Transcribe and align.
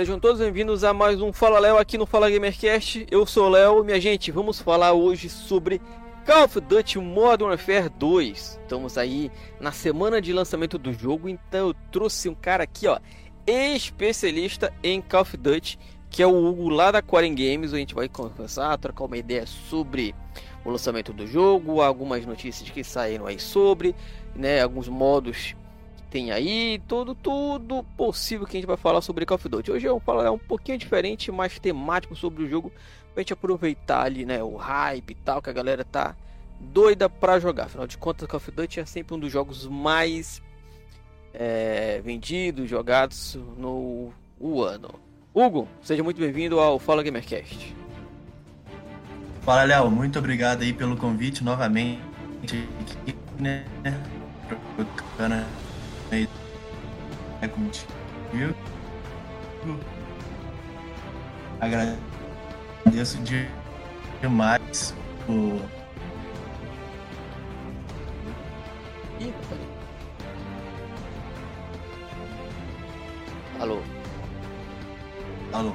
Sejam 0.00 0.18
todos 0.18 0.40
bem-vindos 0.40 0.82
a 0.82 0.94
mais 0.94 1.20
um 1.20 1.30
Fala 1.30 1.58
Léo 1.58 1.76
aqui 1.76 1.98
no 1.98 2.06
Fala 2.06 2.30
Gamercast. 2.30 3.06
Eu 3.10 3.26
sou 3.26 3.48
o 3.48 3.50
Léo, 3.50 3.84
minha 3.84 4.00
gente, 4.00 4.30
vamos 4.30 4.58
falar 4.58 4.94
hoje 4.94 5.28
sobre 5.28 5.78
Call 6.24 6.44
of 6.44 6.58
Duty 6.58 6.98
Modern 6.98 7.50
Warfare 7.50 7.90
2. 7.90 8.60
Estamos 8.62 8.96
aí 8.96 9.30
na 9.60 9.72
semana 9.72 10.18
de 10.18 10.32
lançamento 10.32 10.78
do 10.78 10.90
jogo, 10.94 11.28
então 11.28 11.68
eu 11.68 11.74
trouxe 11.92 12.30
um 12.30 12.34
cara 12.34 12.64
aqui, 12.64 12.86
ó, 12.86 12.98
especialista 13.46 14.72
em 14.82 15.02
Call 15.02 15.20
of 15.20 15.36
Duty, 15.36 15.78
que 16.08 16.22
é 16.22 16.26
o 16.26 16.46
Hugo 16.46 16.70
lá 16.70 16.90
da 16.90 17.02
Quarem 17.02 17.34
Games. 17.34 17.74
A 17.74 17.76
gente 17.76 17.94
vai 17.94 18.08
conversar, 18.08 18.78
trocar 18.78 19.04
uma 19.04 19.18
ideia 19.18 19.44
sobre 19.46 20.14
o 20.64 20.70
lançamento 20.70 21.12
do 21.12 21.26
jogo, 21.26 21.82
algumas 21.82 22.24
notícias 22.24 22.70
que 22.70 22.82
saíram 22.82 23.26
aí 23.26 23.38
sobre, 23.38 23.94
né, 24.34 24.62
alguns 24.62 24.88
modos 24.88 25.54
tem 26.10 26.32
aí, 26.32 26.82
tudo, 26.88 27.14
tudo 27.14 27.84
possível 27.96 28.44
que 28.46 28.56
a 28.56 28.60
gente 28.60 28.66
vai 28.66 28.76
falar 28.76 29.00
sobre 29.00 29.24
Call 29.24 29.36
of 29.36 29.48
Duty. 29.48 29.70
Hoje 29.70 29.86
eu 29.86 29.92
vou 29.92 30.00
falar 30.00 30.30
um 30.32 30.38
pouquinho 30.38 30.76
diferente, 30.76 31.30
mais 31.30 31.58
temático 31.58 32.16
sobre 32.16 32.42
o 32.42 32.48
jogo, 32.48 32.72
pra 33.14 33.22
gente 33.22 33.32
aproveitar 33.32 34.02
ali, 34.02 34.26
né, 34.26 34.42
o 34.42 34.56
hype 34.56 35.12
e 35.12 35.14
tal, 35.14 35.40
que 35.40 35.48
a 35.48 35.52
galera 35.52 35.84
tá 35.84 36.16
doida 36.58 37.08
pra 37.08 37.38
jogar. 37.38 37.66
Afinal 37.66 37.86
de 37.86 37.96
contas, 37.96 38.28
Call 38.28 38.38
of 38.38 38.50
Duty 38.50 38.80
é 38.80 38.84
sempre 38.84 39.14
um 39.14 39.20
dos 39.20 39.30
jogos 39.30 39.68
mais 39.68 40.42
é, 41.32 42.00
vendidos, 42.04 42.68
jogados 42.68 43.38
no 43.56 44.12
ano. 44.62 44.90
Hugo, 45.32 45.68
seja 45.80 46.02
muito 46.02 46.20
bem-vindo 46.20 46.58
ao 46.58 46.80
Fala 46.80 47.04
Gamercast. 47.04 47.72
Fala, 49.42 49.62
Léo, 49.62 49.88
muito 49.90 50.18
obrigado 50.18 50.62
aí 50.62 50.72
pelo 50.72 50.96
convite 50.96 51.44
novamente. 51.44 52.00
Né? 53.38 53.64
É 56.12 57.48
contigo. 57.48 57.86
Agradeço 61.60 63.18
demais 64.20 64.94
por. 65.26 65.60
Alô? 73.60 73.82
Alô? 75.52 75.74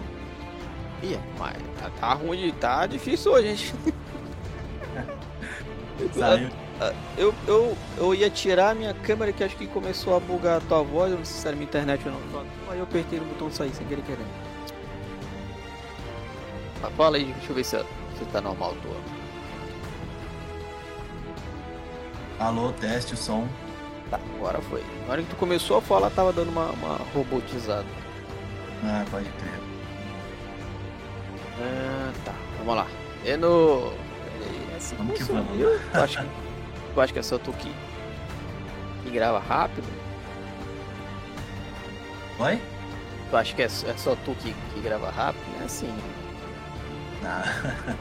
Ih, 1.03 1.19
mas 1.37 1.55
tá, 1.79 1.89
tá 1.99 2.13
ruim, 2.13 2.51
tá 2.59 2.87
difícil 2.87 3.31
hoje, 3.31 3.55
gente. 3.55 3.75
Saiu. 6.17 6.49
Ah, 6.79 6.93
eu, 7.17 7.33
eu, 7.47 7.77
eu 7.97 8.13
ia 8.13 8.29
tirar 8.29 8.71
a 8.71 8.75
minha 8.75 8.93
câmera 8.93 9.31
que 9.31 9.43
acho 9.43 9.55
que 9.55 9.65
começou 9.65 10.15
a 10.15 10.19
bugar 10.19 10.57
a 10.57 10.61
tua 10.61 10.83
voz, 10.83 11.11
eu 11.11 11.17
não 11.17 11.25
sei 11.25 11.41
se 11.41 11.47
era 11.47 11.55
minha 11.55 11.67
internet 11.67 12.03
ou 12.05 12.11
não. 12.11 12.45
Aí 12.69 12.79
eu 12.79 12.83
apertei 12.83 13.19
no 13.19 13.25
botão 13.25 13.49
sair 13.49 13.73
sem 13.73 13.87
querer 13.87 14.01
querer. 14.01 14.25
Ah, 16.83 16.89
fala 16.97 17.15
aí, 17.15 17.25
deixa 17.25 17.51
eu 17.51 17.55
ver 17.55 17.63
se, 17.63 17.77
se 17.77 18.25
tá 18.31 18.41
normal 18.41 18.75
tua. 18.81 18.95
Alô, 22.39 22.73
teste 22.73 23.13
o 23.13 23.17
som. 23.17 23.47
Tá, 24.09 24.19
agora 24.37 24.61
foi. 24.63 24.83
Na 25.05 25.13
hora 25.13 25.23
que 25.23 25.29
tu 25.29 25.35
começou 25.37 25.77
a 25.77 25.81
falar, 25.81 26.09
tava 26.09 26.33
dando 26.33 26.49
uma, 26.49 26.71
uma 26.71 26.97
robotizada. 27.13 27.85
Ah, 28.83 29.05
pode 29.09 29.29
crer. 29.29 29.59
Ah, 31.61 32.11
tá, 32.25 32.33
vamos 32.57 32.75
lá. 32.75 32.87
É 33.23 33.37
no. 33.37 33.93
É 34.73 34.75
assim 34.75 34.97
vamos 34.97 35.17
que 35.17 35.23
vamos. 35.23 35.59
Eu 35.59 35.79
acho 35.93 36.19
que 36.19 36.44
Tu 36.95 37.01
acha 37.01 37.11
que 37.11 37.19
é 37.19 37.23
só 37.23 37.37
tu 37.37 37.51
que, 37.51 37.69
que 39.03 39.11
grava 39.11 39.37
rápido? 39.37 39.85
Oi? 42.39 42.61
Tu 43.29 43.35
acha 43.35 43.53
que 43.53 43.61
é, 43.61 43.65
é 43.65 43.97
só 43.97 44.15
tu 44.23 44.33
que, 44.35 44.55
que 44.73 44.79
grava 44.79 45.11
rápido? 45.11 45.43
Não 45.55 45.61
é 45.61 45.65
assim. 45.65 45.93
Não. 47.21 47.95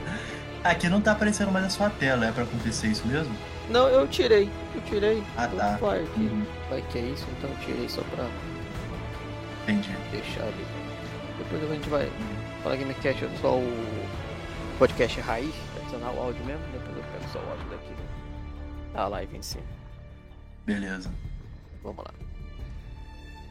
Aqui 0.70 0.88
não 0.88 1.00
tá 1.00 1.10
aparecendo 1.10 1.50
mais 1.50 1.66
a 1.66 1.70
sua 1.70 1.90
tela, 1.90 2.26
é 2.26 2.30
pra 2.30 2.44
acontecer 2.44 2.86
isso 2.86 3.04
mesmo? 3.08 3.34
Não, 3.68 3.88
eu 3.88 4.06
tirei. 4.06 4.48
Eu 4.76 4.80
tirei. 4.82 5.24
Ah, 5.36 5.48
tá. 5.48 5.76
Vai 5.80 6.04
que, 6.14 6.20
uhum. 6.20 6.46
vai 6.70 6.80
que 6.82 6.98
é 6.98 7.02
isso, 7.02 7.26
então 7.36 7.50
eu 7.50 7.56
tirei 7.64 7.88
só 7.88 8.00
pra. 8.14 8.24
Entendi. 9.64 9.90
Deixar 10.12 10.44
ali. 10.44 10.66
Depois 11.38 11.68
a 11.68 11.74
gente 11.74 11.88
vai 11.88 12.08
falar 12.62 12.76
Gamecast 12.76 13.28
só 13.40 13.56
o 13.56 14.06
podcast 14.78 15.20
raiz, 15.20 15.54
adicionar 15.80 16.12
o 16.12 16.22
áudio 16.22 16.44
mesmo, 16.44 16.62
depois 16.72 16.96
eu 16.96 17.02
pego 17.02 17.32
só 17.32 17.38
o 17.40 17.50
áudio 17.50 17.66
daqui 17.70 18.03
a 18.94 19.08
live 19.08 19.36
em 19.36 19.42
si. 19.42 19.58
Beleza. 20.64 21.10
Vamos 21.82 22.04
lá. 22.04 22.10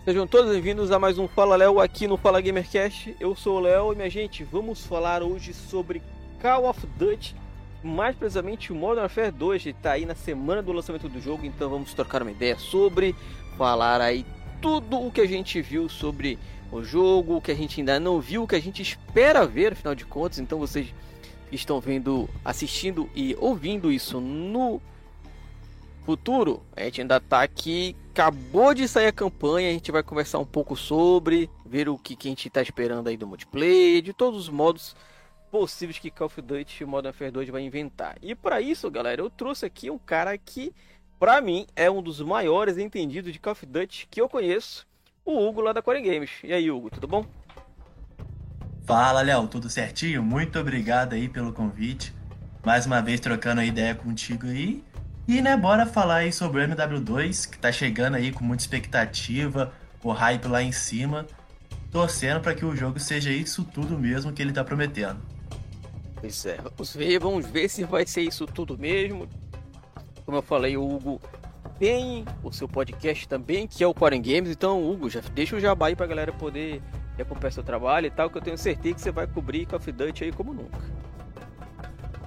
Sejam 0.06 0.26
todos 0.26 0.52
bem-vindos 0.52 0.92
a 0.92 1.00
mais 1.00 1.18
um 1.18 1.28
Fala 1.28 1.56
Léo 1.56 1.80
aqui 1.80 2.08
no 2.08 2.18
Fala 2.18 2.42
Gamercast. 2.42 3.16
Eu 3.20 3.36
sou 3.36 3.58
o 3.58 3.60
Léo 3.60 3.94
e 3.94 3.96
minha 3.96 4.10
gente, 4.10 4.44
vamos 4.44 4.86
falar 4.86 5.22
hoje 5.22 5.54
sobre 5.54 6.02
Call 6.42 6.68
of 6.68 6.86
Duty, 6.98 7.36
mais 7.84 8.16
precisamente 8.16 8.74
o 8.74 8.76
Modern 8.76 9.02
Warfare 9.02 9.32
2, 9.32 9.64
que 9.64 9.70
está 9.70 9.92
aí 9.92 10.06
na 10.06 10.16
semana 10.16 10.62
do 10.62 10.74
lançamento 10.74 11.08
do 11.08 11.22
jogo, 11.22 11.46
então 11.46 11.70
vamos 11.70 11.94
trocar 11.94 12.22
uma 12.22 12.32
ideia 12.32 12.58
sobre, 12.58 13.16
falar 13.58 14.02
aí 14.02 14.26
tudo 14.62 15.00
o 15.06 15.12
que 15.12 15.22
a 15.22 15.28
gente 15.28 15.62
viu 15.62 15.88
sobre 15.88 16.38
o 16.72 16.84
jogo, 16.84 17.38
o 17.38 17.42
que 17.42 17.52
a 17.52 17.56
gente 17.56 17.80
ainda 17.80 18.00
não 18.00 18.20
viu, 18.20 18.44
o 18.44 18.48
que 18.48 18.56
a 18.56 18.62
gente 18.62 18.82
espera 18.82 19.46
ver, 19.46 19.74
afinal 19.74 19.96
de 19.96 20.06
contas, 20.06 20.40
então 20.40 20.60
vocês 20.60 20.94
estão 21.50 21.80
vendo, 21.80 22.30
assistindo 22.44 23.10
e 23.16 23.38
ouvindo 23.40 23.92
isso 23.92 24.20
no 24.20 24.82
futuro, 26.04 26.64
a 26.76 26.84
gente 26.84 27.02
ainda 27.02 27.20
tá 27.20 27.42
aqui, 27.42 27.96
acabou 28.12 28.74
de 28.74 28.88
sair 28.88 29.08
a 29.08 29.12
campanha, 29.12 29.70
a 29.70 29.74
gente 29.74 29.92
vai 29.92 30.04
conversar 30.04 30.40
um 30.40 30.46
pouco 30.46 30.76
sobre, 30.76 31.50
ver 31.66 31.90
o 31.90 31.98
que, 31.98 32.16
que 32.16 32.28
a 32.28 32.32
gente 32.32 32.50
tá 32.50 32.62
esperando 32.62 33.08
aí 33.08 33.18
do 33.18 33.28
multiplayer, 33.28 34.02
de 34.02 34.14
todos 34.14 34.40
os 34.40 34.50
modos 34.50 34.96
possíveis 35.50 36.00
que 36.00 36.10
Call 36.10 36.28
of 36.28 36.42
Duty 36.42 36.84
Modern 36.86 37.08
Warfare 37.08 37.32
2 37.32 37.50
vai 37.50 37.62
inventar. 37.62 38.18
E 38.22 38.34
para 38.34 38.60
isso, 38.60 38.90
galera, 38.90 39.22
eu 39.22 39.30
trouxe 39.30 39.66
aqui 39.66 39.90
um 39.90 40.00
cara 40.00 40.38
que, 40.38 40.74
para 41.20 41.40
mim, 41.42 41.68
é 41.76 41.90
um 41.90 42.02
dos 42.02 42.20
maiores 42.22 42.78
entendidos 42.78 43.32
de 43.32 43.40
Call 43.40 43.54
of 43.54 43.66
Duty 43.66 44.08
que 44.10 44.20
eu 44.20 44.28
conheço, 44.28 44.86
o 45.26 45.48
Hugo 45.48 45.62
lá 45.62 45.72
da 45.72 45.82
Core 45.82 46.02
Games. 46.02 46.32
E 46.44 46.52
aí, 46.52 46.70
Hugo, 46.70 46.90
tudo 46.90 47.08
bom? 47.08 47.26
Fala, 48.86 49.22
Léo, 49.22 49.48
tudo 49.48 49.70
certinho? 49.70 50.22
Muito 50.22 50.60
obrigado 50.60 51.14
aí 51.14 51.30
pelo 51.30 51.54
convite. 51.54 52.14
Mais 52.66 52.86
uma 52.86 53.02
vez 53.02 53.20
trocando 53.20 53.62
ideia 53.62 53.96
contigo 53.96 54.48
aí. 54.48 54.84
E 55.28 55.42
né, 55.42 55.56
bora 55.56 55.86
falar 55.86 56.18
aí 56.18 56.34
sobre 56.34 56.62
o 56.62 56.68
MW2, 56.68 57.50
que 57.50 57.58
tá 57.58 57.72
chegando 57.72 58.16
aí 58.16 58.32
com 58.32 58.44
muita 58.44 58.64
expectativa, 58.64 59.72
o 60.04 60.12
hype 60.12 60.48
lá 60.48 60.62
em 60.62 60.72
cima, 60.72 61.26
torcendo 61.92 62.42
para 62.42 62.54
que 62.54 62.66
o 62.66 62.76
jogo 62.76 63.00
seja 63.00 63.32
isso 63.32 63.64
tudo 63.64 63.98
mesmo 63.98 64.34
que 64.34 64.42
ele 64.42 64.52
tá 64.52 64.64
prometendo. 64.64 65.20
Pois 66.20 66.46
é, 66.46 66.58
vamos 66.58 66.96
ver, 66.96 67.20
vamos 67.20 67.46
ver 67.46 67.70
se 67.70 67.84
vai 67.84 68.06
ser 68.06 68.22
isso 68.22 68.46
tudo 68.46 68.78
mesmo. 68.78 69.28
Como 70.26 70.38
eu 70.38 70.42
falei, 70.42 70.76
o 70.76 70.86
Hugo 70.86 71.22
tem 71.80 72.26
o 72.44 72.52
seu 72.52 72.68
podcast 72.68 73.28
também, 73.28 73.68
que 73.68 73.84
é 73.84 73.88
o 73.88 73.94
Quarem 73.94 74.22
Games, 74.22 74.50
então 74.50 74.84
Hugo, 74.84 75.10
já 75.10 75.22
deixa 75.34 75.56
o 75.56 75.60
jabá 75.60 75.88
aí 75.88 75.96
pra 75.96 76.06
galera 76.06 76.32
poder 76.34 76.82
acompanhar 77.22 77.52
seu 77.52 77.64
trabalho 77.64 78.08
e 78.08 78.12
tal, 78.12 78.30
que 78.30 78.38
eu 78.38 78.42
tenho 78.42 78.58
certeza 78.58 78.96
que 78.96 79.02
você 79.02 79.12
vai 79.12 79.28
cobrir 79.28 79.66
Call 79.66 79.80
of 79.80 79.92
Duty 79.92 80.26
aí 80.26 80.32
como 80.32 80.54
nunca. 80.54 80.80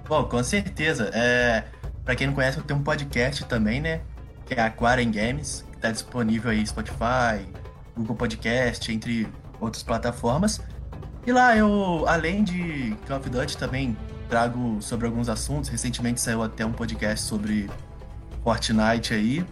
Bom, 0.09 0.25
com 0.25 0.43
certeza. 0.43 1.11
É, 1.13 1.65
Pra 2.07 2.15
quem 2.15 2.29
não 2.29 2.35
conhece, 2.35 2.57
eu 2.57 2.63
tenho 2.63 2.79
um 2.79 2.85
podcast 2.85 3.45
também, 3.47 3.81
né? 3.81 4.01
Que 4.47 4.55
é 4.55 4.61
Aquarium 4.61 5.11
Games, 5.11 5.65
que 5.73 5.79
tá 5.79 5.91
disponível 5.91 6.53
aí 6.53 6.65
Spotify, 6.65 7.45
Google 7.97 8.15
Podcast, 8.15 8.93
entre 8.93 9.29
outras 9.61 9.83
plataformas. 9.83 10.63
E 11.27 11.33
lá 11.33 11.57
eu, 11.57 12.05
além 12.07 12.45
de 12.45 12.97
Call 13.09 13.19
of 13.19 13.29
Duty, 13.29 13.59
também 13.59 13.97
trago 14.29 14.81
sobre 14.81 15.07
alguns 15.07 15.29
assuntos. 15.29 15.69
Recentemente 15.69 16.21
saiu 16.21 16.45
até 16.45 16.65
um 16.65 16.71
podcast 16.71 17.27
sobre 17.27 17.69
Fortnite 18.45 19.13
aí, 19.13 19.45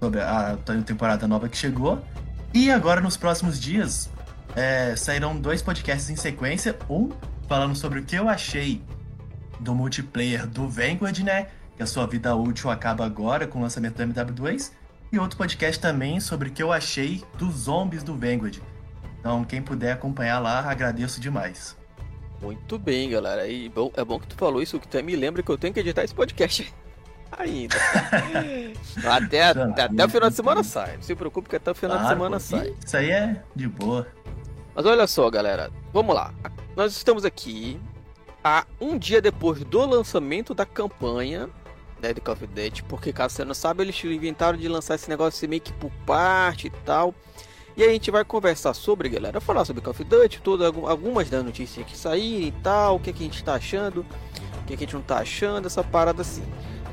sobre 0.00 0.20
a 0.20 0.58
temporada 0.84 1.28
nova 1.28 1.48
que 1.48 1.56
chegou. 1.56 2.04
E 2.52 2.72
agora, 2.72 3.00
nos 3.00 3.16
próximos 3.16 3.60
dias, 3.60 4.10
é, 4.56 4.96
sairão 4.96 5.36
dois 5.36 5.62
podcasts 5.62 6.10
em 6.10 6.16
sequência. 6.16 6.76
Um 6.90 7.10
falando 7.46 7.76
sobre 7.76 8.00
o 8.00 8.04
que 8.04 8.16
eu 8.16 8.28
achei 8.28 8.82
do 9.60 9.76
multiplayer 9.76 10.44
do 10.44 10.68
Vanguard, 10.68 11.16
né? 11.20 11.46
Que 11.80 11.84
a 11.84 11.86
sua 11.86 12.06
vida 12.06 12.36
útil 12.36 12.68
acaba 12.68 13.06
agora 13.06 13.46
com 13.46 13.58
o 13.58 13.62
lançamento 13.62 13.94
do 13.94 14.02
MW2, 14.12 14.70
e 15.10 15.18
outro 15.18 15.38
podcast 15.38 15.80
também 15.80 16.20
sobre 16.20 16.50
o 16.50 16.52
que 16.52 16.62
eu 16.62 16.70
achei 16.70 17.24
dos 17.38 17.60
zombies 17.60 18.02
do 18.02 18.12
Vanguard. 18.12 18.58
Então, 19.18 19.42
quem 19.44 19.62
puder 19.62 19.92
acompanhar 19.92 20.40
lá, 20.40 20.60
agradeço 20.70 21.18
demais. 21.18 21.74
Muito 22.42 22.78
bem, 22.78 23.08
galera. 23.08 23.48
E 23.48 23.70
bom, 23.70 23.90
é 23.96 24.04
bom 24.04 24.20
que 24.20 24.26
tu 24.26 24.36
falou 24.36 24.60
isso, 24.60 24.78
que 24.78 24.86
tu 24.86 25.02
me 25.02 25.16
lembra 25.16 25.42
que 25.42 25.50
eu 25.50 25.56
tenho 25.56 25.72
que 25.72 25.80
editar 25.80 26.04
esse 26.04 26.14
podcast 26.14 26.70
ainda. 27.32 27.76
até, 29.02 29.44
até, 29.44 29.82
até, 29.84 30.04
o 30.04 30.08
final 30.10 30.28
de 30.28 30.36
semana 30.36 30.62
sai. 30.62 30.96
Não 30.96 31.02
se 31.02 31.14
preocupe 31.14 31.48
que 31.48 31.56
até 31.56 31.70
o 31.70 31.74
final 31.74 31.96
claro, 31.96 32.08
de 32.08 32.14
semana 32.14 32.38
sai. 32.38 32.74
Isso 32.84 32.94
aí 32.94 33.10
é 33.10 33.42
de 33.56 33.66
boa. 33.66 34.06
Mas 34.74 34.84
olha 34.84 35.06
só, 35.06 35.30
galera. 35.30 35.70
Vamos 35.94 36.14
lá. 36.14 36.30
Nós 36.76 36.94
estamos 36.94 37.24
aqui 37.24 37.80
a 38.44 38.66
um 38.78 38.98
dia 38.98 39.22
depois 39.22 39.64
do 39.64 39.86
lançamento 39.86 40.52
da 40.52 40.66
campanha 40.66 41.48
né, 42.00 42.12
de 42.12 42.20
Call 42.20 42.34
of 42.34 42.46
Duty, 42.46 42.82
porque 42.84 43.12
caso 43.12 43.34
você 43.34 43.44
não 43.44 43.54
sabe, 43.54 43.82
eles 43.82 44.04
inventaram 44.04 44.58
de 44.58 44.68
lançar 44.68 44.94
esse 44.94 45.08
negócio 45.08 45.48
meio 45.48 45.60
que 45.60 45.72
por 45.72 45.90
parte 46.06 46.66
e 46.68 46.70
tal. 46.70 47.14
E 47.76 47.84
a 47.84 47.88
gente 47.88 48.10
vai 48.10 48.24
conversar 48.24 48.74
sobre, 48.74 49.08
galera, 49.08 49.40
falar 49.40 49.64
sobre 49.64 49.82
Call 49.82 49.92
of 49.92 50.04
Duty, 50.04 50.40
algumas 50.86 51.30
das 51.30 51.44
notícias 51.44 51.86
que 51.86 51.96
saíram 51.96 52.48
e 52.48 52.52
tal, 52.62 52.96
o 52.96 53.00
que, 53.00 53.12
que 53.12 53.22
a 53.22 53.26
gente 53.26 53.44
tá 53.44 53.54
achando, 53.54 54.04
o 54.62 54.64
que, 54.66 54.76
que 54.76 54.84
a 54.84 54.86
gente 54.86 54.94
não 54.94 55.02
tá 55.02 55.18
achando, 55.18 55.66
essa 55.66 55.82
parada 55.82 56.22
assim. 56.22 56.44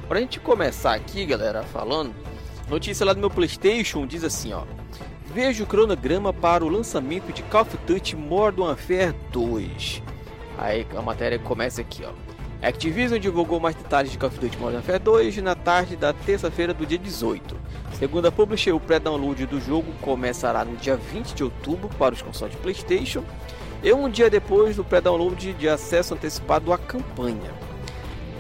Pra 0.08 0.20
gente 0.20 0.40
começar 0.40 0.94
aqui, 0.94 1.26
galera, 1.26 1.64
falando, 1.64 2.16
notícia 2.70 3.06
lá 3.06 3.14
do 3.14 3.20
meu 3.20 3.30
Playstation 3.30 4.06
diz 4.06 4.24
assim, 4.24 4.54
ó. 4.54 4.64
Veja 5.34 5.64
o 5.64 5.68
cronograma 5.68 6.32
para 6.32 6.64
o 6.64 6.70
lançamento 6.70 7.34
de 7.34 7.44
Call 7.44 7.64
of 7.64 7.78
Duty 7.86 8.16
Modern 8.16 8.68
Warfare 8.68 9.14
2. 9.32 10.02
Aí 10.58 10.88
a 10.96 11.02
matéria 11.02 11.38
começa 11.38 11.82
aqui, 11.82 12.04
ó. 12.06 12.27
Activision 12.62 13.20
divulgou 13.20 13.60
mais 13.60 13.76
detalhes 13.76 14.12
de 14.12 14.18
Call 14.18 14.30
of 14.30 14.40
Duty 14.40 14.58
Modern 14.58 14.78
Warfare 14.78 15.00
2 15.00 15.38
na 15.38 15.54
tarde 15.54 15.96
da 15.96 16.12
terça-feira 16.12 16.74
do 16.74 16.88
dia 16.88 16.98
18. 16.98 17.56
Segundo 17.94 18.28
a 18.28 18.32
publisher, 18.32 18.72
o 18.72 18.80
pré-download 18.80 19.46
do 19.46 19.62
jogo 19.62 19.92
começará 20.02 20.66
no 20.66 20.76
dia 20.76 20.98
20 20.98 21.34
de 21.34 21.44
outubro 21.44 21.88
para 22.00 22.16
os 22.16 22.22
consoles 22.22 22.56
PlayStation 22.56 23.24
e 23.84 23.94
um 23.94 24.10
dia 24.10 24.30
depois 24.30 24.76
do 24.76 24.84
pré-download 24.84 25.54
de 25.54 25.70
acesso 25.70 26.16
antecipado 26.16 26.74
à 26.74 26.80
campanha. 26.80 27.52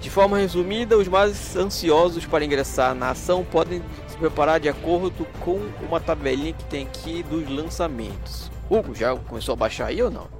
De 0.01 0.09
forma 0.09 0.37
resumida, 0.37 0.97
os 0.97 1.07
mais 1.07 1.55
ansiosos 1.55 2.25
para 2.25 2.43
ingressar 2.43 2.95
na 2.95 3.11
ação 3.11 3.43
podem 3.43 3.83
se 4.07 4.17
preparar 4.17 4.59
de 4.59 4.67
acordo 4.67 5.27
com 5.41 5.59
uma 5.85 5.99
tabelinha 5.99 6.53
que 6.53 6.63
tem 6.65 6.87
aqui 6.87 7.21
dos 7.23 7.47
lançamentos. 7.49 8.49
Hugo, 8.69 8.95
já 8.95 9.15
começou 9.15 9.53
a 9.53 9.55
baixar 9.55 9.87
aí 9.87 10.01
ou 10.01 10.09
não? 10.09 10.36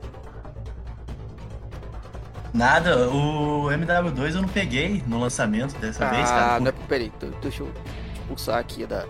Nada, 2.54 3.10
o 3.10 3.66
MW2 3.68 4.36
eu 4.36 4.42
não 4.42 4.50
peguei 4.50 5.04
no 5.06 5.20
lançamento 5.20 5.78
dessa 5.80 6.06
ah, 6.06 6.10
vez, 6.10 6.30
cara. 6.30 6.56
Ah, 6.56 6.60
não 6.60 6.68
é, 6.68 6.72
peraí, 6.72 7.12
deixa 7.42 7.64
eu 7.64 7.72
expulsar 8.14 8.60
aqui 8.60 8.86
da, 8.86 9.06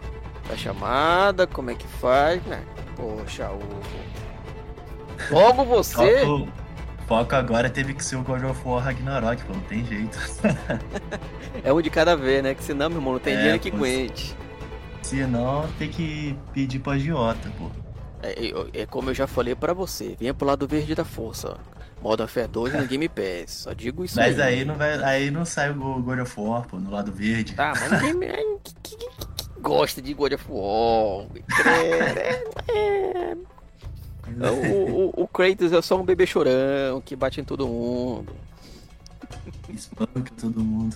da 0.50 0.58
chamada, 0.58 1.48
como 1.48 1.72
é 1.72 1.76
que 1.76 1.88
faz, 1.88 2.44
né? 2.44 2.64
Poxa, 2.96 3.50
o. 3.50 3.60
Logo 5.34 5.66
você. 5.66 6.26
Foco, 6.26 6.48
foco 7.08 7.36
agora 7.36 7.70
teve 7.70 7.94
que 7.94 8.04
ser 8.04 8.16
o 8.16 8.24
God 8.24 8.44
of 8.44 8.62
War 8.66 8.84
Ragnarok, 8.84 9.44
pô, 9.44 9.54
não 9.54 9.62
tem 9.62 9.86
jeito. 9.86 10.18
é 11.64 11.74
um 11.74 11.82
de 11.82 11.90
cada 11.90 12.16
vez, 12.16 12.44
né? 12.44 12.54
Que 12.54 12.64
senão, 12.64 12.90
meu 12.90 13.00
irmão, 13.00 13.14
não 13.14 13.20
tem 13.20 13.34
é, 13.34 13.38
dinheiro 13.38 13.60
que 13.60 13.70
aguente. 13.70 14.36
Senão 15.02 15.68
tem 15.80 15.90
que 15.90 16.38
pedir 16.54 16.80
pra 16.80 16.94
agiota, 16.94 17.52
pô. 17.58 17.70
É, 18.22 18.82
é, 18.82 18.86
como 18.86 19.10
eu 19.10 19.14
já 19.14 19.28
falei 19.28 19.56
para 19.56 19.74
você, 19.74 20.16
venha 20.20 20.34
pro 20.34 20.48
lado 20.48 20.68
verde 20.68 20.96
da 20.96 21.06
força. 21.06 21.58
Modo 22.02 22.22
Warfare 22.22 22.48
2 22.48 22.74
no 22.74 22.88
Game 22.88 23.10
Pass. 23.10 23.52
Só 23.52 23.74
digo 23.74 24.06
isso 24.06 24.16
Mas 24.18 24.40
aí. 24.40 24.60
aí 24.60 24.66
não, 24.66 24.76
vai, 24.76 25.04
aí 25.04 25.32
não 25.32 25.46
sai 25.46 25.72
o 25.72 26.02
God 26.02 26.20
of 26.20 26.40
War, 26.40 26.68
pô, 26.68 26.80
no 26.80 26.92
lado 26.92 27.12
verde. 27.12 27.54
Tá, 27.54 27.74
mas 27.76 28.02
ninguém 28.02 28.60
que, 28.64 28.74
que, 28.84 28.98
que, 28.98 29.08
gosta 29.60 30.02
de 30.02 30.14
God 30.14 30.34
of 30.34 30.46
War. 30.50 31.28
É, 34.40 34.52
o, 34.52 35.20
o, 35.20 35.24
o, 35.24 35.28
Kratos 35.28 35.72
é 35.72 35.82
só 35.82 36.00
um 36.00 36.04
bebê 36.04 36.26
chorão 36.26 37.02
que 37.04 37.16
bate 37.16 37.42
em 37.42 37.44
todo 37.44 37.68
mundo. 37.68 38.36
Espanca 39.70 40.32
todo 40.40 40.60
mundo. 40.64 40.96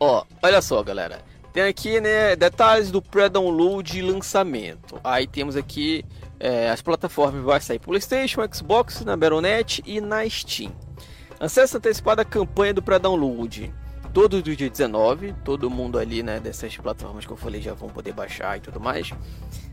Ó, 0.00 0.24
olha 0.42 0.60
só, 0.60 0.82
galera. 0.82 1.22
Tem 1.52 1.62
aqui, 1.62 2.00
né, 2.00 2.36
detalhes 2.36 2.90
do 2.90 3.00
pré-download 3.00 3.98
e 3.98 4.02
lançamento. 4.02 5.00
Aí 5.02 5.26
temos 5.26 5.56
aqui 5.56 6.04
é, 6.40 6.70
as 6.70 6.80
plataformas 6.80 7.42
vai 7.42 7.60
sair 7.60 7.78
PlayStation, 7.78 8.42
Xbox, 8.52 9.04
na 9.04 9.16
Battle.net 9.16 9.82
e 9.84 10.00
na 10.00 10.28
Steam. 10.28 10.72
Acesso 11.40 11.76
antecipado 11.76 12.20
à 12.20 12.24
campanha 12.24 12.74
do 12.74 12.82
pré-download. 12.82 13.72
Todo 14.12 14.42
do 14.42 14.56
dia 14.56 14.70
19, 14.70 15.34
todo 15.44 15.68
mundo 15.68 15.98
ali, 15.98 16.22
né, 16.22 16.40
dessas 16.40 16.76
plataformas 16.76 17.26
que 17.26 17.32
eu 17.32 17.36
falei 17.36 17.60
já 17.60 17.74
vão 17.74 17.88
poder 17.88 18.12
baixar 18.12 18.56
e 18.56 18.60
tudo 18.60 18.80
mais. 18.80 19.10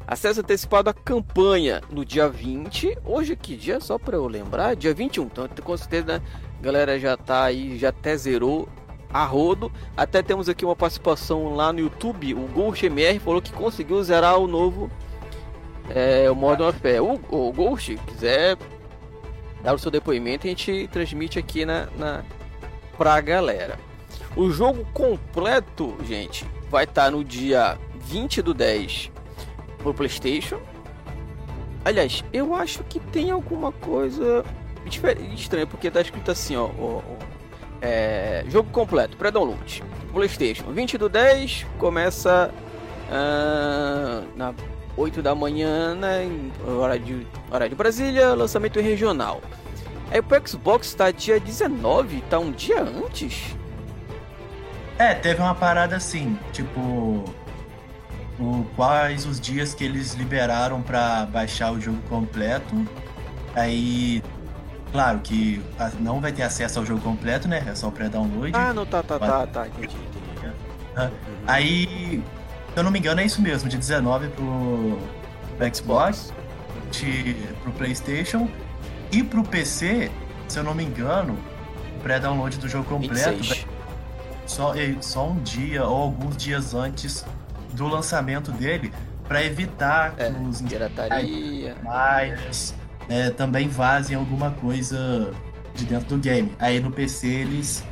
Acesso 0.05 0.41
antecipado 0.41 0.89
à 0.89 0.93
campanha 0.93 1.81
no 1.89 2.03
dia 2.03 2.27
20. 2.27 2.97
Hoje 3.05 3.35
que 3.35 3.55
dia? 3.55 3.79
Só 3.79 3.97
para 3.97 4.17
eu 4.17 4.27
lembrar, 4.27 4.75
dia 4.75 4.93
21. 4.93 5.23
Então, 5.23 5.47
com 5.63 5.77
certeza, 5.77 6.05
né, 6.05 6.21
a 6.59 6.61
galera 6.61 6.99
já 6.99 7.15
tá 7.15 7.43
aí, 7.43 7.77
já 7.77 7.89
até 7.89 8.15
zerou 8.17 8.67
a 9.15 9.23
rodo. 9.23 9.71
Até 9.95 10.21
temos 10.21 10.49
aqui 10.49 10.65
uma 10.65 10.75
participação 10.75 11.55
lá 11.55 11.71
no 11.71 11.79
YouTube. 11.79 12.33
O 12.33 12.47
Ghost 12.47 12.85
MR 12.85 13.17
falou 13.19 13.41
que 13.41 13.53
conseguiu 13.53 14.03
zerar 14.03 14.37
o 14.37 14.45
novo 14.45 14.91
é, 15.89 16.29
o 16.29 16.35
Modern 16.35 16.65
Warfare. 16.65 16.99
O, 16.99 17.13
o 17.29 17.53
Ghost, 17.53 17.95
quiser 18.07 18.57
dar 19.63 19.73
o 19.73 19.79
seu 19.79 19.89
depoimento, 19.89 20.45
a 20.45 20.49
gente 20.49 20.89
transmite 20.91 21.39
aqui 21.39 21.63
na, 21.63 21.87
na 21.97 22.25
pra 22.97 23.21
galera. 23.21 23.79
O 24.35 24.51
jogo 24.51 24.85
completo, 24.93 25.95
gente, 26.05 26.45
vai 26.69 26.83
estar 26.83 27.05
tá 27.05 27.11
no 27.11 27.23
dia 27.23 27.79
20 28.01 28.41
do 28.41 28.53
10 28.53 29.11
pro 29.77 29.93
PlayStation. 29.93 30.59
Aliás, 31.85 32.21
eu 32.33 32.53
acho 32.53 32.83
que 32.83 32.99
tem 32.99 33.31
alguma 33.31 33.71
coisa 33.71 34.43
estranha, 35.33 35.65
porque 35.65 35.89
tá 35.89 36.01
escrito 36.01 36.31
assim, 36.31 36.57
ó. 36.57 36.65
ó, 36.65 36.97
ó 36.97 37.34
é, 37.81 38.43
jogo 38.47 38.69
completo, 38.71 39.17
pré-download. 39.17 39.83
PlayStation, 40.13 40.71
20 40.71 40.97
do 40.97 41.09
10, 41.09 41.65
começa 41.77 42.49
uh, 43.09 44.25
na 44.37 44.53
8 44.95 45.21
da 45.21 45.35
manhã, 45.35 45.93
né, 45.93 46.29
hora 46.79 46.97
de, 46.97 47.27
hora 47.51 47.67
de 47.67 47.75
Brasília, 47.75 48.33
lançamento 48.33 48.79
regional. 48.79 49.41
Aí 50.09 50.21
pro 50.21 50.47
Xbox 50.47 50.93
tá 50.93 51.11
dia 51.11 51.39
19, 51.39 52.21
tá 52.29 52.39
um 52.39 52.51
dia 52.51 52.81
antes? 52.81 53.55
É, 54.97 55.13
teve 55.13 55.41
uma 55.41 55.53
parada 55.53 55.97
assim, 55.97 56.39
tipo, 56.53 57.25
o, 58.39 58.65
quais 58.75 59.25
os 59.25 59.39
dias 59.39 59.73
que 59.73 59.83
eles 59.83 60.13
liberaram 60.13 60.81
para 60.81 61.25
baixar 61.25 61.71
o 61.71 61.81
jogo 61.81 61.99
completo. 62.07 62.75
Aí, 63.53 64.21
claro 64.91 65.19
que 65.19 65.61
não 65.99 66.19
vai 66.19 66.31
ter 66.31 66.43
acesso 66.43 66.79
ao 66.79 66.85
jogo 66.85 67.01
completo, 67.01 67.47
né? 67.47 67.63
É 67.67 67.75
só 67.75 67.89
pré-download. 67.89 68.51
Ah, 68.55 68.73
não, 68.73 68.85
tá, 68.85 69.03
tá, 69.03 69.17
mas... 69.19 69.29
tá, 69.29 69.47
tá, 69.47 69.67
entendi, 69.67 69.95
entendi. 69.95 70.55
Uhum. 70.97 71.11
Aí 71.45 72.23
se 72.75 72.79
eu 72.79 72.83
não 72.83 72.91
me 72.91 72.99
engano, 72.99 73.21
é 73.21 73.25
isso 73.25 73.41
mesmo, 73.41 73.69
de 73.69 73.77
19 73.77 74.27
pro, 74.27 74.99
pro 75.57 75.73
Xbox, 75.75 76.33
de, 76.91 77.33
pro 77.63 77.71
PlayStation 77.71 78.49
e 79.13 79.23
pro 79.23 79.45
PC, 79.45 80.11
se 80.45 80.59
eu 80.59 80.63
não 80.63 80.75
me 80.75 80.83
engano, 80.83 81.39
o 81.95 81.99
pré-download 82.01 82.57
do 82.57 82.67
jogo 82.67 82.83
completo 82.83 83.65
só, 84.45 84.73
só 84.99 85.29
um 85.29 85.39
dia 85.39 85.85
ou 85.85 86.01
alguns 86.01 86.35
dias 86.35 86.73
antes 86.73 87.25
do 87.71 87.87
lançamento 87.87 88.51
dele 88.51 88.91
para 89.25 89.41
evitar 89.41 90.13
é, 90.17 90.29
que 90.29 90.37
os 90.37 91.81
mais 91.81 92.75
é, 93.09 93.29
também 93.29 93.67
vazem 93.67 94.15
alguma 94.15 94.51
coisa 94.51 95.31
de 95.73 95.85
dentro 95.85 96.15
do 96.15 96.17
game. 96.17 96.51
Aí 96.59 96.79
no 96.79 96.91
PC 96.91 97.27
eles 97.27 97.83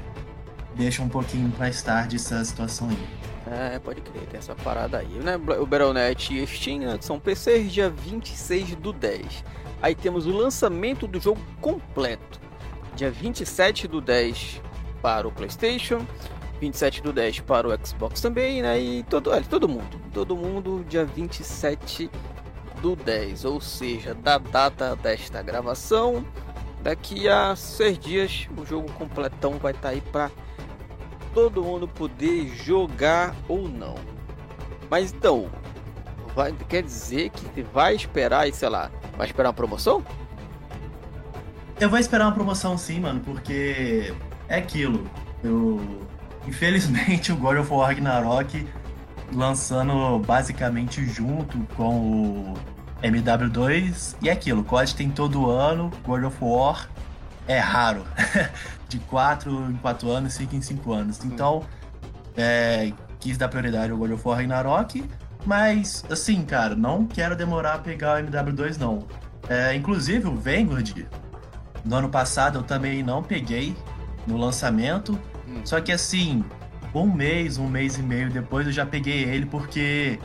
deixam 0.76 1.06
um 1.06 1.10
pouquinho 1.10 1.52
mais 1.58 1.82
tarde 1.82 2.16
essa 2.16 2.44
situação 2.44 2.90
aí. 2.90 2.98
É, 3.46 3.78
pode 3.78 4.02
crer, 4.02 4.26
tem 4.28 4.40
essa 4.40 4.56
parada 4.56 4.98
aí. 4.98 5.20
Né? 5.20 5.36
O 5.36 5.66
Battle.net 5.66 6.34
e 6.34 6.48
Steam 6.48 6.80
né, 6.80 6.98
são 7.02 7.20
PCs 7.20 7.72
dia 7.72 7.90
26 7.90 8.76
do 8.76 8.94
10. 8.94 9.44
Aí 9.82 9.94
temos 9.94 10.26
o 10.26 10.32
lançamento 10.32 11.06
do 11.06 11.20
jogo 11.20 11.42
completo. 11.60 12.40
Dia 12.96 13.12
27 13.12 13.88
do 13.88 14.00
10 14.00 14.62
para 15.02 15.28
o 15.28 15.32
PlayStation, 15.32 16.06
27 16.62 17.02
do 17.02 17.12
10 17.12 17.42
para 17.42 17.68
o 17.68 17.86
Xbox 17.86 18.22
também, 18.22 18.62
né? 18.62 18.80
E 18.80 19.04
todo, 19.04 19.30
olha, 19.32 19.44
todo 19.44 19.68
mundo, 19.68 20.00
todo 20.14 20.36
mundo 20.38 20.86
dia 20.88 21.04
27 21.04 22.10
do 22.84 22.98
10, 22.98 23.46
ou 23.46 23.62
seja, 23.62 24.14
da 24.14 24.38
data 24.38 24.94
desta 24.98 25.42
gravação, 25.42 26.26
daqui 26.82 27.30
a 27.30 27.56
seis 27.56 27.98
dias 27.98 28.50
o 28.58 28.66
jogo 28.66 28.92
completão 28.92 29.54
vai 29.54 29.72
estar 29.72 29.84
tá 29.84 29.90
aí 29.96 30.02
para 30.02 30.30
todo 31.34 31.64
mundo 31.64 31.88
poder 31.88 32.50
jogar 32.50 33.34
ou 33.48 33.70
não. 33.70 33.96
Mas 34.90 35.14
então, 35.14 35.50
vai, 36.36 36.52
quer 36.68 36.84
dizer 36.84 37.30
que 37.30 37.62
vai 37.62 37.96
esperar, 37.96 38.52
sei 38.52 38.68
lá, 38.68 38.92
vai 39.16 39.28
esperar 39.28 39.48
uma 39.48 39.54
promoção? 39.54 40.04
Eu 41.80 41.90
vou 41.90 41.98
esperar 41.98 42.26
uma 42.26 42.34
promoção 42.34 42.78
sim, 42.78 43.00
mano, 43.00 43.22
porque 43.22 44.14
é 44.50 44.58
aquilo. 44.58 45.10
Eu 45.42 45.80
infelizmente 46.46 47.32
o 47.34 47.38
God 47.38 47.60
of 47.60 47.72
War 47.72 47.88
Ragnarok 47.88 48.68
lançando 49.34 50.20
basicamente 50.20 51.06
junto 51.06 51.58
com 51.76 52.52
o 52.52 52.73
MW2 53.04 54.16
e 54.22 54.30
aquilo, 54.30 54.64
COD 54.64 54.96
tem 54.96 55.10
todo 55.10 55.50
ano, 55.50 55.92
God 56.06 56.24
of 56.24 56.38
War 56.42 56.90
é 57.48 57.60
raro. 57.60 58.06
de 58.94 59.00
4 59.00 59.72
em 59.72 59.76
4 59.76 60.10
anos, 60.12 60.34
5 60.34 60.56
em 60.56 60.62
5 60.62 60.94
anos. 60.94 61.26
Então, 61.26 61.64
é, 62.38 62.94
quis 63.20 63.38
dar 63.38 63.50
prioridade 63.50 63.92
ao 63.92 63.98
God 63.98 64.12
of 64.12 64.28
War 64.28 64.38
Ragnarok, 64.38 65.04
mas, 65.46 66.06
assim, 66.10 66.44
cara, 66.44 66.76
não 66.76 67.06
quero 67.06 67.36
demorar 67.36 67.76
a 67.76 67.80
pegar 67.80 68.22
o 68.22 68.26
MW2, 68.26 68.78
não. 68.78 69.06
É, 69.50 69.76
inclusive, 69.76 70.28
o 70.28 70.36
Vanguard, 70.36 71.06
no 71.84 71.96
ano 71.96 72.10
passado, 72.10 72.60
eu 72.60 72.64
também 72.64 73.04
não 73.04 73.22
peguei 73.22 73.76
no 74.26 74.38
lançamento, 74.38 75.20
hum. 75.48 75.62
só 75.66 75.82
que, 75.82 75.92
assim, 75.92 76.46
um 76.94 77.12
mês, 77.12 77.58
um 77.58 77.68
mês 77.68 77.98
e 77.98 78.04
meio 78.04 78.30
depois, 78.30 78.68
eu 78.68 78.72
já 78.72 78.86
peguei 78.86 79.24
ele 79.24 79.46
porque 79.46 80.20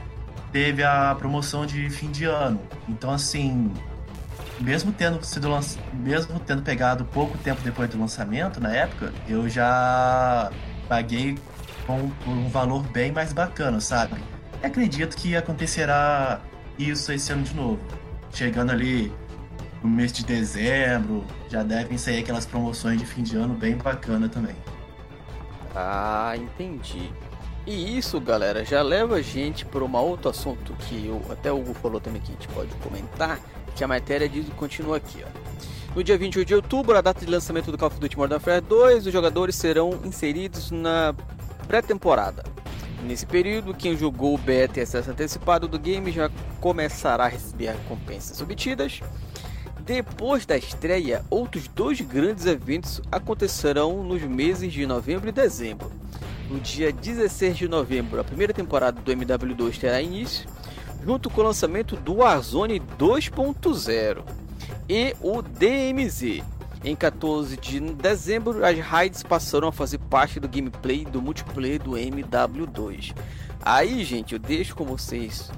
teve 0.52 0.82
a 0.82 1.14
promoção 1.18 1.66
de 1.66 1.88
fim 1.90 2.10
de 2.10 2.24
ano. 2.24 2.60
Então, 2.88 3.10
assim, 3.10 3.72
mesmo 4.60 4.92
tendo 4.92 5.22
sido 5.24 5.48
mesmo 5.92 6.40
tendo 6.40 6.62
pegado 6.62 7.04
pouco 7.04 7.38
tempo 7.38 7.60
depois 7.62 7.88
do 7.90 7.98
lançamento, 7.98 8.60
na 8.60 8.72
época, 8.72 9.12
eu 9.28 9.48
já 9.48 10.50
paguei 10.88 11.38
com 11.86 12.10
um 12.26 12.48
valor 12.48 12.82
bem 12.82 13.12
mais 13.12 13.32
bacana, 13.32 13.80
sabe? 13.80 14.20
E 14.62 14.66
acredito 14.66 15.16
que 15.16 15.36
acontecerá 15.36 16.40
isso 16.78 17.12
esse 17.12 17.32
ano 17.32 17.42
de 17.42 17.54
novo. 17.54 17.80
Chegando 18.32 18.70
ali 18.70 19.12
no 19.82 19.88
mês 19.88 20.12
de 20.12 20.24
dezembro, 20.24 21.24
já 21.48 21.62
devem 21.62 21.96
sair 21.96 22.18
aquelas 22.18 22.44
promoções 22.44 22.98
de 22.98 23.06
fim 23.06 23.22
de 23.22 23.36
ano 23.36 23.54
bem 23.54 23.76
bacana 23.76 24.28
também. 24.28 24.56
Ah, 25.74 26.34
entendi. 26.36 27.12
E 27.68 27.98
isso, 27.98 28.18
galera, 28.18 28.64
já 28.64 28.80
leva 28.80 29.16
a 29.16 29.20
gente 29.20 29.66
para 29.66 29.84
um 29.84 29.94
outro 29.94 30.30
assunto 30.30 30.72
que 30.72 31.06
eu, 31.06 31.20
até 31.30 31.52
o 31.52 31.60
Hugo 31.60 31.74
falou 31.74 32.00
também 32.00 32.18
que 32.18 32.32
a 32.32 32.34
gente 32.34 32.48
pode 32.48 32.74
comentar, 32.76 33.38
que 33.76 33.84
a 33.84 33.86
matéria 33.86 34.26
diz 34.26 34.48
continua 34.56 34.96
aqui, 34.96 35.22
ó. 35.22 35.94
No 35.94 36.02
dia 36.02 36.16
28 36.16 36.48
de 36.48 36.54
outubro, 36.54 36.96
a 36.96 37.02
data 37.02 37.22
de 37.22 37.30
lançamento 37.30 37.70
do 37.70 37.76
Call 37.76 37.88
of 37.88 38.00
Duty 38.00 38.16
Modern 38.16 38.36
Warfare 38.36 38.62
2, 38.62 39.08
os 39.08 39.12
jogadores 39.12 39.54
serão 39.54 40.00
inseridos 40.02 40.70
na 40.70 41.14
pré-temporada. 41.66 42.42
Nesse 43.02 43.26
período, 43.26 43.74
quem 43.74 43.98
jogou 43.98 44.34
o 44.34 44.38
beta 44.38 44.80
e 44.80 44.82
acesso 44.82 45.10
antecipado 45.10 45.68
do 45.68 45.78
game 45.78 46.10
já 46.10 46.30
começará 46.62 47.26
a 47.26 47.28
receber 47.28 47.72
recompensas 47.72 48.40
obtidas. 48.40 49.02
Depois 49.80 50.46
da 50.46 50.56
estreia, 50.56 51.22
outros 51.28 51.68
dois 51.68 52.00
grandes 52.00 52.46
eventos 52.46 53.02
acontecerão 53.12 54.02
nos 54.02 54.22
meses 54.22 54.72
de 54.72 54.86
novembro 54.86 55.28
e 55.28 55.32
dezembro. 55.32 55.92
No 56.50 56.58
dia 56.60 56.90
16 56.90 57.58
de 57.58 57.68
novembro, 57.68 58.18
a 58.18 58.24
primeira 58.24 58.54
temporada 58.54 58.98
do 59.00 59.12
MW2 59.12 59.78
terá 59.78 60.00
início, 60.00 60.48
junto 61.04 61.28
com 61.28 61.42
o 61.42 61.44
lançamento 61.44 61.94
do 61.94 62.16
Warzone 62.16 62.80
2.0 62.98 64.22
e 64.88 65.14
o 65.20 65.42
DMZ. 65.42 66.42
Em 66.82 66.96
14 66.96 67.56
de 67.56 67.80
dezembro, 67.80 68.64
as 68.64 68.78
raids 68.78 69.22
passaram 69.22 69.68
a 69.68 69.72
fazer 69.72 69.98
parte 69.98 70.40
do 70.40 70.48
gameplay 70.48 71.04
do 71.04 71.20
multiplayer 71.20 71.82
do 71.82 71.92
MW2. 71.92 73.14
Aí, 73.60 74.02
gente, 74.04 74.32
eu 74.32 74.38
deixo 74.38 74.74
com 74.74 74.84
vocês. 74.84 75.50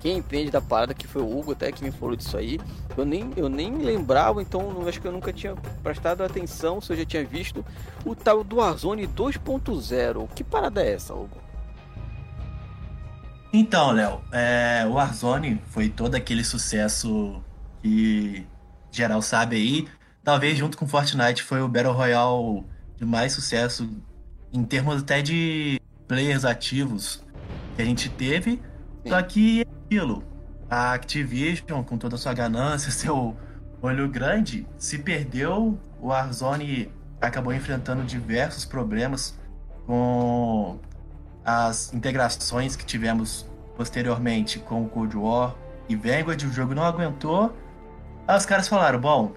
Quem 0.00 0.18
entende 0.18 0.50
da 0.50 0.60
parada 0.60 0.94
que 0.94 1.06
foi 1.06 1.22
o 1.22 1.38
Hugo 1.38 1.52
até 1.52 1.72
que 1.72 1.82
me 1.82 1.90
falou 1.90 2.14
disso 2.14 2.36
aí. 2.36 2.60
Eu 2.96 3.04
nem, 3.04 3.30
eu 3.36 3.48
nem 3.48 3.76
lembrava, 3.76 4.40
então 4.40 4.86
acho 4.86 5.00
que 5.00 5.06
eu 5.06 5.12
nunca 5.12 5.32
tinha 5.32 5.54
prestado 5.82 6.22
atenção 6.22 6.80
se 6.80 6.92
eu 6.92 6.96
já 6.96 7.04
tinha 7.04 7.24
visto 7.24 7.64
o 8.04 8.14
tal 8.14 8.44
do 8.44 8.56
Warzone 8.56 9.06
2.0. 9.08 10.28
Que 10.34 10.44
parada 10.44 10.82
é 10.82 10.92
essa, 10.92 11.14
Hugo? 11.14 11.48
Então, 13.52 13.92
Léo, 13.92 14.20
é, 14.30 14.84
o 14.86 14.92
Warzone 14.92 15.60
foi 15.68 15.88
todo 15.88 16.14
aquele 16.14 16.44
sucesso 16.44 17.42
que 17.82 18.46
geral 18.90 19.22
sabe 19.22 19.56
aí. 19.56 19.88
Talvez 20.22 20.58
junto 20.58 20.76
com 20.76 20.86
Fortnite 20.86 21.42
foi 21.42 21.62
o 21.62 21.68
Battle 21.68 21.92
Royale 21.92 22.64
de 22.96 23.04
mais 23.04 23.32
sucesso 23.32 23.88
em 24.52 24.62
termos 24.64 25.00
até 25.02 25.22
de 25.22 25.80
players 26.06 26.44
ativos 26.44 27.24
que 27.74 27.82
a 27.82 27.84
gente 27.84 28.08
teve. 28.10 28.60
Sim. 29.02 29.08
Só 29.08 29.22
que 29.22 29.66
aquilo, 29.88 30.22
a 30.68 30.92
Activision, 30.92 31.82
com 31.82 31.96
toda 31.96 32.16
a 32.16 32.18
sua 32.18 32.34
ganância, 32.34 32.90
seu 32.92 33.34
olho 33.80 34.06
grande, 34.08 34.66
se 34.76 34.98
perdeu. 34.98 35.78
O 36.00 36.08
Warzone 36.08 36.92
acabou 37.20 37.52
enfrentando 37.52 38.04
diversos 38.04 38.64
problemas 38.64 39.36
com 39.86 40.78
as 41.44 41.92
integrações 41.92 42.76
que 42.76 42.84
tivemos 42.84 43.48
posteriormente 43.76 44.58
com 44.58 44.84
o 44.84 44.88
Cold 44.88 45.16
War 45.16 45.56
e 45.88 45.96
Vanguard. 45.96 46.40
O 46.44 46.52
jogo 46.52 46.74
não 46.74 46.84
aguentou 46.84 47.56
Aí 48.28 48.36
os 48.36 48.44
caras 48.44 48.68
falaram: 48.68 49.00
bom, 49.00 49.32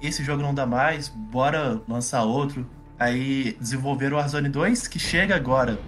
esse 0.00 0.24
jogo 0.24 0.42
não 0.42 0.54
dá 0.54 0.64
mais, 0.64 1.08
bora 1.08 1.80
lançar 1.86 2.22
outro. 2.22 2.66
Aí 2.98 3.56
desenvolveram 3.60 4.16
o 4.16 4.18
Warzone 4.20 4.48
2, 4.48 4.88
que 4.88 4.98
chega 4.98 5.36
agora 5.36 5.78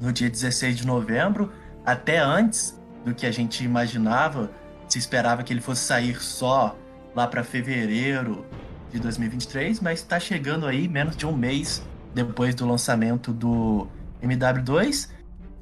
no 0.00 0.12
dia 0.12 0.28
16 0.28 0.76
de 0.76 0.86
novembro, 0.86 1.50
até 1.84 2.18
antes 2.18 2.79
do 3.04 3.14
que 3.14 3.26
a 3.26 3.30
gente 3.30 3.64
imaginava. 3.64 4.50
Se 4.88 4.98
esperava 4.98 5.42
que 5.42 5.52
ele 5.52 5.60
fosse 5.60 5.82
sair 5.82 6.20
só 6.20 6.76
lá 7.14 7.26
para 7.26 7.44
fevereiro 7.44 8.44
de 8.90 8.98
2023, 8.98 9.80
mas 9.80 10.00
está 10.00 10.18
chegando 10.18 10.66
aí 10.66 10.88
menos 10.88 11.16
de 11.16 11.26
um 11.26 11.32
mês 11.32 11.82
depois 12.14 12.54
do 12.54 12.66
lançamento 12.66 13.32
do 13.32 13.86
MW2 14.22 15.08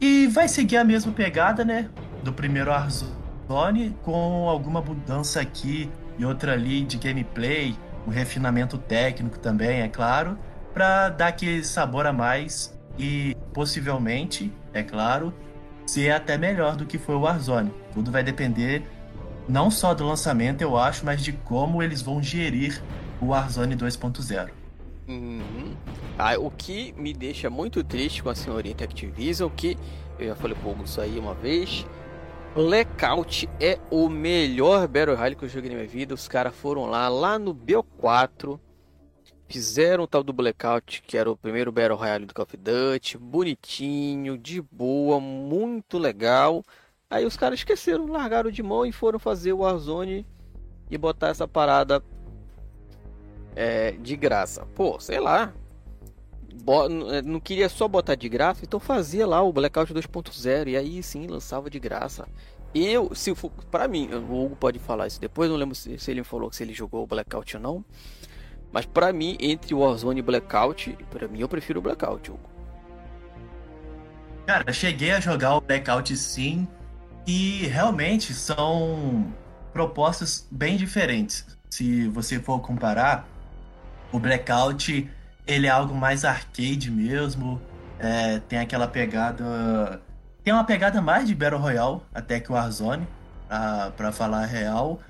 e 0.00 0.26
vai 0.28 0.48
seguir 0.48 0.76
a 0.76 0.84
mesma 0.84 1.12
pegada, 1.12 1.64
né, 1.64 1.88
do 2.22 2.32
primeiro 2.32 2.70
Warzone 2.70 3.96
com 4.02 4.48
alguma 4.48 4.80
mudança 4.80 5.40
aqui 5.40 5.90
e 6.18 6.24
outra 6.24 6.52
ali 6.52 6.82
de 6.84 6.96
gameplay, 6.96 7.76
um 8.06 8.10
refinamento 8.10 8.78
técnico 8.78 9.38
também, 9.38 9.80
é 9.82 9.88
claro, 9.88 10.38
para 10.72 11.08
dar 11.10 11.28
aquele 11.28 11.64
sabor 11.64 12.06
a 12.06 12.12
mais 12.12 12.78
e 12.98 13.36
possivelmente, 13.52 14.52
é 14.72 14.82
claro, 14.82 15.32
ser 15.88 16.10
até 16.10 16.36
melhor 16.36 16.76
do 16.76 16.84
que 16.84 16.98
foi 16.98 17.14
o 17.14 17.20
Warzone. 17.20 17.72
Tudo 17.94 18.10
vai 18.10 18.22
depender 18.22 18.82
não 19.48 19.70
só 19.70 19.94
do 19.94 20.06
lançamento, 20.06 20.60
eu 20.60 20.76
acho, 20.76 21.04
mas 21.04 21.22
de 21.22 21.32
como 21.32 21.82
eles 21.82 22.02
vão 22.02 22.22
gerir 22.22 22.82
o 23.20 23.28
Warzone 23.28 23.74
2.0. 23.74 24.50
Uhum. 25.08 25.74
Ah, 26.18 26.38
o 26.38 26.50
que 26.50 26.92
me 26.92 27.14
deixa 27.14 27.48
muito 27.48 27.82
triste 27.82 28.22
com 28.22 28.28
a 28.28 28.34
senhorita 28.34 28.84
Activision, 28.84 29.48
que 29.48 29.78
eu 30.18 30.28
já 30.28 30.34
falei 30.34 30.56
pouco 30.62 30.84
isso 30.84 31.00
aí 31.00 31.18
uma 31.18 31.32
vez, 31.32 31.86
Blackout 32.54 33.48
é 33.58 33.78
o 33.90 34.08
melhor 34.10 34.86
Battle 34.86 35.16
Royale 35.16 35.36
que 35.36 35.44
eu 35.44 35.48
joguei 35.48 35.70
na 35.70 35.76
minha 35.76 35.88
vida. 35.88 36.12
Os 36.12 36.28
caras 36.28 36.54
foram 36.54 36.84
lá, 36.84 37.08
lá 37.08 37.38
no 37.38 37.54
BO4, 37.54 38.58
fizeram 39.48 40.04
o 40.04 40.06
tal 40.06 40.22
do 40.22 40.32
Blackout, 40.32 41.02
que 41.06 41.16
era 41.16 41.30
o 41.30 41.36
primeiro 41.36 41.72
Battle 41.72 41.96
Royale 41.96 42.26
do 42.26 42.34
Call 42.34 42.44
of 42.44 42.56
Duty, 42.56 43.18
bonitinho, 43.18 44.36
de 44.36 44.60
boa, 44.60 45.18
muito 45.18 45.98
legal. 45.98 46.62
Aí 47.10 47.24
os 47.24 47.36
caras 47.36 47.60
esqueceram, 47.60 48.06
largaram 48.06 48.50
de 48.50 48.62
mão 48.62 48.84
e 48.84 48.92
foram 48.92 49.18
fazer 49.18 49.52
o 49.54 49.58
Warzone 49.58 50.26
e 50.90 50.98
botar 50.98 51.28
essa 51.28 51.48
parada 51.48 52.02
é, 53.56 53.92
de 53.92 54.14
graça. 54.14 54.66
Pô, 54.74 55.00
sei 55.00 55.18
lá, 55.18 55.54
não 57.24 57.40
queria 57.40 57.68
só 57.70 57.88
botar 57.88 58.14
de 58.14 58.28
graça, 58.28 58.60
então 58.62 58.78
fazia 58.78 59.26
lá 59.26 59.42
o 59.42 59.52
Blackout 59.52 59.92
2.0 59.92 60.68
e 60.68 60.76
aí 60.76 61.02
sim 61.02 61.26
lançava 61.26 61.70
de 61.70 61.78
graça. 61.78 62.28
Eu, 62.74 63.14
se 63.14 63.34
for 63.34 63.50
para 63.70 63.88
mim, 63.88 64.10
o 64.12 64.44
Hugo 64.44 64.56
pode 64.56 64.78
falar 64.78 65.06
isso 65.06 65.18
depois, 65.18 65.48
não 65.48 65.56
lembro 65.56 65.74
se, 65.74 65.98
se 65.98 66.10
ele 66.10 66.22
falou 66.22 66.52
se 66.52 66.62
ele 66.62 66.74
jogou 66.74 67.02
o 67.02 67.06
Blackout 67.06 67.56
ou 67.56 67.62
não. 67.62 67.84
Mas 68.72 68.84
para 68.86 69.12
mim, 69.12 69.36
entre 69.40 69.74
Warzone 69.74 70.20
e 70.20 70.22
Blackout, 70.22 70.96
para 71.10 71.26
mim 71.28 71.40
eu 71.40 71.48
prefiro 71.48 71.78
o 71.78 71.82
Blackout, 71.82 72.30
Hugo. 72.30 72.48
Cara, 74.46 74.72
cheguei 74.72 75.12
a 75.12 75.20
jogar 75.20 75.56
o 75.56 75.60
Blackout 75.60 76.16
sim, 76.16 76.66
e 77.26 77.66
realmente 77.66 78.32
são 78.32 79.30
propostas 79.72 80.46
bem 80.50 80.76
diferentes. 80.78 81.46
Se 81.68 82.08
você 82.08 82.40
for 82.40 82.58
comparar, 82.60 83.28
o 84.10 84.18
Blackout 84.18 85.10
ele 85.46 85.66
é 85.66 85.70
algo 85.70 85.94
mais 85.94 86.24
arcade 86.24 86.90
mesmo. 86.90 87.60
É, 87.98 88.38
tem 88.40 88.58
aquela 88.58 88.88
pegada. 88.88 90.00
Tem 90.42 90.54
uma 90.54 90.64
pegada 90.64 91.02
mais 91.02 91.28
de 91.28 91.34
Battle 91.34 91.60
Royale 91.60 92.00
até 92.14 92.40
que 92.40 92.50
o 92.50 92.54
Warzone, 92.54 93.06
para 93.96 94.10
falar 94.10 94.46
real. 94.46 95.00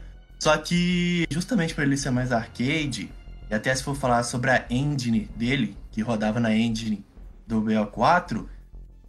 Só 0.40 0.56
que, 0.56 1.26
justamente 1.30 1.74
por 1.74 1.84
ele 1.84 1.96
ser 1.96 2.10
mais 2.10 2.32
arcade, 2.32 3.12
e 3.50 3.54
até 3.54 3.74
se 3.74 3.82
for 3.82 3.94
falar 3.94 4.22
sobre 4.22 4.50
a 4.50 4.64
engine 4.68 5.30
dele, 5.36 5.76
que 5.90 6.02
rodava 6.02 6.38
na 6.38 6.54
engine 6.54 7.04
do 7.46 7.62
BO4, 7.62 8.46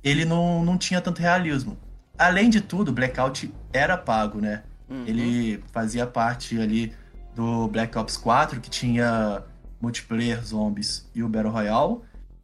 ele 0.04 0.26
não, 0.26 0.64
não 0.64 0.78
tinha 0.78 1.02
tanto 1.02 1.22
realismo. 1.22 1.78
Além 2.18 2.50
de 2.50 2.62
tudo, 2.62 2.92
Blackout 2.92 3.54
era 3.72 3.98
pago, 3.98 4.40
né? 4.40 4.64
Uhum. 4.90 5.04
Ele 5.06 5.64
fazia 5.72 6.06
parte 6.08 6.60
ali 6.60 6.94
do 7.36 7.68
Black 7.68 7.98
Ops 7.98 8.18
4, 8.18 8.60
que 8.60 8.70
tinha 8.70 9.44
multiplayer, 9.80 10.44
zombies 10.44 11.10
e 11.14 11.24
o 11.24 11.30
Battle 11.30 11.52
Royale. 11.52 12.00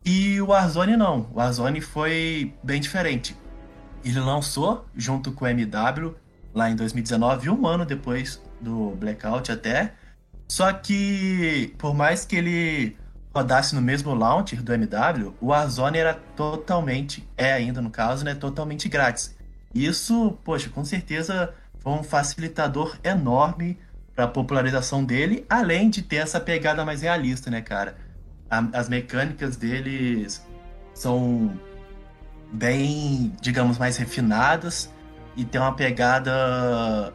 E 0.05 0.39
o 0.39 0.47
Warzone 0.47 0.95
não. 0.95 1.27
O 1.33 1.37
Warzone 1.37 1.81
foi 1.81 2.53
bem 2.63 2.79
diferente. 2.79 3.35
Ele 4.03 4.19
lançou 4.19 4.85
junto 4.95 5.31
com 5.31 5.45
o 5.45 5.47
MW 5.47 6.15
lá 6.53 6.69
em 6.69 6.75
2019, 6.75 7.49
um 7.49 7.67
ano 7.67 7.85
depois 7.85 8.41
do 8.61 8.91
Blackout 8.91 9.51
até. 9.51 9.93
Só 10.47 10.71
que, 10.71 11.73
por 11.77 11.93
mais 11.93 12.25
que 12.25 12.35
ele 12.35 12.97
rodasse 13.33 13.75
no 13.75 13.81
mesmo 13.81 14.13
launcher 14.13 14.61
do 14.63 14.73
MW, 14.73 15.33
o 15.41 15.47
Warzone 15.47 15.97
era 15.97 16.13
totalmente, 16.13 17.27
é 17.35 17.51
ainda 17.51 17.81
no 17.81 17.89
caso, 17.89 18.23
né, 18.23 18.33
totalmente 18.33 18.87
grátis. 18.87 19.35
Isso, 19.73 20.37
poxa, 20.43 20.69
com 20.69 20.85
certeza 20.85 21.53
foi 21.79 21.91
um 21.91 22.03
facilitador 22.03 22.97
enorme 23.03 23.77
para 24.15 24.25
a 24.25 24.27
popularização 24.27 25.03
dele, 25.03 25.45
além 25.49 25.89
de 25.89 26.01
ter 26.01 26.17
essa 26.17 26.39
pegada 26.39 26.85
mais 26.85 27.01
realista, 27.01 27.51
né, 27.51 27.61
cara? 27.61 27.97
A, 28.49 28.59
as 28.73 28.87
mecânicas 28.87 29.57
deles 29.57 30.45
são 30.93 31.59
bem, 32.53 33.33
digamos, 33.41 33.77
mais 33.77 33.97
refinadas. 33.97 34.89
e 35.35 35.43
tem 35.43 35.59
uma 35.59 35.75
pegada 35.75 37.13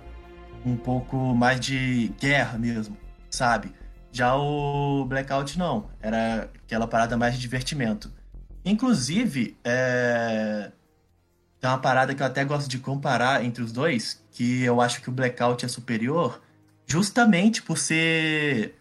um 0.64 0.76
pouco 0.76 1.16
mais 1.34 1.58
de 1.58 2.12
guerra 2.20 2.58
mesmo, 2.58 2.94
sabe? 3.30 3.72
Já 4.12 4.34
o 4.34 5.04
Blackout 5.04 5.58
não, 5.58 5.88
era 6.00 6.50
aquela 6.64 6.86
parada 6.86 7.16
mais 7.16 7.34
de 7.34 7.40
divertimento. 7.40 8.12
Inclusive, 8.64 9.56
é... 9.64 10.72
tem 11.60 11.70
uma 11.70 11.78
parada 11.78 12.14
que 12.14 12.22
eu 12.22 12.26
até 12.26 12.44
gosto 12.44 12.68
de 12.68 12.78
comparar 12.78 13.44
entre 13.44 13.62
os 13.62 13.72
dois, 13.72 14.22
que 14.32 14.62
eu 14.62 14.80
acho 14.80 15.00
que 15.00 15.08
o 15.08 15.12
Blackout 15.12 15.64
é 15.64 15.68
superior, 15.68 16.42
justamente 16.86 17.62
por 17.62 17.78
ser 17.78 18.74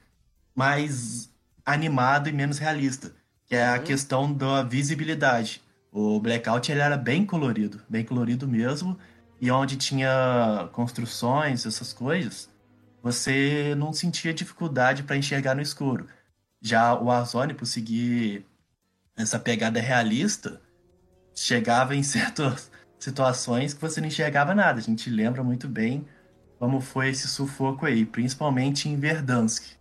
mais 0.55 1.29
animado 1.65 2.27
e 2.27 2.31
menos 2.31 2.57
realista, 2.57 3.11
que 3.45 3.55
é 3.55 3.67
a 3.67 3.75
uhum. 3.75 3.83
questão 3.83 4.33
da 4.33 4.63
visibilidade. 4.63 5.61
O 5.91 6.19
Blackout 6.19 6.71
ele 6.71 6.81
era 6.81 6.97
bem 6.97 7.25
colorido, 7.25 7.81
bem 7.87 8.03
colorido 8.03 8.47
mesmo, 8.47 8.97
e 9.39 9.49
onde 9.51 9.77
tinha 9.77 10.67
construções, 10.73 11.65
essas 11.65 11.93
coisas, 11.93 12.49
você 13.01 13.73
não 13.75 13.93
sentia 13.93 14.33
dificuldade 14.33 15.03
para 15.03 15.17
enxergar 15.17 15.55
no 15.55 15.61
escuro. 15.61 16.07
Já 16.61 16.93
o 16.93 17.05
Warzone, 17.05 17.53
por 17.53 17.65
seguir 17.65 18.45
essa 19.15 19.39
pegada 19.39 19.79
realista, 19.79 20.61
chegava 21.33 21.95
em 21.95 22.03
certas 22.03 22.71
situações 22.99 23.73
que 23.73 23.81
você 23.81 24.01
não 24.01 24.07
enxergava 24.07 24.53
nada. 24.53 24.79
A 24.79 24.83
gente 24.83 25.09
lembra 25.09 25.43
muito 25.43 25.67
bem 25.67 26.05
como 26.57 26.81
foi 26.81 27.09
esse 27.09 27.27
sufoco 27.27 27.85
aí, 27.85 28.05
principalmente 28.05 28.89
em 28.89 28.97
Verdansk. 28.97 29.77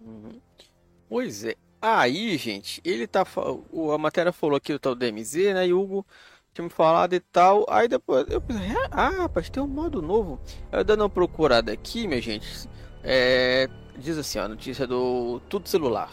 Uhum. 0.00 0.40
Pois 1.08 1.44
é. 1.44 1.54
Aí, 1.82 2.36
gente, 2.36 2.80
ele 2.84 3.06
tá. 3.06 3.22
A 3.22 3.98
matéria 3.98 4.32
falou 4.32 4.56
aqui 4.56 4.72
do 4.72 4.78
tal 4.78 4.94
DMZ, 4.94 5.54
né? 5.54 5.72
Hugo 5.72 6.06
tinha 6.52 6.64
me 6.64 6.70
falado 6.70 7.14
e 7.14 7.20
tal. 7.20 7.64
Aí 7.68 7.88
depois 7.88 8.26
eu 8.28 8.40
pensei, 8.40 8.66
ah, 8.90 9.10
rapaz, 9.10 9.48
tem 9.48 9.62
um 9.62 9.66
modo 9.66 10.02
novo. 10.02 10.38
Eu 10.72 10.84
dando 10.84 11.02
uma 11.02 11.10
procurada 11.10 11.72
aqui, 11.72 12.06
minha 12.06 12.20
gente. 12.20 12.68
É, 13.02 13.68
diz 13.96 14.18
assim, 14.18 14.38
a 14.38 14.48
notícia 14.48 14.86
do 14.86 15.40
Tudo 15.48 15.68
Celular. 15.68 16.12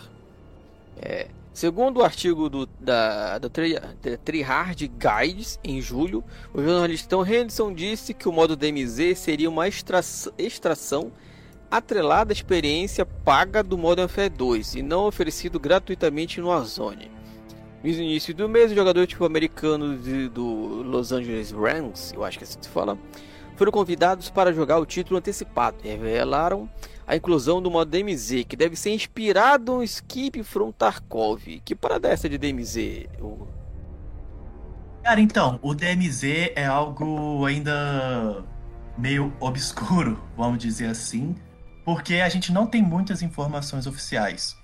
É, 1.00 1.28
segundo 1.54 1.98
o 1.98 2.04
artigo 2.04 2.50
do, 2.50 2.66
da, 2.80 3.38
da, 3.40 3.50
da 3.50 4.18
Trihard 4.24 4.88
Guides, 4.88 5.60
em 5.64 5.82
julho, 5.82 6.24
o 6.54 6.62
jornalista 6.62 7.16
Henderson 7.18 7.74
disse 7.74 8.14
que 8.14 8.28
o 8.28 8.32
modo 8.32 8.56
DMZ 8.56 9.18
seria 9.18 9.50
uma 9.50 9.68
extra, 9.68 10.00
extração 10.38 11.12
atrelada 11.70 12.32
à 12.32 12.34
experiência 12.34 13.06
paga 13.06 13.62
do 13.62 13.78
Modern 13.78 14.08
Warfare 14.08 14.30
2 14.30 14.76
e 14.76 14.82
não 14.82 15.06
oferecido 15.06 15.60
gratuitamente 15.60 16.40
no 16.40 16.48
Warzone. 16.48 17.17
No 17.96 18.04
início 18.04 18.34
do 18.34 18.50
mês, 18.50 18.70
o 18.70 18.76
jogador 18.76 19.08
tipo 19.08 19.24
americano 19.24 19.98
de, 19.98 20.28
do 20.28 20.44
Los 20.44 21.14
Angeles 21.14 21.52
Rams, 21.52 22.12
eu 22.14 22.26
acho 22.26 22.38
que 22.38 22.44
é 22.44 22.48
assim 22.48 22.58
se 22.62 22.68
fala, 22.68 22.98
foram 23.56 23.72
convidados 23.72 24.30
para 24.30 24.52
jogar 24.52 24.78
o 24.78 24.86
título 24.86 25.18
antecipado 25.18 25.78
revelaram 25.82 26.70
a 27.08 27.16
inclusão 27.16 27.62
do 27.62 27.72
modo 27.72 27.90
DMZ, 27.90 28.44
que 28.46 28.58
deve 28.58 28.76
ser 28.76 28.90
inspirado 28.92 29.72
no 29.76 29.84
Skip 29.84 30.44
from 30.44 30.74
Tarkov. 30.74 31.42
Que 31.64 31.74
parada 31.74 32.10
é 32.10 32.12
essa 32.12 32.28
de 32.28 32.38
DMZ? 32.38 33.08
Cara, 35.02 35.22
então, 35.22 35.58
o 35.62 35.74
DMZ 35.74 36.52
é 36.58 36.66
algo 36.66 37.46
ainda 37.46 38.44
meio 38.98 39.34
obscuro, 39.40 40.22
vamos 40.36 40.58
dizer 40.58 40.88
assim, 40.88 41.34
porque 41.86 42.16
a 42.16 42.28
gente 42.28 42.52
não 42.52 42.68
tem 42.68 42.82
muitas 42.82 43.22
informações 43.22 43.88
oficiais. 43.88 44.58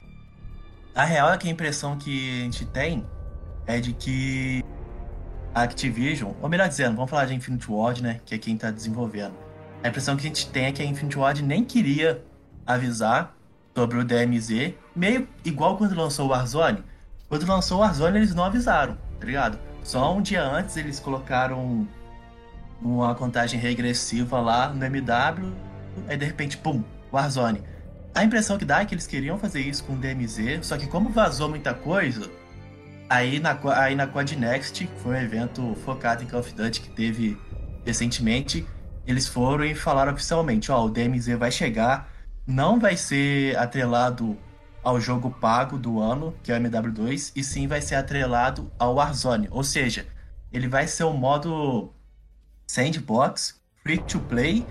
A 0.93 1.05
real 1.05 1.31
é 1.31 1.37
que 1.37 1.47
a 1.47 1.51
impressão 1.51 1.97
que 1.97 2.41
a 2.41 2.43
gente 2.43 2.65
tem 2.65 3.05
é 3.65 3.79
de 3.79 3.93
que 3.93 4.63
a 5.53 5.63
Activision, 5.63 6.32
ou 6.41 6.50
melhor 6.50 6.67
dizendo, 6.67 6.96
vamos 6.96 7.10
falar 7.10 7.25
de 7.25 7.34
Infinite 7.34 7.70
Ward, 7.70 8.01
né, 8.01 8.20
que 8.25 8.34
é 8.34 8.38
quem 8.38 8.55
está 8.55 8.72
desenvolvendo. 8.72 9.34
A 9.84 9.89
impressão 9.89 10.15
que 10.15 10.22
a 10.22 10.27
gente 10.27 10.50
tem 10.50 10.65
é 10.65 10.72
que 10.72 10.82
a 10.82 10.86
Infinite 10.86 11.17
Ward 11.17 11.43
nem 11.43 11.63
queria 11.63 12.24
avisar 12.65 13.36
sobre 13.75 13.98
o 13.98 14.03
DMZ, 14.03 14.74
meio 14.96 15.27
igual 15.43 15.77
quando 15.77 15.96
lançou 15.96 16.27
o 16.27 16.29
Warzone. 16.29 16.84
Quando 17.28 17.45
lançou 17.47 17.80
o 17.80 17.82
Warzone, 17.82 18.17
eles 18.17 18.34
não 18.34 18.43
avisaram, 18.43 18.97
tá 19.19 19.26
ligado? 19.26 19.60
Só 19.84 20.15
um 20.15 20.21
dia 20.21 20.43
antes 20.43 20.78
eles 20.78 20.99
colocaram 20.99 21.88
uma 22.82 23.15
contagem 23.15 23.60
regressiva 23.60 24.39
lá 24.39 24.69
no 24.69 24.84
MW, 24.86 25.54
aí 26.08 26.17
de 26.17 26.26
repente, 26.26 26.58
pum, 26.58 26.84
Warzone. 27.12 27.62
A 28.15 28.23
impressão 28.23 28.58
que 28.58 28.65
dá 28.65 28.82
é 28.82 28.86
que 28.86 28.93
eles 28.93 29.08
queriam 29.08 29.38
fazer 29.38 29.62
isso 29.62 29.84
com 29.84 29.93
o 29.93 29.97
DMZ, 29.97 30.65
só 30.65 30.78
que 30.78 30.88
como 30.88 31.10
vazou 31.10 31.49
muita 31.49 31.73
coisa, 31.73 32.30
aí 33.13 33.39
na, 33.39 33.60
aí 33.76 33.95
na 33.95 34.08
Quad 34.08 34.32
Next, 34.32 34.88
que 34.88 34.99
foi 35.02 35.15
um 35.15 35.21
evento 35.21 35.76
focado 35.86 36.23
em 36.23 36.26
Call 36.26 36.39
of 36.39 36.52
Duty 36.52 36.82
que 36.82 36.89
teve 36.89 37.38
recentemente, 37.86 38.67
eles 39.06 39.28
foram 39.28 39.63
e 39.63 39.76
falaram 39.76 40.13
oficialmente, 40.13 40.71
ó, 40.71 40.84
o 40.84 40.89
DMZ 40.89 41.38
vai 41.38 41.52
chegar, 41.52 42.10
não 42.47 42.80
vai 42.80 42.97
ser 42.97 43.56
atrelado 43.58 44.36
ao 44.84 44.99
jogo 44.99 45.30
pago 45.30 45.78
do 45.78 45.99
ano, 45.99 46.34
que 46.41 46.52
é 46.52 46.58
o 46.58 46.60
MW2, 46.60 47.32
e 47.36 47.43
sim 47.43 47.67
vai 47.67 47.82
ser 47.82 47.95
atrelado 47.95 48.71
ao 48.80 48.95
Warzone, 48.95 49.47
ou 49.52 49.63
seja, 49.63 50.08
ele 50.52 50.67
vai 50.67 50.88
ser 50.88 51.04
um 51.04 51.13
modo 51.13 51.93
sandbox, 52.65 53.62
free 53.84 53.99
to 53.99 54.19
play, 54.21 54.65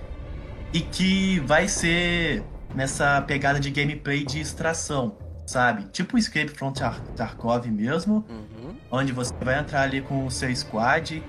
e 0.72 0.80
que 0.80 1.38
vai 1.40 1.68
ser 1.68 2.42
nessa 2.74 3.22
pegada 3.22 3.60
de 3.60 3.70
gameplay 3.70 4.24
de 4.24 4.40
extração, 4.40 5.16
sabe? 5.46 5.84
Tipo 5.92 6.16
o 6.16 6.18
Escape 6.18 6.48
from 6.48 6.72
Tar 6.72 7.00
Tarkov 7.16 7.66
mesmo, 7.66 8.24
uhum. 8.28 8.74
onde 8.90 9.12
você 9.12 9.32
vai 9.40 9.58
entrar 9.58 9.82
ali 9.82 10.00
com 10.00 10.26
o 10.26 10.30
seu 10.30 10.54
squad, 10.54 11.22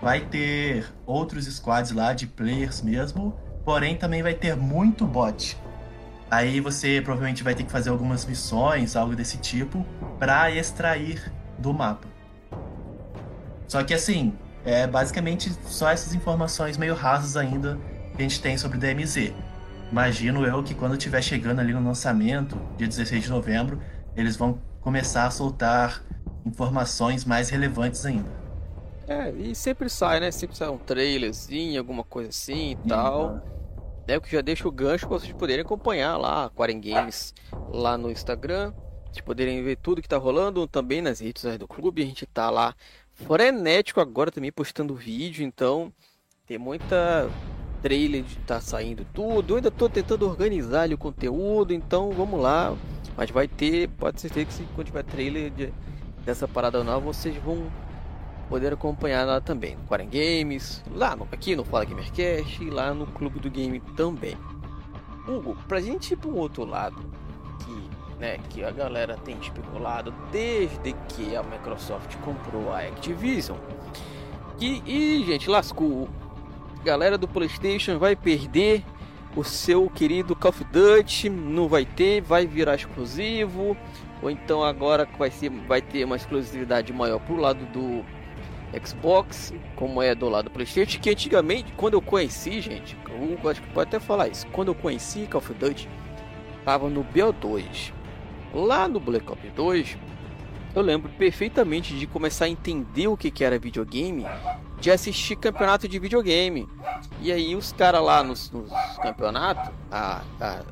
vai 0.00 0.20
ter 0.20 0.86
outros 1.06 1.46
squads 1.46 1.92
lá 1.92 2.12
de 2.12 2.26
players 2.26 2.82
mesmo, 2.82 3.34
porém 3.64 3.96
também 3.96 4.22
vai 4.22 4.34
ter 4.34 4.56
muito 4.56 5.06
bot. 5.06 5.56
Aí 6.30 6.60
você 6.60 7.00
provavelmente 7.00 7.42
vai 7.42 7.54
ter 7.54 7.64
que 7.64 7.72
fazer 7.72 7.90
algumas 7.90 8.26
missões, 8.26 8.96
algo 8.96 9.16
desse 9.16 9.38
tipo, 9.38 9.84
para 10.18 10.50
extrair 10.50 11.32
do 11.58 11.72
mapa. 11.72 12.06
Só 13.66 13.82
que 13.82 13.94
assim, 13.94 14.34
é 14.64 14.86
basicamente 14.86 15.50
só 15.64 15.90
essas 15.90 16.14
informações 16.14 16.76
meio 16.76 16.94
rasas 16.94 17.36
ainda 17.36 17.78
que 18.14 18.18
a 18.18 18.22
gente 18.22 18.40
tem 18.40 18.58
sobre 18.58 18.78
DMZ. 18.78 19.32
Imagino 19.90 20.44
eu 20.44 20.62
que 20.62 20.74
quando 20.74 20.92
estiver 20.92 21.22
chegando 21.22 21.60
ali 21.60 21.72
no 21.72 21.82
lançamento, 21.82 22.60
dia 22.76 22.86
16 22.86 23.24
de 23.24 23.30
novembro, 23.30 23.80
eles 24.14 24.36
vão 24.36 24.60
começar 24.80 25.26
a 25.26 25.30
soltar 25.30 26.02
informações 26.44 27.24
mais 27.24 27.48
relevantes 27.48 28.04
ainda. 28.04 28.30
É, 29.06 29.30
e 29.30 29.54
sempre 29.54 29.88
sai, 29.88 30.20
né? 30.20 30.30
Sempre 30.30 30.56
sai 30.56 30.68
um 30.68 30.76
trailerzinho, 30.76 31.78
alguma 31.78 32.04
coisa 32.04 32.28
assim 32.28 32.72
e 32.72 32.88
tal. 32.88 33.42
É 34.06 34.16
o 34.16 34.20
que 34.20 34.30
já 34.30 34.42
deixa 34.42 34.68
o 34.68 34.70
gancho 34.70 35.08
para 35.08 35.18
vocês 35.18 35.32
poderem 35.32 35.62
acompanhar 35.62 36.16
lá 36.16 36.46
a 36.46 36.50
Quarem 36.50 36.80
Games 36.80 37.34
lá 37.70 37.96
no 37.96 38.10
Instagram. 38.10 38.72
Vocês 39.06 39.24
poderem 39.24 39.62
ver 39.62 39.76
tudo 39.76 40.02
que 40.02 40.08
tá 40.08 40.18
rolando 40.18 40.66
também 40.66 41.00
nas 41.00 41.20
redes 41.20 41.40
sociais 41.40 41.58
do 41.58 41.66
clube. 41.66 42.02
A 42.02 42.06
gente 42.06 42.26
tá 42.26 42.50
lá 42.50 42.74
frenético 43.14 44.00
agora 44.00 44.30
também 44.30 44.52
postando 44.52 44.94
vídeo, 44.94 45.44
então 45.44 45.92
tem 46.46 46.58
muita 46.58 47.28
trailer 47.82 48.24
tá 48.46 48.60
saindo 48.60 49.06
tudo. 49.12 49.52
Eu 49.52 49.56
ainda 49.56 49.70
tô 49.70 49.88
tentando 49.88 50.26
organizar 50.26 50.90
o 50.92 50.98
conteúdo, 50.98 51.72
então 51.72 52.10
vamos 52.12 52.40
lá. 52.40 52.74
Mas 53.16 53.30
vai 53.30 53.48
ter, 53.48 53.88
pode 53.88 54.20
ser 54.20 54.30
que 54.30 54.64
quando 54.74 54.86
tiver 54.86 55.02
trailer 55.02 55.50
de, 55.50 55.72
dessa 56.24 56.46
parada 56.46 56.84
nova, 56.84 57.00
vocês 57.00 57.36
vão 57.36 57.66
poder 58.48 58.72
acompanhar 58.72 59.26
lá 59.26 59.40
também. 59.40 59.76
No 59.76 59.82
Quarem 59.84 60.08
Games, 60.08 60.82
lá 60.94 61.16
no, 61.16 61.26
aqui 61.32 61.56
no 61.56 61.64
Fala 61.64 61.84
Gamercast 61.84 62.62
e 62.62 62.70
lá 62.70 62.94
no 62.94 63.06
Clube 63.06 63.40
do 63.40 63.50
Game 63.50 63.80
também. 63.96 64.36
Hugo, 65.26 65.56
pra 65.66 65.80
gente 65.80 66.14
ir 66.14 66.18
um 66.26 66.36
outro 66.36 66.64
lado, 66.64 66.96
que, 67.64 68.18
né, 68.18 68.38
que 68.48 68.64
a 68.64 68.70
galera 68.70 69.16
tem 69.16 69.36
especulado 69.38 70.14
desde 70.32 70.94
que 71.08 71.36
a 71.36 71.42
Microsoft 71.42 72.16
comprou 72.18 72.72
a 72.72 72.78
Activision. 72.80 73.58
E 74.60 75.22
gente, 75.24 75.48
lascou 75.48 76.08
galera 76.84 77.18
do 77.18 77.28
PlayStation 77.28 77.98
vai 77.98 78.14
perder 78.14 78.84
o 79.36 79.44
seu 79.44 79.88
querido 79.88 80.34
Call 80.34 80.50
of 80.50 80.64
Duty, 80.64 81.28
não 81.28 81.68
vai 81.68 81.84
ter, 81.84 82.20
vai 82.20 82.46
virar 82.46 82.74
exclusivo, 82.74 83.76
ou 84.22 84.30
então 84.30 84.64
agora 84.64 85.08
vai, 85.18 85.30
ser, 85.30 85.50
vai 85.50 85.80
ter 85.80 86.04
uma 86.04 86.16
exclusividade 86.16 86.92
maior 86.92 87.20
pro 87.20 87.36
lado 87.36 87.64
do 87.66 88.04
Xbox, 88.84 89.54
como 89.76 90.02
é 90.02 90.14
do 90.14 90.28
lado 90.28 90.46
do 90.46 90.50
PlayStation, 90.50 91.00
que 91.00 91.10
antigamente, 91.10 91.72
quando 91.76 91.94
eu 91.94 92.02
conheci, 92.02 92.60
gente, 92.60 92.96
eu 93.08 93.50
acho 93.50 93.62
que 93.62 93.70
pode 93.70 93.88
até 93.88 94.00
falar 94.00 94.28
isso, 94.28 94.46
quando 94.48 94.68
eu 94.68 94.74
conheci 94.74 95.26
Call 95.26 95.40
of 95.40 95.54
Duty, 95.54 95.88
tava 96.64 96.88
no 96.88 97.04
BO2. 97.04 97.92
Lá 98.52 98.88
no 98.88 98.98
Black 98.98 99.30
Ops 99.30 99.52
2, 99.54 99.98
eu 100.74 100.82
lembro 100.82 101.10
perfeitamente 101.10 101.94
de 101.94 102.06
começar 102.06 102.44
a 102.44 102.48
entender 102.48 103.08
o 103.08 103.16
que, 103.16 103.42
era 103.42 103.58
videogame, 103.58 104.26
de 104.80 104.90
assistir 104.90 105.36
campeonato 105.36 105.88
de 105.88 105.98
videogame. 105.98 106.68
E 107.20 107.32
aí 107.32 107.54
os 107.56 107.72
caras 107.72 108.02
lá 108.02 108.22
nos, 108.22 108.50
nos 108.50 108.70
campeonatos, 109.02 109.70
a, 109.90 110.22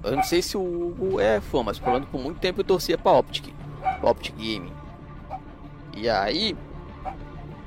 eu 0.04 0.16
não 0.16 0.22
sei 0.22 0.42
se 0.42 0.56
o 0.56 0.60
Hugo 0.62 1.20
é 1.20 1.40
fã, 1.40 1.62
mas 1.62 1.78
falando 1.78 2.06
por 2.06 2.20
muito 2.20 2.38
tempo 2.38 2.60
eu 2.60 2.64
torcia 2.64 2.96
pra 2.96 3.12
Optic, 3.12 3.52
Optic 4.02 4.34
Game. 4.36 4.72
E 5.96 6.08
aí, 6.08 6.56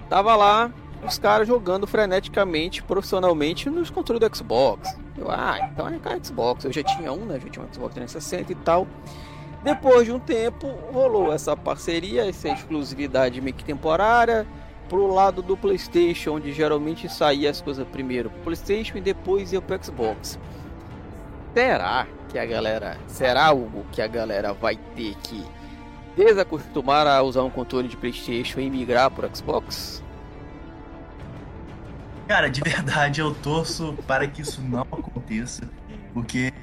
tava 0.07 0.35
lá, 0.35 0.71
os 1.03 1.17
caras 1.17 1.47
jogando 1.47 1.87
freneticamente, 1.87 2.83
profissionalmente 2.83 3.69
nos 3.69 3.89
controles 3.89 4.27
do 4.27 4.35
Xbox. 4.35 4.95
Eu, 5.17 5.29
ah, 5.29 5.69
então 5.71 5.87
é 5.87 5.97
cara 5.99 6.23
Xbox. 6.23 6.65
Eu 6.65 6.71
já 6.71 6.83
tinha 6.83 7.11
um, 7.11 7.25
né? 7.25 7.39
Já 7.39 7.49
tinha 7.49 7.65
um 7.65 7.73
Xbox 7.73 7.93
360 7.93 8.51
e 8.51 8.55
tal. 8.55 8.87
Depois 9.63 10.05
de 10.05 10.11
um 10.11 10.19
tempo, 10.19 10.67
rolou 10.91 11.33
essa 11.33 11.55
parceria, 11.55 12.29
essa 12.29 12.49
exclusividade 12.49 13.41
meio 13.41 13.55
que 13.55 13.63
temporária 13.63 14.47
pro 14.87 15.13
lado 15.13 15.41
do 15.41 15.57
PlayStation, 15.57 16.35
onde 16.35 16.51
geralmente 16.53 17.09
saía 17.09 17.49
as 17.49 17.61
coisas 17.61 17.87
primeiro 17.87 18.29
pro 18.29 18.39
PlayStation 18.41 18.97
e 18.97 19.01
depois 19.01 19.51
ia 19.51 19.61
pro 19.61 19.83
Xbox. 19.83 20.39
Será 21.53 22.07
que 22.29 22.39
a 22.39 22.45
galera, 22.45 22.97
será 23.07 23.47
algo 23.47 23.85
que 23.91 24.01
a 24.01 24.07
galera 24.07 24.53
vai 24.53 24.77
ter 24.95 25.15
que 25.17 25.45
desacostumar 26.15 27.05
a 27.05 27.21
usar 27.21 27.43
um 27.43 27.49
controle 27.49 27.87
de 27.87 27.97
PlayStation 27.97 28.59
e 28.59 28.69
migrar 28.69 29.11
pro 29.11 29.29
Xbox? 29.35 30.03
Cara, 32.27 32.49
de 32.49 32.61
verdade 32.61 33.21
eu 33.21 33.33
torço 33.35 33.97
para 34.07 34.27
que 34.27 34.41
isso 34.41 34.61
não 34.61 34.81
aconteça, 34.81 35.67
porque 36.13 36.53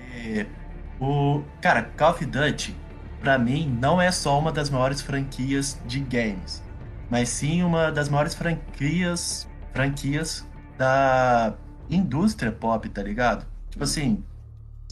o 1.00 1.42
cara 1.60 1.90
Call 1.96 2.12
of 2.12 2.24
Duty 2.24 2.85
para 3.20 3.38
mim 3.38 3.68
não 3.80 4.00
é 4.00 4.10
só 4.10 4.38
uma 4.38 4.52
das 4.52 4.70
maiores 4.70 5.00
franquias 5.00 5.78
de 5.86 6.00
games, 6.00 6.62
mas 7.10 7.28
sim 7.28 7.62
uma 7.62 7.90
das 7.90 8.08
maiores 8.08 8.34
franquias 8.34 9.48
franquias 9.72 10.46
da 10.78 11.54
indústria 11.90 12.50
pop, 12.50 12.88
tá 12.88 13.02
ligado? 13.02 13.46
Tipo 13.70 13.84
assim, 13.84 14.24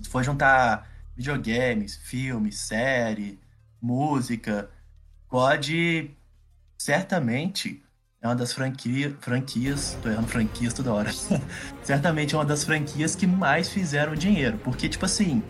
se 0.02 0.08
for 0.08 0.22
juntar 0.22 0.88
videogames, 1.16 1.96
filmes, 1.96 2.58
série, 2.58 3.40
música, 3.80 4.68
pode 5.28 6.10
certamente 6.76 7.84
é 8.24 8.26
uma 8.26 8.34
das 8.34 8.54
franquia, 8.54 9.14
franquias, 9.20 9.98
tô 10.02 10.08
errando 10.08 10.28
franquias 10.28 10.72
toda 10.72 10.94
hora. 10.94 11.10
Certamente 11.84 12.34
é 12.34 12.38
uma 12.38 12.44
das 12.44 12.64
franquias 12.64 13.14
que 13.14 13.26
mais 13.26 13.68
fizeram 13.68 14.14
dinheiro. 14.14 14.56
Porque, 14.64 14.88
tipo 14.88 15.04
assim, 15.04 15.42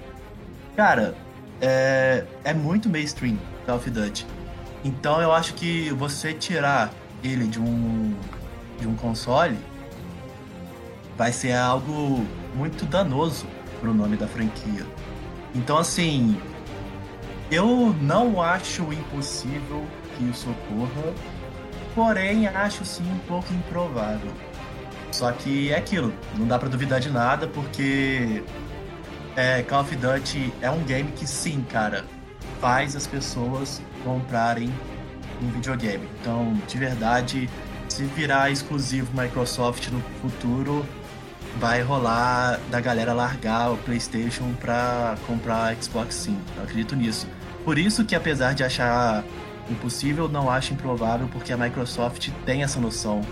cara, 0.74 1.14
é, 1.60 2.24
é 2.44 2.54
muito 2.54 2.88
mainstream 2.88 3.38
Call 3.66 3.76
of 3.76 3.90
Duty. 3.90 4.26
Então 4.84 5.20
eu 5.20 5.32
acho 5.32 5.54
que 5.54 5.90
você 5.92 6.32
tirar 6.32 6.92
ele 7.22 7.46
de 7.46 7.60
um, 7.60 8.14
de 8.78 8.86
um 8.86 8.94
console 8.94 9.56
vai 11.16 11.32
ser 11.32 11.52
algo 11.52 12.24
muito 12.54 12.84
danoso 12.84 13.46
pro 13.80 13.94
nome 13.94 14.16
da 14.16 14.26
franquia. 14.26 14.84
Então, 15.54 15.78
assim, 15.78 16.36
eu 17.50 17.94
não 18.00 18.42
acho 18.42 18.82
impossível 18.92 19.86
que 20.16 20.24
isso 20.28 20.50
ocorra 20.50 21.14
porém 21.94 22.48
acho 22.48 22.84
sim 22.84 23.04
um 23.10 23.18
pouco 23.20 23.52
improvável. 23.54 24.30
Só 25.12 25.30
que 25.30 25.70
é 25.70 25.76
aquilo, 25.76 26.12
não 26.36 26.46
dá 26.46 26.58
para 26.58 26.68
duvidar 26.68 26.98
de 26.98 27.08
nada, 27.08 27.46
porque 27.46 28.42
é, 29.36 29.62
Call 29.62 29.80
of 29.80 29.96
Duty 29.96 30.52
é 30.60 30.70
um 30.70 30.82
game 30.84 31.10
que 31.12 31.26
sim, 31.26 31.64
cara, 31.68 32.04
faz 32.60 32.94
as 32.94 33.06
pessoas 33.06 33.82
comprarem 34.04 34.72
um 35.42 35.48
videogame. 35.50 36.08
Então, 36.20 36.54
de 36.66 36.78
verdade, 36.78 37.50
se 37.88 38.04
virar 38.04 38.50
exclusivo 38.50 39.10
Microsoft 39.20 39.88
no 39.88 40.00
futuro, 40.20 40.86
vai 41.58 41.82
rolar 41.82 42.58
da 42.70 42.80
galera 42.80 43.12
largar 43.12 43.72
o 43.72 43.76
PlayStation 43.78 44.52
pra 44.60 45.16
comprar 45.26 45.74
Xbox 45.76 46.14
sim. 46.14 46.38
Eu 46.56 46.64
acredito 46.64 46.96
nisso. 46.96 47.26
Por 47.64 47.78
isso 47.78 48.04
que 48.04 48.14
apesar 48.14 48.54
de 48.54 48.62
achar 48.62 49.24
impossível, 49.70 50.28
não 50.28 50.50
acho 50.50 50.74
improvável, 50.74 51.28
porque 51.32 51.52
a 51.52 51.56
Microsoft 51.56 52.30
tem 52.44 52.62
essa 52.62 52.78
noção 52.78 53.22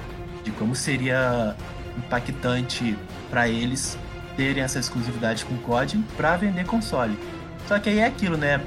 de 0.43 0.51
como 0.53 0.75
seria 0.75 1.55
impactante 1.97 2.97
para 3.31 3.49
eles 3.49 3.99
terem 4.37 4.63
essa 4.63 4.79
exclusividade 4.79 5.45
com 5.45 5.55
o 5.55 5.59
COD 5.59 5.99
para 6.17 6.37
vender 6.37 6.65
console. 6.65 7.19
Só 7.67 7.79
que 7.79 7.91
aí 7.91 7.99
é 7.99 8.07
aquilo, 8.07 8.37
né? 8.37 8.61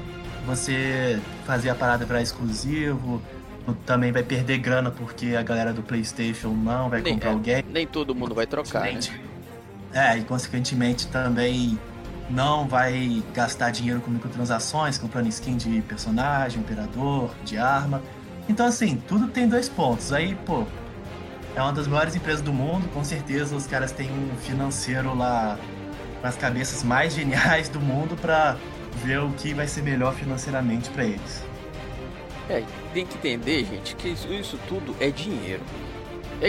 Você 0.46 1.20
fazer 1.44 1.70
a 1.70 1.74
parada 1.74 2.06
para 2.06 2.22
exclusivo, 2.22 3.20
também 3.84 4.12
vai 4.12 4.22
perder 4.22 4.58
grana 4.58 4.90
porque 4.90 5.34
a 5.34 5.42
galera 5.42 5.72
do 5.72 5.82
PlayStation 5.82 6.50
não 6.50 6.88
vai 6.88 7.02
nem, 7.02 7.14
comprar 7.14 7.30
é, 7.30 7.34
o 7.34 7.38
game. 7.38 7.64
Nem 7.70 7.86
todo 7.86 8.14
mundo 8.14 8.34
vai 8.34 8.46
trocar, 8.46 8.82
né? 8.84 9.00
É, 9.92 10.18
e 10.18 10.24
consequentemente 10.24 11.06
também 11.08 11.78
não 12.28 12.66
vai 12.66 13.22
gastar 13.34 13.70
dinheiro 13.70 14.00
com 14.00 14.10
microtransações, 14.10 14.98
comprando 14.98 15.28
skin 15.28 15.56
de 15.56 15.80
personagem, 15.82 16.60
imperador, 16.60 17.30
de 17.44 17.56
arma. 17.56 18.02
Então, 18.48 18.66
assim, 18.66 19.02
tudo 19.08 19.28
tem 19.28 19.48
dois 19.48 19.68
pontos. 19.68 20.12
Aí, 20.12 20.34
pô, 20.46 20.64
é 21.56 21.62
uma 21.62 21.72
das 21.72 21.88
maiores 21.88 22.14
empresas 22.14 22.42
do 22.42 22.52
mundo, 22.52 22.86
com 22.92 23.02
certeza 23.02 23.56
os 23.56 23.66
caras 23.66 23.90
têm 23.90 24.10
um 24.10 24.36
financeiro 24.36 25.16
lá 25.16 25.58
com 26.20 26.26
as 26.26 26.36
cabeças 26.36 26.82
mais 26.82 27.14
geniais 27.14 27.70
do 27.70 27.80
mundo 27.80 28.14
para 28.14 28.58
ver 29.02 29.20
o 29.20 29.30
que 29.30 29.54
vai 29.54 29.66
ser 29.66 29.82
melhor 29.82 30.14
financeiramente 30.14 30.90
para 30.90 31.04
eles. 31.04 31.42
É, 32.50 32.62
tem 32.92 33.06
que 33.06 33.16
entender, 33.16 33.64
gente, 33.64 33.96
que 33.96 34.08
isso, 34.08 34.30
isso 34.30 34.58
tudo 34.68 34.94
é 35.00 35.10
dinheiro. 35.10 35.62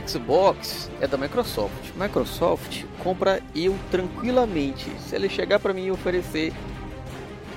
Xbox 0.06 0.92
é 1.00 1.08
da 1.08 1.18
Microsoft. 1.18 1.96
Microsoft 1.96 2.84
compra 3.02 3.42
eu 3.56 3.80
tranquilamente. 3.90 4.92
Se 5.00 5.16
ele 5.16 5.30
chegar 5.30 5.60
para 5.60 5.74
mim 5.74 5.86
e 5.86 5.92
oferecer 5.92 6.52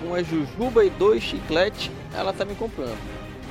uma 0.00 0.22
jujuba 0.22 0.84
e 0.84 0.90
dois 0.90 1.20
chicletes, 1.24 1.90
ela 2.14 2.32
tá 2.32 2.44
me 2.44 2.54
comprando. 2.54 2.96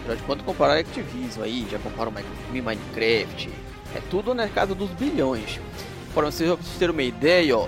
Já 0.08 0.16
de 0.16 0.24
quanto 0.24 0.46
comparar 0.46 0.76
a 0.76 0.80
Activision 0.80 1.44
aí, 1.44 1.68
já 1.70 1.78
compraram 1.78 2.14
Minecraft. 2.50 3.50
É 3.96 4.02
tudo 4.10 4.34
na 4.34 4.48
casa 4.48 4.76
dos 4.76 4.90
bilhões. 4.92 5.60
Para 6.14 6.32
vocês 6.32 6.58
terem 6.78 6.94
uma 6.94 7.04
ideia, 7.04 7.58
ó, 7.58 7.68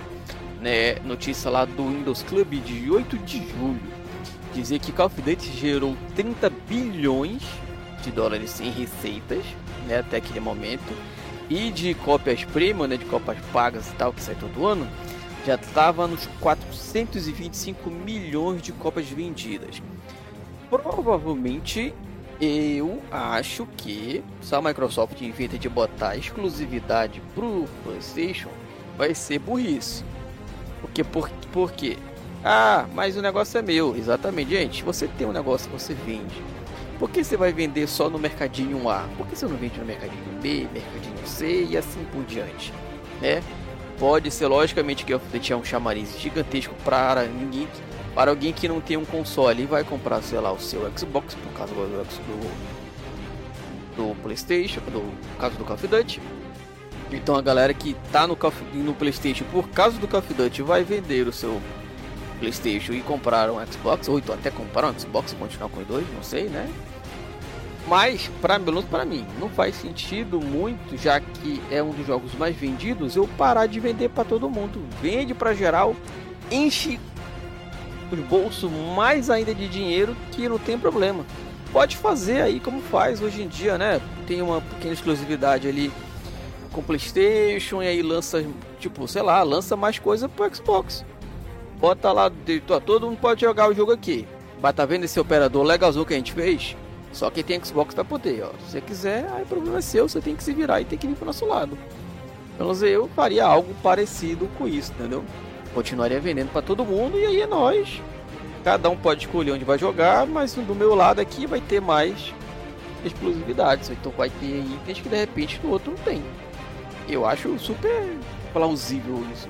né, 0.60 0.96
notícia 1.06 1.50
lá 1.50 1.66
do 1.66 1.88
Windows 1.88 2.24
Club 2.24 2.54
de 2.64 2.90
8 2.90 3.18
de 3.20 3.38
julho. 3.50 3.82
Dizer 4.54 4.80
que 4.80 4.92
Call 4.92 5.08
of 5.08 5.22
Duty 5.22 5.52
gerou 5.58 5.96
30 6.16 6.50
bilhões 6.68 7.42
de 8.04 8.12
dólares 8.12 8.60
em 8.60 8.70
receitas 8.70 9.44
né, 9.88 10.00
até 10.00 10.18
aquele 10.18 10.40
momento, 10.40 10.94
e 11.50 11.70
de 11.70 11.94
cópias 11.94 12.44
premium, 12.46 12.88
né, 12.88 12.98
de 12.98 13.06
cópias 13.06 13.38
pagas 13.52 13.90
e 13.90 13.96
tal, 13.96 14.14
que 14.14 14.22
sai 14.22 14.36
todo 14.36 14.66
ano, 14.66 14.88
já 15.46 15.56
estava 15.56 16.08
nos 16.08 16.28
425 16.40 17.90
milhões 17.90 18.62
de 18.62 18.72
cópias 18.72 19.08
vendidas. 19.10 19.82
Provavelmente 20.70 21.94
eu 22.42 23.02
acho 23.12 23.68
que 23.78 24.24
se 24.42 24.56
a 24.56 24.62
Microsoft 24.62 25.22
inventa 25.22 25.58
de 25.58 25.70
botar 25.70 26.18
exclusividade 26.18 27.22
pro 27.36 27.68
PlayStation, 27.84 28.50
vai 28.98 29.14
ser 29.14 29.40
burrice. 29.40 30.04
Porque 30.82 31.04
por, 31.04 31.30
por 31.52 31.72
quê? 31.72 31.98
Ah, 32.44 32.88
mas 32.94 33.16
o 33.16 33.22
negócio 33.22 33.58
é 33.58 33.62
meu. 33.62 33.96
Exatamente, 33.96 34.50
gente. 34.50 34.84
Você 34.84 35.08
tem 35.08 35.28
um 35.28 35.32
negócio 35.32 35.70
que 35.70 35.80
você 35.80 35.94
vende 35.94 36.42
por 37.02 37.10
que 37.10 37.24
você 37.24 37.36
vai 37.36 37.52
vender 37.52 37.88
só 37.88 38.12
no 38.12 38.20
mercadinho 38.20 38.88
A? 38.88 39.10
Por 39.18 39.26
que 39.26 39.36
você 39.36 39.48
não 39.48 39.58
vende 39.58 39.80
no 39.80 39.86
mercadinho 39.88 40.24
B, 40.40 40.68
mercadinho 40.72 41.18
C 41.26 41.66
e 41.68 41.76
assim 41.76 42.06
por 42.12 42.24
diante? 42.26 42.72
Né? 43.20 43.42
Pode 43.98 44.30
ser 44.30 44.46
logicamente 44.46 45.04
que 45.04 45.12
eu 45.12 45.20
tinha 45.42 45.58
um 45.58 45.64
chamariz 45.64 46.20
gigantesco 46.20 46.76
para 46.86 47.24
ninguém, 47.24 47.68
para 48.14 48.32
alguém 48.32 48.52
que 48.52 48.68
não 48.68 48.82
tem 48.82 48.98
um 48.98 49.06
console 49.06 49.64
e 49.64 49.66
vai 49.66 49.84
comprar, 49.84 50.22
sei 50.22 50.40
lá, 50.40 50.52
o 50.52 50.60
seu 50.60 50.82
Xbox, 50.98 51.36
por 51.36 51.54
causa 51.54 51.74
do, 51.74 51.88
do, 51.88 52.52
do 53.96 54.16
PlayStation, 54.22 54.82
do 54.82 55.38
caso 55.38 55.56
do 55.56 55.64
Call 55.64 55.76
of 55.76 55.88
Duty. 55.88 56.22
Então 57.12 57.36
a 57.36 57.42
galera 57.42 57.74
que 57.74 57.96
tá 58.12 58.26
no, 58.26 58.38
no 58.74 58.94
PlayStation 58.94 59.46
por 59.52 59.70
causa 59.70 59.98
do 59.98 60.08
Call 60.08 60.20
of 60.20 60.34
Duty 60.34 60.62
vai 60.62 60.84
vender 60.84 61.28
o 61.28 61.34
seu 61.34 61.62
PlayStation 62.40 62.94
e 62.94 63.02
comprar 63.02 63.50
um 63.50 63.66
Xbox, 63.66 64.08
ou 64.08 64.18
então 64.18 64.36
até 64.36 64.50
comprar 64.50 64.88
um 64.88 65.00
Xbox 65.00 65.32
e 65.32 65.36
continuar 65.36 65.70
com 65.70 65.82
os 65.82 65.88
dois, 65.88 66.06
não 66.14 66.24
sei, 66.24 66.46
né? 66.46 66.70
Mas, 67.88 68.30
para 68.42 68.60
menos 68.60 68.86
para 68.86 69.04
mim, 69.04 69.26
não 69.40 69.50
faz 69.50 69.76
sentido 69.76 70.40
muito, 70.40 70.98
já 70.98 71.20
que 71.20 71.62
é 71.70 71.82
um 71.82 71.92
dos 71.92 72.06
jogos 72.06 72.34
mais 72.36 72.56
vendidos, 72.56 73.16
eu 73.16 73.28
parar 73.38 73.66
de 73.66 73.80
vender 73.80 74.10
para 74.10 74.24
todo 74.24 74.50
mundo. 74.50 74.82
Vende 75.02 75.34
para 75.34 75.54
geral, 75.54 75.96
enche 76.50 77.00
os 78.16 78.22
bolsos 78.22 78.70
mais 78.96 79.30
ainda 79.30 79.54
de 79.54 79.68
dinheiro 79.68 80.16
que 80.32 80.48
não 80.48 80.58
tem 80.58 80.78
problema. 80.78 81.26
Pode 81.72 81.96
fazer 81.96 82.42
aí 82.42 82.60
como 82.60 82.82
faz 82.82 83.22
hoje 83.22 83.42
em 83.42 83.48
dia, 83.48 83.78
né? 83.78 84.02
Tem 84.28 84.42
uma 84.42 84.62
pequena 84.62 84.94
exclusividade 84.94 85.68
ali 85.68 85.92
com 86.72 86.82
PlayStation 86.82 87.82
e 87.82 87.88
aí 87.88 88.02
lança, 88.02 88.46
tipo, 88.80 89.08
sei 89.08 89.22
lá, 89.22 89.42
lança 89.44 89.76
mais 89.76 89.98
coisa 89.98 90.28
pro 90.28 90.54
Xbox. 90.54 91.06
Bota 91.80 92.12
lá, 92.12 92.32
todo 92.86 93.08
mundo 93.08 93.20
pode 93.20 93.42
jogar 93.42 93.70
o 93.70 93.74
jogo 93.74 93.92
aqui. 93.92 94.28
Mas 94.62 94.76
tá 94.76 94.86
vendo 94.86 95.06
esse 95.06 95.20
operador 95.20 95.64
legalzão 95.64 96.06
que 96.06 96.14
a 96.14 96.18
gente 96.18 96.34
fez? 96.34 96.76
Só 97.12 97.30
quem 97.30 97.44
tem 97.44 97.64
Xbox 97.64 97.96
vai 97.96 98.06
poder, 98.06 98.44
ó. 98.44 98.52
Se 98.66 98.72
você 98.72 98.82
quiser, 98.82 99.28
aí 99.34 99.44
o 99.44 99.46
problema 99.46 99.80
é 99.80 99.82
seu, 99.82 100.08
você 100.08 100.22
tem 100.22 100.36
que 100.36 100.44
se 100.44 100.54
virar 100.54 100.80
e 100.82 100.86
tem 100.86 100.98
que 100.98 101.08
vir 101.08 101.16
pro 101.16 101.26
nosso 101.26 101.46
lado. 101.46 101.78
Pelo 102.58 102.70
menos 102.70 102.84
eu 102.84 103.10
faria 103.16 103.46
algo 103.46 103.74
parecido 103.82 104.48
com 104.58 104.68
isso, 104.68 104.92
entendeu? 104.92 105.24
Continuaria 105.74 106.20
vendendo 106.20 106.52
para 106.52 106.62
todo 106.62 106.86
mundo 106.86 107.18
e 107.18 107.26
aí 107.26 107.42
é 107.42 107.48
nós. 107.48 108.02
Cada 108.64 108.90
um 108.90 108.98
pode 108.98 109.26
escolher 109.26 109.52
onde 109.52 109.66
vai 109.66 109.78
jogar, 109.78 110.28
mas 110.28 110.54
do 110.54 110.76
meu 110.76 110.94
lado 110.94 111.20
aqui 111.20 111.46
vai 111.46 111.62
ter 111.62 111.82
mais 111.82 112.34
exclusividades. 113.04 113.90
Então 113.90 114.12
vai 114.12 114.30
ter 114.30 114.60
itens 114.60 115.00
que 115.00 115.10
de 115.10 115.16
repente 115.16 115.60
no 115.64 115.72
outro 115.72 115.92
não 115.92 115.98
tem. 116.00 116.22
Eu 117.08 117.26
acho 117.26 117.58
super 117.58 118.18
plausível 118.54 119.26
isso. 119.34 119.50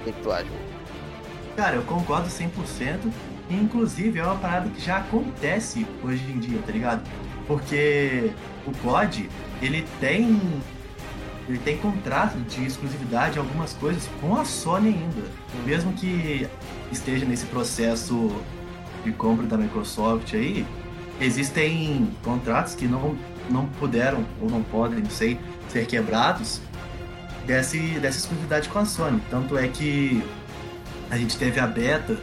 O 0.00 0.04
que 0.04 0.12
tu 0.22 0.30
acha? 0.30 0.46
Cara, 1.56 1.76
eu 1.76 1.82
concordo 1.82 2.28
100%. 2.28 3.10
E, 3.48 3.54
inclusive, 3.54 4.18
é 4.18 4.24
uma 4.24 4.36
parada 4.36 4.68
que 4.70 4.80
já 4.80 4.98
acontece 4.98 5.86
hoje 6.02 6.24
em 6.30 6.38
dia, 6.38 6.58
tá 6.64 6.72
ligado? 6.72 7.02
Porque 7.46 8.30
o 8.66 8.72
COD, 8.78 9.28
ele 9.60 9.86
tem 10.00 10.40
ele 11.48 11.58
tem 11.58 11.76
contrato 11.76 12.38
de 12.38 12.64
exclusividade 12.64 13.38
algumas 13.38 13.72
coisas 13.74 14.08
com 14.20 14.36
a 14.36 14.44
Sony 14.44 14.88
ainda. 14.88 15.28
Mesmo 15.66 15.92
que 15.92 16.48
esteja 16.90 17.26
nesse 17.26 17.46
processo 17.46 18.30
de 19.04 19.12
compra 19.12 19.46
da 19.46 19.56
Microsoft 19.56 20.32
aí, 20.32 20.66
existem 21.20 22.10
contratos 22.22 22.74
que 22.74 22.86
não, 22.86 23.16
não 23.50 23.66
puderam 23.66 24.24
ou 24.40 24.48
não 24.48 24.62
podem, 24.62 25.00
não 25.00 25.10
sei, 25.10 25.38
ser 25.68 25.86
quebrados 25.86 26.60
desse, 27.46 27.78
dessa 28.00 28.18
exclusividade 28.18 28.68
com 28.68 28.78
a 28.78 28.86
Sony. 28.86 29.20
Tanto 29.30 29.58
é 29.58 29.68
que 29.68 30.22
a 31.10 31.18
gente 31.18 31.36
teve 31.36 31.60
a 31.60 31.66
beta 31.66 32.16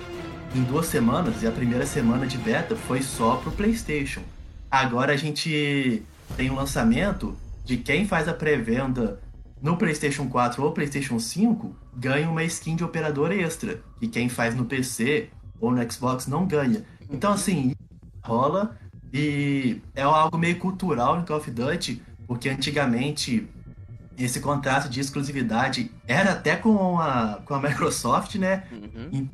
em 0.56 0.64
duas 0.64 0.88
semanas 0.88 1.44
e 1.44 1.48
a 1.48 1.52
primeira 1.52 1.86
semana 1.86 2.26
de 2.26 2.38
beta 2.38 2.76
foi 2.76 3.02
só 3.04 3.36
pro 3.36 3.52
PlayStation. 3.52 4.22
Agora 4.70 5.14
a 5.14 5.18
gente 5.18 6.02
tem 6.36 6.50
um 6.50 6.56
lançamento 6.56 7.38
de 7.72 7.78
quem 7.78 8.06
faz 8.06 8.28
a 8.28 8.34
pré-venda 8.34 9.22
no 9.62 9.78
PlayStation 9.78 10.28
4 10.28 10.62
ou 10.62 10.74
PlayStation 10.74 11.18
5 11.18 11.74
ganha 11.96 12.30
uma 12.30 12.44
skin 12.44 12.76
de 12.76 12.84
operador 12.84 13.32
extra, 13.32 13.82
e 14.02 14.10
quem 14.10 14.28
faz 14.28 14.54
no 14.54 14.66
PC 14.66 15.30
ou 15.58 15.72
no 15.72 15.90
Xbox 15.90 16.28
não 16.28 16.46
ganha. 16.46 16.84
Então, 17.10 17.32
assim, 17.32 17.74
rola 18.22 18.78
e 19.14 19.82
é 19.96 20.02
algo 20.02 20.38
meio 20.38 20.60
cultural 20.60 21.18
no 21.18 21.26
Call 21.26 21.38
of 21.38 21.50
Duty, 21.50 22.04
porque 22.28 22.50
antigamente 22.50 23.48
esse 24.18 24.42
contrato 24.42 24.90
de 24.90 25.00
exclusividade 25.00 25.92
era 26.06 26.34
até 26.34 26.58
com 26.58 27.00
a, 27.00 27.40
com 27.46 27.54
a 27.54 27.62
Microsoft, 27.62 28.36
né? 28.36 28.64
Uhum. 28.70 29.30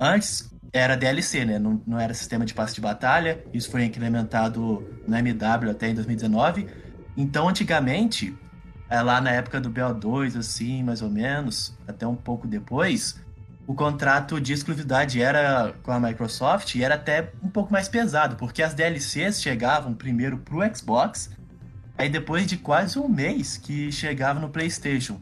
Antes 0.00 0.50
era 0.72 0.96
DLC, 0.96 1.44
né? 1.44 1.60
Não, 1.60 1.80
não 1.86 2.00
era 2.00 2.12
sistema 2.12 2.44
de 2.44 2.52
passe 2.52 2.74
de 2.74 2.80
batalha. 2.80 3.44
Isso 3.54 3.70
foi 3.70 3.84
implementado 3.84 4.84
no 5.06 5.16
MW 5.16 5.70
até 5.70 5.88
em 5.88 5.94
2019. 5.94 6.66
Então, 7.16 7.48
antigamente, 7.48 8.36
é, 8.88 9.00
lá 9.00 9.20
na 9.20 9.30
época 9.30 9.60
do 9.60 9.70
BO2, 9.70 10.38
assim, 10.38 10.82
mais 10.82 11.02
ou 11.02 11.10
menos, 11.10 11.76
até 11.88 12.06
um 12.06 12.14
pouco 12.14 12.46
depois, 12.46 13.18
o 13.66 13.74
contrato 13.74 14.40
de 14.40 14.52
exclusividade 14.52 15.20
era 15.20 15.74
com 15.82 15.90
a 15.90 15.98
Microsoft 15.98 16.74
e 16.74 16.84
era 16.84 16.94
até 16.94 17.32
um 17.42 17.48
pouco 17.48 17.72
mais 17.72 17.88
pesado, 17.88 18.36
porque 18.36 18.62
as 18.62 18.74
DLCs 18.74 19.42
chegavam 19.42 19.92
primeiro 19.92 20.38
pro 20.38 20.62
Xbox, 20.74 21.30
aí 21.98 22.08
depois 22.08 22.46
de 22.46 22.56
quase 22.56 22.98
um 22.98 23.08
mês 23.08 23.56
que 23.56 23.90
chegava 23.90 24.38
no 24.38 24.48
PlayStation. 24.48 25.20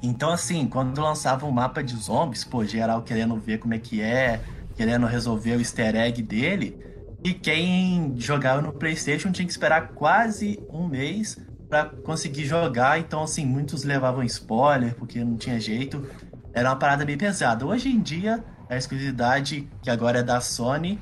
Então, 0.00 0.30
assim, 0.30 0.68
quando 0.68 1.00
lançava 1.00 1.46
um 1.46 1.50
mapa 1.50 1.82
de 1.82 1.96
zombies, 1.96 2.44
pô, 2.44 2.64
geral 2.64 3.02
querendo 3.02 3.36
ver 3.40 3.58
como 3.58 3.74
é 3.74 3.78
que 3.78 4.00
é, 4.02 4.40
querendo 4.76 5.06
resolver 5.06 5.56
o 5.56 5.60
easter 5.60 5.96
egg 5.96 6.22
dele, 6.22 6.78
e 7.24 7.32
quem 7.32 8.14
jogava 8.18 8.60
no 8.60 8.70
PlayStation 8.70 9.32
tinha 9.32 9.46
que 9.46 9.50
esperar 9.50 9.88
quase 9.94 10.60
um 10.68 10.86
mês 10.86 11.38
para 11.70 11.86
conseguir 11.86 12.44
jogar. 12.44 13.00
Então, 13.00 13.22
assim, 13.22 13.46
muitos 13.46 13.82
levavam 13.82 14.22
spoiler 14.24 14.94
porque 14.94 15.24
não 15.24 15.38
tinha 15.38 15.58
jeito. 15.58 16.06
Era 16.52 16.68
uma 16.68 16.76
parada 16.76 17.02
bem 17.02 17.16
pesada. 17.16 17.64
Hoje 17.64 17.88
em 17.88 17.98
dia, 17.98 18.44
a 18.68 18.76
exclusividade, 18.76 19.66
que 19.82 19.88
agora 19.88 20.18
é 20.18 20.22
da 20.22 20.38
Sony, 20.42 21.00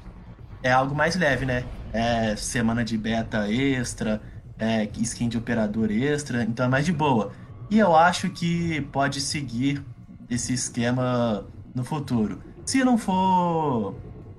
é 0.62 0.70
algo 0.70 0.94
mais 0.94 1.16
leve, 1.16 1.44
né? 1.44 1.64
É 1.92 2.36
semana 2.36 2.84
de 2.84 2.96
beta 2.96 3.50
extra, 3.50 4.22
é 4.56 4.88
skin 4.98 5.28
de 5.28 5.36
operador 5.36 5.90
extra, 5.90 6.44
então 6.44 6.66
é 6.66 6.68
mais 6.68 6.86
de 6.86 6.92
boa. 6.92 7.32
E 7.68 7.80
eu 7.80 7.96
acho 7.96 8.30
que 8.30 8.80
pode 8.92 9.20
seguir 9.20 9.84
esse 10.30 10.54
esquema 10.54 11.44
no 11.74 11.82
futuro. 11.82 12.40
Se 12.64 12.84
não 12.84 12.96
for. 12.96 13.96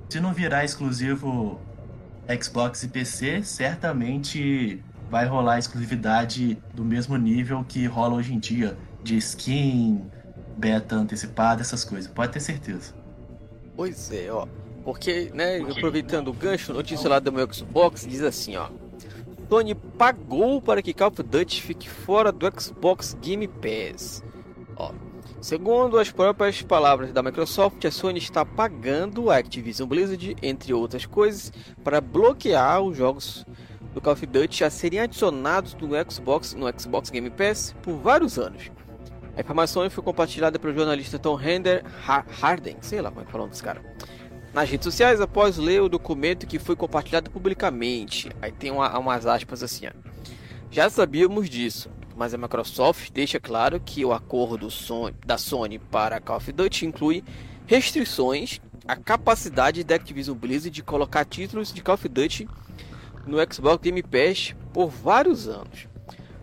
Se 0.08 0.22
não 0.22 0.32
virar 0.32 0.64
exclusivo 0.64 1.60
Xbox 2.42 2.84
e 2.84 2.88
PC, 2.88 3.44
certamente 3.44 4.82
vai 5.10 5.26
rolar 5.26 5.60
exclusividade 5.60 6.58
do 6.74 6.84
mesmo 6.84 7.18
nível 7.18 7.64
que 7.68 7.86
rola 7.86 8.16
hoje 8.16 8.34
em 8.34 8.40
dia, 8.40 8.78
de 9.04 9.18
skin, 9.18 10.02
beta 10.58 10.96
antecipada, 10.96 11.62
essas 11.62 11.84
coisas. 11.84 12.10
Pode 12.10 12.34
ter 12.34 12.40
certeza. 12.40 12.94
Pois 13.76 14.12
é, 14.12 14.32
ó. 14.32 14.48
Porque, 14.84 15.32
né, 15.34 15.60
aproveitando 15.60 16.30
o 16.30 16.34
gancho, 16.34 16.74
notícia 16.74 17.10
lá 17.10 17.20
do 17.20 17.32
meu 17.32 17.52
Xbox 17.52 18.06
diz 18.08 18.22
assim, 18.22 18.56
ó. 18.56 18.70
Sony 19.50 19.76
pagou 19.76 20.60
para 20.60 20.82
que 20.82 20.94
Call 20.96 21.10
of 21.10 21.22
Duty 21.22 21.62
fique 21.62 21.88
fora 21.88 22.32
do 22.32 22.52
Xbox 22.60 23.16
Game 23.22 23.48
Pass. 23.48 24.24
Ó, 24.76 24.92
segundo 25.44 26.00
as 26.00 26.10
próprias 26.10 26.62
palavras 26.62 27.12
da 27.12 27.22
Microsoft, 27.22 27.84
a 27.84 27.92
Sony 27.92 28.18
está 28.18 28.46
pagando 28.46 29.30
a 29.30 29.36
Activision 29.36 29.90
Blizzard, 29.90 30.38
entre 30.42 30.74
outras 30.74 31.06
coisas, 31.06 31.52
para 31.84 32.00
bloquear 32.00 32.82
os 32.82 32.96
jogos 32.96 33.46
do 33.94 34.00
Call 34.00 34.14
of 34.14 34.26
Duty 34.26 34.64
a 34.64 34.70
serem 34.70 35.02
adicionados 35.02 35.76
no 35.76 35.90
Xbox, 36.10 36.54
no 36.54 36.66
Xbox 36.80 37.10
Game 37.10 37.30
Pass 37.30 37.76
por 37.84 37.98
vários 37.98 38.40
anos. 38.40 38.72
A 39.36 39.42
informação 39.42 39.88
foi 39.90 40.02
compartilhada 40.02 40.58
pelo 40.58 40.74
jornalista 40.74 41.20
Tom 41.20 41.38
Hender 41.38 41.84
Harden, 42.40 42.78
sei 42.80 43.02
lá 43.02 43.10
como 43.10 43.24
é 43.24 43.26
que 43.26 43.32
fala 43.32 43.46
desse 43.50 43.62
cara, 43.62 43.84
nas 44.54 44.70
redes 44.70 44.86
sociais 44.86 45.20
após 45.20 45.58
ler 45.58 45.82
o 45.82 45.90
documento 45.90 46.48
que 46.48 46.58
foi 46.58 46.78
compartilhado 46.78 47.30
publicamente. 47.30 48.32
Aí 48.42 48.54
tem 48.54 48.72
uma, 48.72 48.98
umas 48.98 49.26
aspas 49.26 49.62
assim: 49.62 49.88
ó. 49.88 49.92
Já 50.72 50.90
sabíamos 50.90 51.50
disso, 51.50 51.90
mas 52.16 52.34
a 52.34 52.38
Microsoft 52.38 53.12
deixa 53.12 53.40
claro 53.40 53.80
que 53.80 54.06
o 54.06 54.14
acordo 54.14 54.68
da 55.26 55.38
Sony 55.38 55.80
para 55.80 56.20
Call 56.20 56.38
of 56.38 56.52
Duty 56.52 56.86
inclui 56.86 57.24
restrições 57.66 58.60
à 58.88 58.96
capacidade 58.96 59.84
da 59.84 59.96
Activision 59.96 60.36
Blizzard 60.36 60.70
de 60.70 60.84
colocar 60.84 61.26
títulos 61.26 61.74
de 61.74 61.82
Call 61.82 61.96
of 61.96 62.10
Duty 62.10 62.48
no 63.26 63.38
Xbox 63.52 63.82
Game 63.82 64.04
Pass 64.04 64.54
por 64.74 64.90
vários 64.90 65.48
anos. 65.48 65.88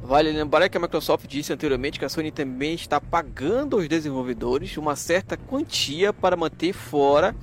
Vale 0.02 0.32
lembrar 0.32 0.68
que 0.68 0.78
a 0.78 0.80
Microsoft 0.80 1.26
disse 1.26 1.52
anteriormente 1.52 1.98
que 1.98 2.04
a 2.04 2.08
Sony 2.08 2.30
também 2.30 2.74
está 2.74 3.00
pagando 3.00 3.76
aos 3.76 3.86
desenvolvedores 3.86 4.76
uma 4.78 4.96
certa 4.96 5.36
quantia 5.36 6.12
para 6.12 6.36
manter 6.36 6.72
fora 6.72 7.36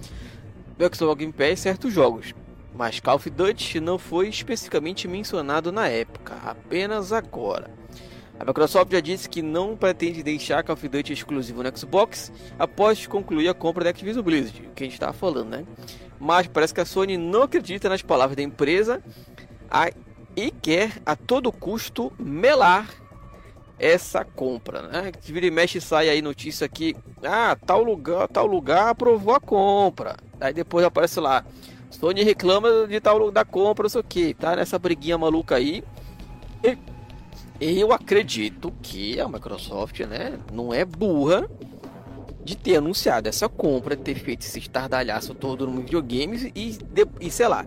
do 0.76 0.96
Xbox 0.96 1.20
Game 1.20 1.34
Pass 1.34 1.60
certos 1.60 1.94
jogos. 1.94 2.34
Mas 2.76 3.00
Call 3.00 3.16
of 3.16 3.30
Duty 3.30 3.80
não 3.80 3.98
foi 3.98 4.28
especificamente 4.28 5.08
mencionado 5.08 5.72
na 5.72 5.88
época, 5.88 6.36
apenas 6.44 7.12
agora. 7.12 7.70
A 8.40 8.46
Microsoft 8.46 8.92
já 8.92 9.00
disse 9.00 9.28
que 9.28 9.42
não 9.42 9.76
pretende 9.76 10.22
deixar 10.22 10.64
Call 10.64 10.74
of 10.74 10.88
Duty 10.88 11.14
exclusivo 11.14 11.64
no 11.64 11.78
Xbox 11.78 12.32
após 12.58 13.08
concluir 13.08 13.50
a 13.50 13.54
compra 13.54 13.84
da 13.84 13.90
Activision 13.90 14.24
Blizzard, 14.24 14.68
o 14.68 14.74
que 14.74 14.84
a 14.84 14.86
gente 14.86 14.94
estava 14.94 15.14
falando, 15.14 15.50
né? 15.50 15.66
Mas 16.20 16.48
parece 16.48 16.74
que 16.74 16.82
a 16.82 16.86
Sony 16.86 17.18
não 17.18 17.44
acredita 17.44 17.90
nas 17.90 18.02
palavras 18.02 18.36
da 18.36 18.44
empresa 18.44 19.04
a, 19.70 19.90
e 20.36 20.52
quer 20.52 21.02
a 21.06 21.16
todo 21.16 21.52
custo 21.52 22.14
melar 22.20 22.88
essa 23.80 24.24
compra, 24.24 24.84
né? 24.84 25.12
Que 25.12 25.32
vira 25.32 25.46
e 25.46 25.52
mexe 25.52 25.82
sai 25.82 26.10
aí 26.10 26.22
notícia 26.22 26.68
que 26.68 26.96
ah, 27.24 27.58
tal 27.66 27.84
lugar, 27.84 28.28
tal 28.28 28.46
lugar 28.46 28.90
aprovou 28.90 29.34
a 29.34 29.40
compra. 29.40 30.16
Aí 30.40 30.54
depois 30.54 30.86
aparece 30.86 31.20
lá, 31.20 31.44
Sony 31.90 32.24
reclama 32.24 32.88
de 32.88 33.00
tal 33.00 33.32
da 33.32 33.44
compra, 33.44 33.84
não 33.84 33.90
sei 33.90 34.02
o 34.02 34.04
que, 34.04 34.34
tá 34.34 34.56
nessa 34.56 34.78
briguinha 34.78 35.18
maluca 35.18 35.56
aí. 35.56 35.84
E 36.64 36.78
eu 37.60 37.92
acredito 37.92 38.72
que 38.82 39.20
a 39.20 39.28
Microsoft, 39.28 40.00
né, 40.02 40.38
não 40.52 40.74
é 40.74 40.86
burra 40.86 41.50
de 42.44 42.56
ter 42.56 42.78
anunciado 42.78 43.28
essa 43.28 43.50
compra, 43.50 43.98
ter 43.98 44.16
feito 44.16 44.42
esse 44.42 44.60
estardalhaço 44.60 45.34
todo 45.34 45.68
no 45.68 45.82
videogame 45.82 46.52
e, 46.56 46.78
e 47.20 47.32
sei 47.32 47.48
lá, 47.48 47.66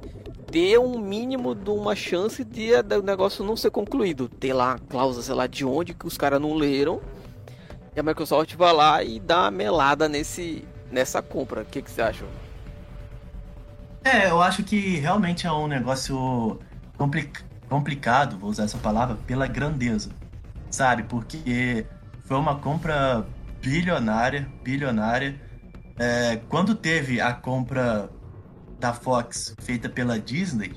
ter 0.50 0.78
um 0.78 0.98
mínimo 0.98 1.54
de 1.54 1.70
uma 1.70 1.94
chance 1.94 2.42
de 2.44 2.70
o 2.98 3.02
negócio 3.02 3.44
não 3.44 3.56
ser 3.56 3.70
concluído. 3.70 4.28
Ter 4.28 4.52
lá 4.52 4.78
cláusula, 4.88 5.22
sei 5.22 5.34
lá, 5.34 5.46
de 5.46 5.64
onde 5.64 5.92
que 5.92 6.06
os 6.06 6.16
caras 6.16 6.40
não 6.40 6.54
leram. 6.54 7.00
E 7.94 8.00
a 8.00 8.02
Microsoft 8.02 8.54
vai 8.54 8.72
lá 8.72 9.02
e 9.02 9.20
dá 9.20 9.42
uma 9.42 9.50
melada 9.50 10.08
nesse, 10.08 10.64
nessa 10.90 11.20
compra. 11.20 11.62
O 11.62 11.64
que, 11.66 11.82
que 11.82 11.90
você 11.90 12.00
acha? 12.00 12.24
É, 14.02 14.30
eu 14.30 14.40
acho 14.40 14.62
que 14.62 14.96
realmente 14.96 15.46
é 15.46 15.52
um 15.52 15.66
negócio 15.66 16.58
complicado 16.96 17.49
complicado, 17.70 18.36
vou 18.36 18.50
usar 18.50 18.64
essa 18.64 18.76
palavra, 18.76 19.16
pela 19.26 19.46
grandeza, 19.46 20.10
sabe? 20.70 21.04
Porque 21.04 21.86
foi 22.24 22.36
uma 22.36 22.56
compra 22.56 23.24
bilionária, 23.62 24.48
bilionária. 24.62 25.40
É, 25.98 26.40
quando 26.48 26.74
teve 26.74 27.20
a 27.20 27.32
compra 27.32 28.10
da 28.78 28.92
Fox 28.92 29.54
feita 29.60 29.88
pela 29.88 30.18
Disney, 30.18 30.72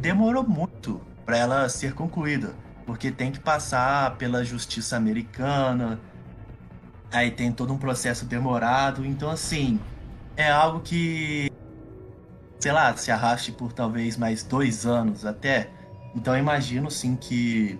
demorou 0.00 0.42
muito 0.42 1.00
para 1.24 1.38
ela 1.38 1.68
ser 1.68 1.94
concluída, 1.94 2.54
porque 2.84 3.10
tem 3.10 3.30
que 3.30 3.38
passar 3.38 4.16
pela 4.16 4.44
justiça 4.44 4.96
americana, 4.96 6.00
aí 7.12 7.30
tem 7.30 7.52
todo 7.52 7.72
um 7.72 7.78
processo 7.78 8.24
demorado, 8.24 9.04
então 9.04 9.30
assim 9.30 9.78
é 10.36 10.50
algo 10.50 10.80
que 10.80 11.50
sei 12.58 12.72
lá 12.72 12.96
se 12.96 13.10
arraste 13.10 13.52
por 13.52 13.72
talvez 13.72 14.16
mais 14.16 14.42
dois 14.42 14.86
anos 14.86 15.24
até. 15.24 15.70
Então 16.16 16.34
eu 16.34 16.40
imagino 16.40 16.90
sim 16.90 17.14
que 17.14 17.78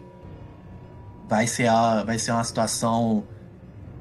vai 1.27 1.47
ser, 1.47 1.69
a, 1.69 2.05
vai 2.05 2.19
ser 2.19 2.33
uma 2.33 2.45
situação 2.45 3.25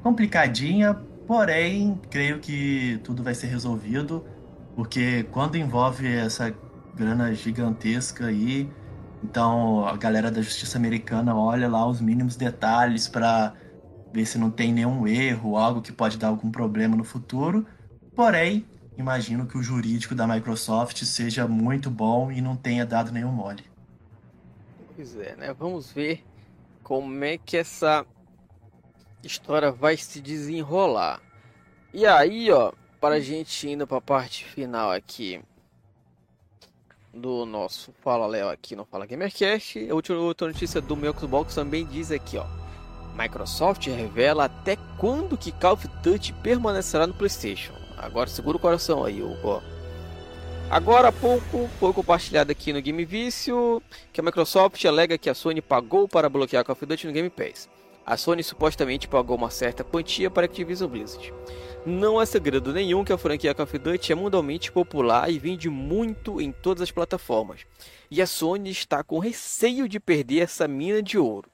complicadinha, 0.02 0.94
porém, 1.26 1.98
creio 2.10 2.38
que 2.38 3.00
tudo 3.02 3.22
vai 3.22 3.34
ser 3.34 3.46
resolvido, 3.46 4.24
porque 4.76 5.24
quando 5.32 5.56
envolve 5.56 6.06
essa 6.06 6.54
grana 6.94 7.34
gigantesca 7.34 8.26
aí, 8.26 8.70
então 9.24 9.86
a 9.86 9.96
galera 9.96 10.30
da 10.30 10.42
justiça 10.42 10.76
americana 10.76 11.34
olha 11.34 11.66
lá 11.66 11.86
os 11.86 12.00
mínimos 12.00 12.36
detalhes 12.36 13.08
para 13.08 13.54
ver 14.12 14.26
se 14.26 14.38
não 14.38 14.50
tem 14.50 14.72
nenhum 14.72 15.06
erro, 15.08 15.56
algo 15.56 15.80
que 15.80 15.92
pode 15.92 16.18
dar 16.18 16.28
algum 16.28 16.50
problema 16.50 16.94
no 16.94 17.04
futuro. 17.04 17.66
Porém, 18.14 18.66
imagino 18.98 19.46
que 19.46 19.58
o 19.58 19.62
jurídico 19.62 20.14
da 20.14 20.26
Microsoft 20.26 21.02
seja 21.04 21.48
muito 21.48 21.90
bom 21.90 22.30
e 22.30 22.40
não 22.40 22.54
tenha 22.54 22.84
dado 22.86 23.10
nenhum 23.10 23.32
mole. 23.32 23.75
Pois 24.96 25.14
é, 25.14 25.36
né? 25.36 25.52
Vamos 25.52 25.92
ver 25.92 26.24
como 26.82 27.22
é 27.22 27.36
que 27.36 27.58
essa 27.58 28.06
história 29.22 29.70
vai 29.70 29.94
se 29.98 30.22
desenrolar. 30.22 31.20
E 31.92 32.06
aí, 32.06 32.50
ó, 32.50 32.72
para 32.98 33.16
a 33.16 33.20
gente 33.20 33.68
indo 33.68 33.86
para 33.86 33.98
a 33.98 34.00
parte 34.00 34.46
final 34.46 34.90
aqui 34.90 35.42
do 37.12 37.44
nosso 37.44 37.92
Fala 38.00 38.26
Léo 38.26 38.48
aqui 38.48 38.74
no 38.74 38.86
Fala 38.86 39.04
Gamercast, 39.04 39.86
a 39.90 39.94
última 39.94 40.18
outra 40.18 40.48
notícia 40.48 40.80
do 40.80 40.96
meu 40.96 41.12
Xbox 41.12 41.54
também 41.54 41.84
diz 41.84 42.10
aqui, 42.10 42.38
ó. 42.38 42.46
Microsoft 43.14 43.86
revela 43.86 44.46
até 44.46 44.76
quando 44.96 45.36
que 45.36 45.52
Call 45.52 45.74
of 45.74 45.88
Duty 46.02 46.32
permanecerá 46.42 47.06
no 47.06 47.12
PlayStation. 47.14 47.74
Agora 47.98 48.30
segura 48.30 48.56
o 48.56 48.60
coração 48.60 49.04
aí, 49.04 49.22
Hugo. 49.22 49.62
Agora 50.68 51.08
há 51.08 51.12
pouco 51.12 51.68
foi 51.78 51.92
compartilhado 51.92 52.50
aqui 52.50 52.72
no 52.72 52.82
Game 52.82 53.04
Vício 53.04 53.80
que 54.12 54.20
a 54.20 54.24
Microsoft 54.24 54.84
alega 54.84 55.16
que 55.16 55.30
a 55.30 55.34
Sony 55.34 55.62
pagou 55.62 56.08
para 56.08 56.28
bloquear 56.28 56.64
Call 56.64 56.72
of 56.72 56.84
Duty 56.84 57.06
no 57.06 57.12
Game 57.12 57.30
Pass. 57.30 57.68
A 58.04 58.16
Sony 58.16 58.42
supostamente 58.42 59.06
pagou 59.06 59.36
uma 59.36 59.48
certa 59.48 59.84
quantia 59.84 60.28
para 60.28 60.44
Activision 60.44 60.90
Blizzard. 60.90 61.32
Não 61.86 62.20
é 62.20 62.26
segredo 62.26 62.72
nenhum 62.72 63.04
que 63.04 63.12
a 63.12 63.18
franquia 63.18 63.54
Call 63.54 63.62
of 63.62 63.78
Duty 63.78 64.10
é 64.10 64.14
mundialmente 64.16 64.72
popular 64.72 65.30
e 65.30 65.38
vende 65.38 65.70
muito 65.70 66.40
em 66.40 66.50
todas 66.50 66.82
as 66.82 66.90
plataformas. 66.90 67.60
E 68.10 68.20
a 68.20 68.26
Sony 68.26 68.70
está 68.70 69.04
com 69.04 69.20
receio 69.20 69.88
de 69.88 70.00
perder 70.00 70.40
essa 70.40 70.66
mina 70.66 71.00
de 71.00 71.16
ouro, 71.16 71.48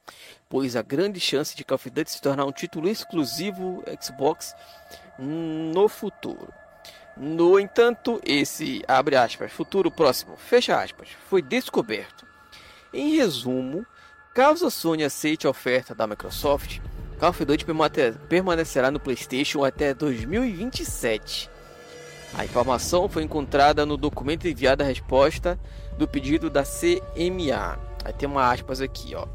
pois 0.48 0.74
a 0.74 0.80
grande 0.80 1.20
chance 1.20 1.54
de 1.54 1.64
Call 1.64 1.76
of 1.76 1.90
Duty 1.90 2.10
se 2.10 2.22
tornar 2.22 2.46
um 2.46 2.52
título 2.52 2.88
exclusivo 2.88 3.84
Xbox 4.00 4.54
no 5.18 5.86
futuro. 5.86 6.61
No 7.16 7.58
entanto, 7.58 8.20
esse 8.24 8.82
abre 8.88 9.16
aspas, 9.16 9.52
futuro 9.52 9.90
próximo, 9.90 10.36
fecha 10.36 10.80
aspas, 10.80 11.08
foi 11.28 11.42
descoberto. 11.42 12.26
Em 12.92 13.16
resumo, 13.16 13.86
caso 14.34 14.66
a 14.66 14.70
Sony 14.70 15.04
aceite 15.04 15.46
a 15.46 15.50
oferta 15.50 15.94
da 15.94 16.06
Microsoft, 16.06 16.80
Call 17.18 17.30
of 17.30 17.44
Duty 17.44 17.64
permanecerá 18.28 18.90
no 18.90 18.98
PlayStation 18.98 19.64
até 19.64 19.94
2027. 19.94 21.48
A 22.34 22.44
informação 22.44 23.08
foi 23.08 23.22
encontrada 23.22 23.86
no 23.86 23.96
documento 23.96 24.48
enviado 24.48 24.82
à 24.82 24.86
resposta 24.86 25.58
do 25.96 26.08
pedido 26.08 26.50
da 26.50 26.64
CMA. 26.64 27.78
Aí 28.04 28.12
tem 28.12 28.28
uma 28.28 28.50
aspas 28.50 28.80
aqui, 28.80 29.14
ó. 29.14 29.26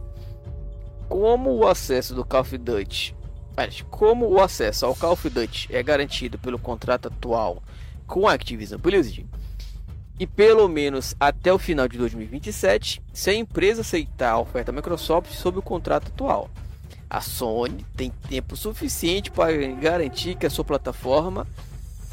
Como 1.07 1.55
o 1.55 1.67
acesso 1.67 2.13
do 2.13 2.25
Call 2.25 2.41
of 2.41 2.57
Duty, 2.57 3.15
como 3.89 4.29
o 4.29 4.39
acesso 4.39 4.85
ao 4.85 4.95
Call 4.95 5.13
of 5.13 5.29
Duty 5.29 5.69
é 5.71 5.81
garantido 5.81 6.37
pelo 6.37 6.59
contrato 6.59 7.07
atual 7.07 7.63
com 8.05 8.27
a 8.27 8.33
Activision 8.33 8.79
Blizzard 8.79 9.25
e 10.19 10.25
pelo 10.25 10.67
menos 10.67 11.15
até 11.19 11.51
o 11.51 11.59
final 11.59 11.87
de 11.87 11.97
2027, 11.97 13.01
se 13.13 13.29
a 13.29 13.33
empresa 13.33 13.81
aceitar 13.81 14.31
a 14.31 14.39
oferta 14.39 14.71
da 14.71 14.75
Microsoft 14.75 15.31
sob 15.31 15.59
o 15.59 15.61
contrato 15.61 16.07
atual. 16.07 16.49
A 17.09 17.21
Sony 17.21 17.85
tem 17.95 18.11
tempo 18.27 18.55
suficiente 18.55 19.31
para 19.31 19.55
garantir 19.73 20.35
que 20.35 20.45
a 20.45 20.49
sua 20.49 20.63
plataforma, 20.63 21.47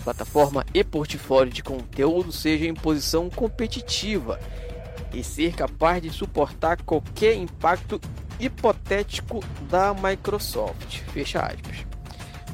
plataforma 0.02 0.64
e 0.72 0.84
portfólio 0.84 1.52
de 1.52 1.62
conteúdo 1.62 2.30
seja 2.30 2.66
em 2.66 2.74
posição 2.74 3.28
competitiva 3.30 4.38
e 5.12 5.24
ser 5.24 5.54
capaz 5.54 6.02
de 6.02 6.10
suportar 6.10 6.82
qualquer 6.82 7.34
impacto 7.34 8.00
hipotético 8.38 9.40
da 9.70 9.94
Microsoft. 9.94 11.00
Fecha 11.12 11.40
aspas. 11.40 11.86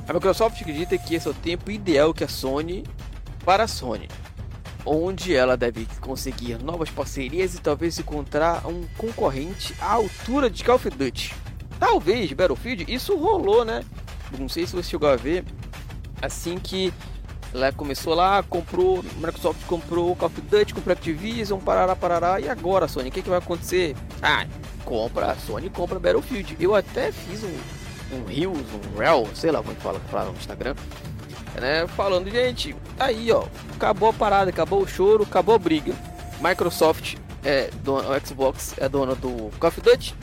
A 0.08 0.12
Microsoft 0.12 0.60
acredita 0.60 0.98
que 0.98 1.14
esse 1.14 1.28
é 1.28 1.30
o 1.30 1.34
tempo 1.34 1.70
ideal 1.70 2.12
que 2.12 2.24
a 2.24 2.28
Sony 2.28 2.84
para 3.44 3.64
a 3.64 3.68
Sony, 3.68 4.08
onde 4.84 5.34
ela 5.34 5.56
deve 5.56 5.86
conseguir 6.00 6.62
novas 6.62 6.90
parcerias 6.90 7.54
e 7.54 7.60
talvez 7.60 7.98
encontrar 7.98 8.66
um 8.66 8.84
concorrente 8.98 9.74
à 9.80 9.92
altura 9.92 10.50
de 10.50 10.64
Call 10.64 10.76
of 10.76 10.90
Duty. 10.90 11.34
Talvez 11.78 12.32
Battlefield, 12.32 12.92
isso 12.92 13.16
rolou, 13.16 13.64
né? 13.64 13.84
Não 14.38 14.48
sei 14.48 14.66
se 14.66 14.74
você 14.74 14.90
chegou 14.90 15.08
a 15.08 15.16
ver 15.16 15.44
assim 16.20 16.58
que 16.58 16.92
ela 17.52 17.72
começou 17.72 18.14
lá, 18.14 18.42
comprou, 18.42 19.02
Microsoft 19.16 19.64
comprou 19.66 20.14
Call 20.14 20.28
of 20.28 20.40
Duty, 20.40 20.74
comprou 20.74 20.92
Activision, 20.92 21.58
parará, 21.58 21.96
parará, 21.96 22.40
e 22.40 22.48
agora, 22.48 22.86
Sony, 22.86 23.08
o 23.08 23.12
que, 23.12 23.22
que 23.22 23.28
vai 23.28 23.38
acontecer? 23.38 23.96
Ah, 24.22 24.46
compra, 24.84 25.36
Sony 25.46 25.70
compra 25.70 25.98
Battlefield. 25.98 26.56
Eu 26.58 26.74
até 26.74 27.12
fiz 27.12 27.42
um, 27.44 28.16
um 28.16 28.24
Reels, 28.24 28.58
um 28.58 28.98
Reel, 28.98 29.28
sei 29.34 29.50
lá 29.50 29.60
como 29.62 29.72
é 29.72 29.76
fala, 29.76 30.00
fala 30.10 30.30
no 30.30 30.36
Instagram, 30.36 30.74
né, 31.60 31.86
falando, 31.88 32.30
gente, 32.30 32.74
aí, 32.98 33.30
ó, 33.32 33.44
acabou 33.74 34.10
a 34.10 34.12
parada, 34.12 34.50
acabou 34.50 34.82
o 34.82 34.88
choro, 34.88 35.24
acabou 35.24 35.54
a 35.54 35.58
briga. 35.58 35.94
Microsoft 36.40 37.16
é 37.44 37.70
dona, 37.82 38.08
o 38.08 38.26
Xbox 38.26 38.74
é 38.78 38.88
dona 38.88 39.14
do 39.14 39.50
Call 39.58 39.68
of 39.68 39.80
Duty, 39.80 40.14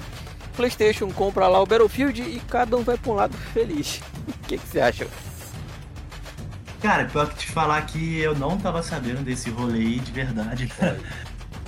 PlayStation 0.56 1.12
compra 1.12 1.48
lá 1.48 1.62
o 1.62 1.66
Battlefield 1.66 2.22
e 2.22 2.42
cada 2.50 2.76
um 2.76 2.84
vai 2.84 2.98
para 2.98 3.12
um 3.12 3.16
lado 3.16 3.38
feliz. 3.54 4.02
O 4.28 4.48
que, 4.48 4.58
que 4.58 4.68
você 4.68 4.80
acha? 4.80 5.08
Cara, 6.82 7.04
pior 7.06 7.28
que 7.28 7.36
te 7.36 7.52
falar 7.52 7.82
que 7.86 8.20
eu 8.20 8.34
não 8.34 8.58
tava 8.58 8.82
sabendo 8.82 9.22
desse 9.22 9.50
rolê 9.50 9.80
aí 9.80 10.00
de 10.00 10.12
verdade. 10.12 10.72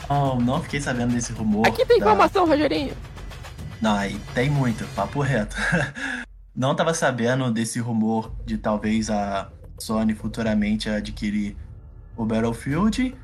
não, 0.10 0.40
não 0.40 0.62
fiquei 0.62 0.82
sabendo 0.82 1.14
desse 1.14 1.32
rumor. 1.32 1.68
Aqui 1.68 1.86
tem 1.86 2.00
da... 2.00 2.06
informação, 2.06 2.48
Rogerinho. 2.48 2.94
Não, 3.82 3.96
aí 3.96 4.20
tem 4.34 4.50
muito, 4.50 4.86
papo 4.96 5.22
reto. 5.22 5.56
não 6.56 6.76
tava 6.76 6.94
sabendo 6.94 7.52
desse 7.52 7.80
rumor 7.80 8.34
de 8.46 8.58
talvez 8.58 9.10
a 9.10 9.50
Sony 9.78 10.14
futuramente 10.14 10.90
adquirir 10.90 11.56
o 12.18 12.26
Battlefield. 12.26 13.16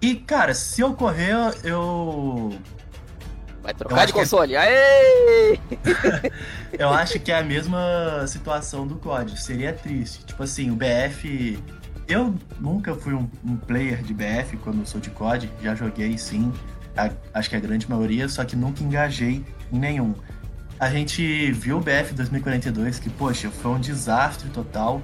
E, 0.00 0.14
cara, 0.16 0.54
se 0.54 0.82
ocorrer, 0.82 1.36
eu 1.62 2.58
Vai 3.66 3.74
trocar 3.74 4.06
de 4.06 4.12
console. 4.12 4.50
Que... 4.50 4.56
Aê! 4.56 5.58
eu 6.78 6.88
acho 6.90 7.18
que 7.18 7.32
é 7.32 7.38
a 7.38 7.42
mesma 7.42 8.24
situação 8.28 8.86
do 8.86 8.94
COD. 8.94 9.42
Seria 9.42 9.72
triste. 9.72 10.24
Tipo 10.24 10.44
assim, 10.44 10.70
o 10.70 10.76
BF. 10.76 11.58
Eu 12.08 12.34
nunca 12.60 12.94
fui 12.94 13.14
um, 13.14 13.28
um 13.44 13.56
player 13.56 14.00
de 14.02 14.14
BF 14.14 14.56
quando 14.58 14.80
eu 14.80 14.86
sou 14.86 15.00
de 15.00 15.10
COD. 15.10 15.50
Já 15.60 15.74
joguei 15.74 16.16
sim. 16.16 16.52
A, 16.96 17.10
acho 17.34 17.50
que 17.50 17.56
a 17.56 17.60
grande 17.60 17.88
maioria, 17.90 18.28
só 18.28 18.44
que 18.44 18.54
nunca 18.54 18.82
engajei 18.82 19.44
em 19.72 19.78
nenhum. 19.78 20.14
A 20.78 20.88
gente 20.88 21.50
viu 21.52 21.78
o 21.78 21.80
BF 21.80 22.14
2042, 22.14 22.98
que, 22.98 23.10
poxa, 23.10 23.50
foi 23.50 23.72
um 23.72 23.80
desastre 23.80 24.48
total. 24.50 25.02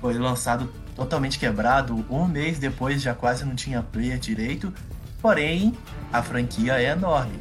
Foi 0.00 0.14
lançado 0.14 0.70
totalmente 0.94 1.38
quebrado. 1.38 2.04
Um 2.10 2.26
mês 2.26 2.58
depois 2.58 3.00
já 3.00 3.14
quase 3.14 3.44
não 3.44 3.54
tinha 3.54 3.82
player 3.82 4.18
direito. 4.18 4.72
Porém, 5.20 5.72
a 6.12 6.22
franquia 6.22 6.80
é 6.80 6.90
enorme. 6.90 7.38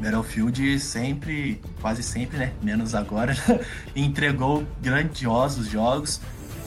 Battlefield 0.00 0.78
sempre, 0.80 1.60
quase 1.80 2.02
sempre, 2.02 2.36
né? 2.38 2.52
Menos 2.62 2.94
agora, 2.94 3.34
entregou 3.94 4.66
grandiosos 4.82 5.68
jogos. 5.68 6.20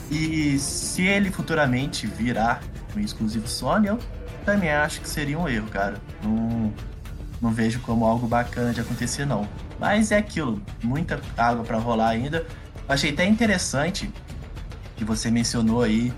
E 0.10 0.58
se 0.58 1.04
ele 1.04 1.32
futuramente 1.32 2.08
virar 2.08 2.62
um 2.96 3.00
exclusivo 3.00 3.48
Sony, 3.48 3.88
eu 3.88 4.00
também 4.46 4.72
acho 4.72 5.02
que 5.02 5.10
seria 5.10 5.38
um 5.38 5.48
erro, 5.48 5.68
cara. 5.68 6.02
Não, 6.24 6.74
não 7.42 7.52
vejo 7.52 7.80
como 7.82 8.06
algo 8.06 8.28
bacana 8.28 8.74
de 8.74 8.82
acontecer, 8.82 9.26
não. 9.26 9.48
Mas 9.80 10.12
é 10.12 10.18
aquilo, 10.18 10.62
muita 10.84 11.20
água 11.38 11.64
para 11.64 11.78
rolar 11.78 12.10
ainda. 12.10 12.46
Achei 12.88 13.12
até 13.12 13.26
interessante 13.26 14.12
que 14.98 15.06
você 15.06 15.30
mencionou 15.30 15.84
aí 15.84 16.12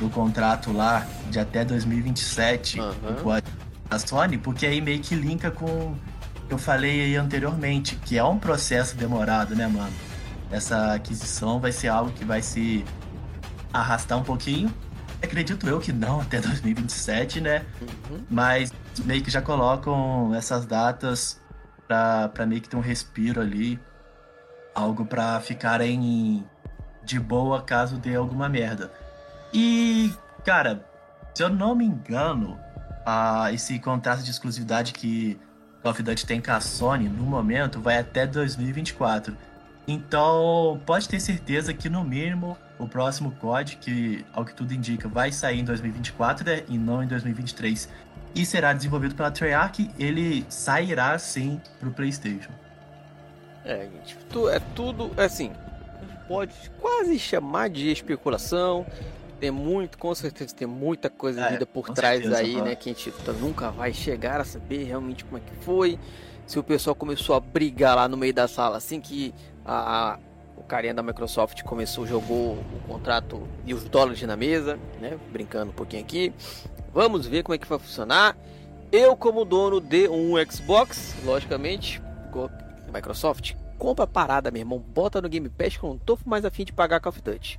o 0.00 0.08
contrato 0.08 0.72
lá 0.72 1.06
de 1.30 1.38
até 1.38 1.64
2027 1.64 2.80
uhum. 2.80 2.92
com 3.22 3.30
a 3.90 3.98
Sony, 3.98 4.38
porque 4.38 4.66
aí 4.66 4.80
meio 4.80 5.00
que 5.00 5.14
linka 5.14 5.50
com 5.50 5.94
eu 6.48 6.58
falei 6.58 7.02
aí 7.02 7.16
anteriormente, 7.16 7.96
que 7.96 8.18
é 8.18 8.24
um 8.24 8.38
processo 8.38 8.94
demorado, 8.94 9.56
né, 9.56 9.66
mano? 9.66 9.92
Essa 10.50 10.92
aquisição 10.92 11.58
vai 11.58 11.72
ser 11.72 11.88
algo 11.88 12.12
que 12.12 12.24
vai 12.24 12.42
se 12.42 12.84
arrastar 13.72 14.18
um 14.18 14.22
pouquinho. 14.22 14.72
Acredito 15.22 15.68
eu 15.68 15.78
que 15.80 15.92
não 15.92 16.20
até 16.20 16.40
2027, 16.42 17.40
né? 17.40 17.64
Uhum. 17.80 18.24
Mas 18.30 18.72
meio 19.04 19.22
que 19.22 19.30
já 19.30 19.40
colocam 19.40 20.34
essas 20.34 20.66
datas 20.66 21.40
para 21.86 22.46
meio 22.46 22.60
que 22.60 22.68
ter 22.68 22.76
um 22.76 22.80
respiro 22.80 23.40
ali. 23.40 23.78
Algo 24.74 25.04
para 25.04 25.38
ficarem 25.40 26.44
de 27.04 27.20
boa 27.20 27.60
caso 27.62 27.98
dê 27.98 28.14
alguma 28.14 28.48
merda. 28.48 28.90
E, 29.52 30.12
cara, 30.44 30.84
se 31.34 31.42
eu 31.42 31.50
não 31.50 31.74
me 31.74 31.84
engano, 31.84 32.58
a 33.04 33.52
esse 33.52 33.78
contrato 33.78 34.22
de 34.22 34.30
exclusividade 34.30 34.92
que 34.92 35.38
Call 35.82 35.92
of 35.92 36.02
Duty 36.02 36.24
tem 36.24 36.40
com 36.40 36.52
a 36.52 36.60
Sony, 36.60 37.08
no 37.08 37.24
momento, 37.24 37.80
vai 37.80 37.98
até 37.98 38.26
2024. 38.26 39.36
Então, 39.86 40.80
pode 40.86 41.08
ter 41.08 41.20
certeza 41.20 41.74
que, 41.74 41.88
no 41.88 42.04
mínimo, 42.04 42.56
o 42.78 42.86
próximo 42.86 43.32
COD, 43.32 43.76
que 43.76 44.24
ao 44.32 44.44
que 44.44 44.54
tudo 44.54 44.72
indica, 44.72 45.08
vai 45.08 45.32
sair 45.32 45.60
em 45.60 45.64
2024 45.64 46.46
né, 46.46 46.62
e 46.68 46.78
não 46.78 47.02
em 47.02 47.06
2023, 47.06 47.88
e 48.34 48.46
será 48.46 48.72
desenvolvido 48.72 49.14
pela 49.14 49.30
Treyarch, 49.30 49.90
ele 49.98 50.44
sairá 50.48 51.18
sim 51.18 51.60
para 51.78 51.88
o 51.88 51.92
PlayStation. 51.92 52.50
É, 53.64 53.88
gente, 53.92 54.16
é 54.50 54.60
tudo 54.74 55.10
assim. 55.16 55.52
Pode 56.26 56.54
quase 56.80 57.18
chamar 57.18 57.68
de 57.68 57.90
especulação. 57.90 58.86
Tem 59.38 59.50
muito, 59.50 59.98
com 59.98 60.14
certeza, 60.14 60.54
tem 60.54 60.68
muita 60.68 61.10
coisa 61.10 61.42
é, 61.42 61.50
vida 61.50 61.66
por 61.66 61.90
trás 61.90 62.22
certeza, 62.22 62.40
aí, 62.40 62.62
né? 62.62 62.76
Que 62.76 62.90
a 62.90 62.92
gente 62.92 63.12
nunca 63.40 63.70
vai 63.70 63.92
chegar 63.92 64.40
a 64.40 64.44
saber 64.44 64.84
realmente 64.84 65.24
como 65.24 65.38
é 65.38 65.40
que 65.40 65.54
foi. 65.64 65.98
Se 66.46 66.58
o 66.58 66.62
pessoal 66.62 66.94
começou 66.94 67.34
a 67.34 67.40
brigar 67.40 67.96
lá 67.96 68.08
no 68.08 68.16
meio 68.16 68.32
da 68.32 68.46
sala, 68.48 68.76
assim 68.76 69.00
que 69.00 69.34
a, 69.64 70.18
o 70.56 70.62
carinha 70.62 70.94
da 70.94 71.02
Microsoft 71.02 71.62
começou, 71.62 72.06
jogou 72.06 72.54
o 72.54 72.80
contrato 72.86 73.46
e 73.64 73.74
os 73.74 73.84
dólares 73.84 74.22
na 74.22 74.36
mesa, 74.36 74.78
né? 75.00 75.18
Brincando 75.32 75.70
um 75.70 75.74
pouquinho 75.74 76.02
aqui. 76.02 76.32
Vamos 76.92 77.26
ver 77.26 77.42
como 77.42 77.54
é 77.54 77.58
que 77.58 77.66
vai 77.66 77.78
funcionar. 77.78 78.36
Eu, 78.90 79.16
como 79.16 79.44
dono 79.44 79.80
de 79.80 80.08
um 80.08 80.34
Xbox, 80.50 81.14
logicamente, 81.24 82.02
Microsoft, 82.92 83.54
compra 83.78 84.04
a 84.04 84.06
parada, 84.06 84.50
meu 84.50 84.60
irmão. 84.60 84.78
Bota 84.78 85.20
no 85.20 85.28
Game 85.28 85.48
Pass 85.48 85.76
que 85.76 85.82
eu 85.82 85.90
não 85.90 85.98
tô 85.98 86.18
mais 86.26 86.44
afim 86.44 86.64
de 86.64 86.72
pagar 86.72 87.00
Call 87.00 87.10
of 87.10 87.22
Duty. 87.22 87.58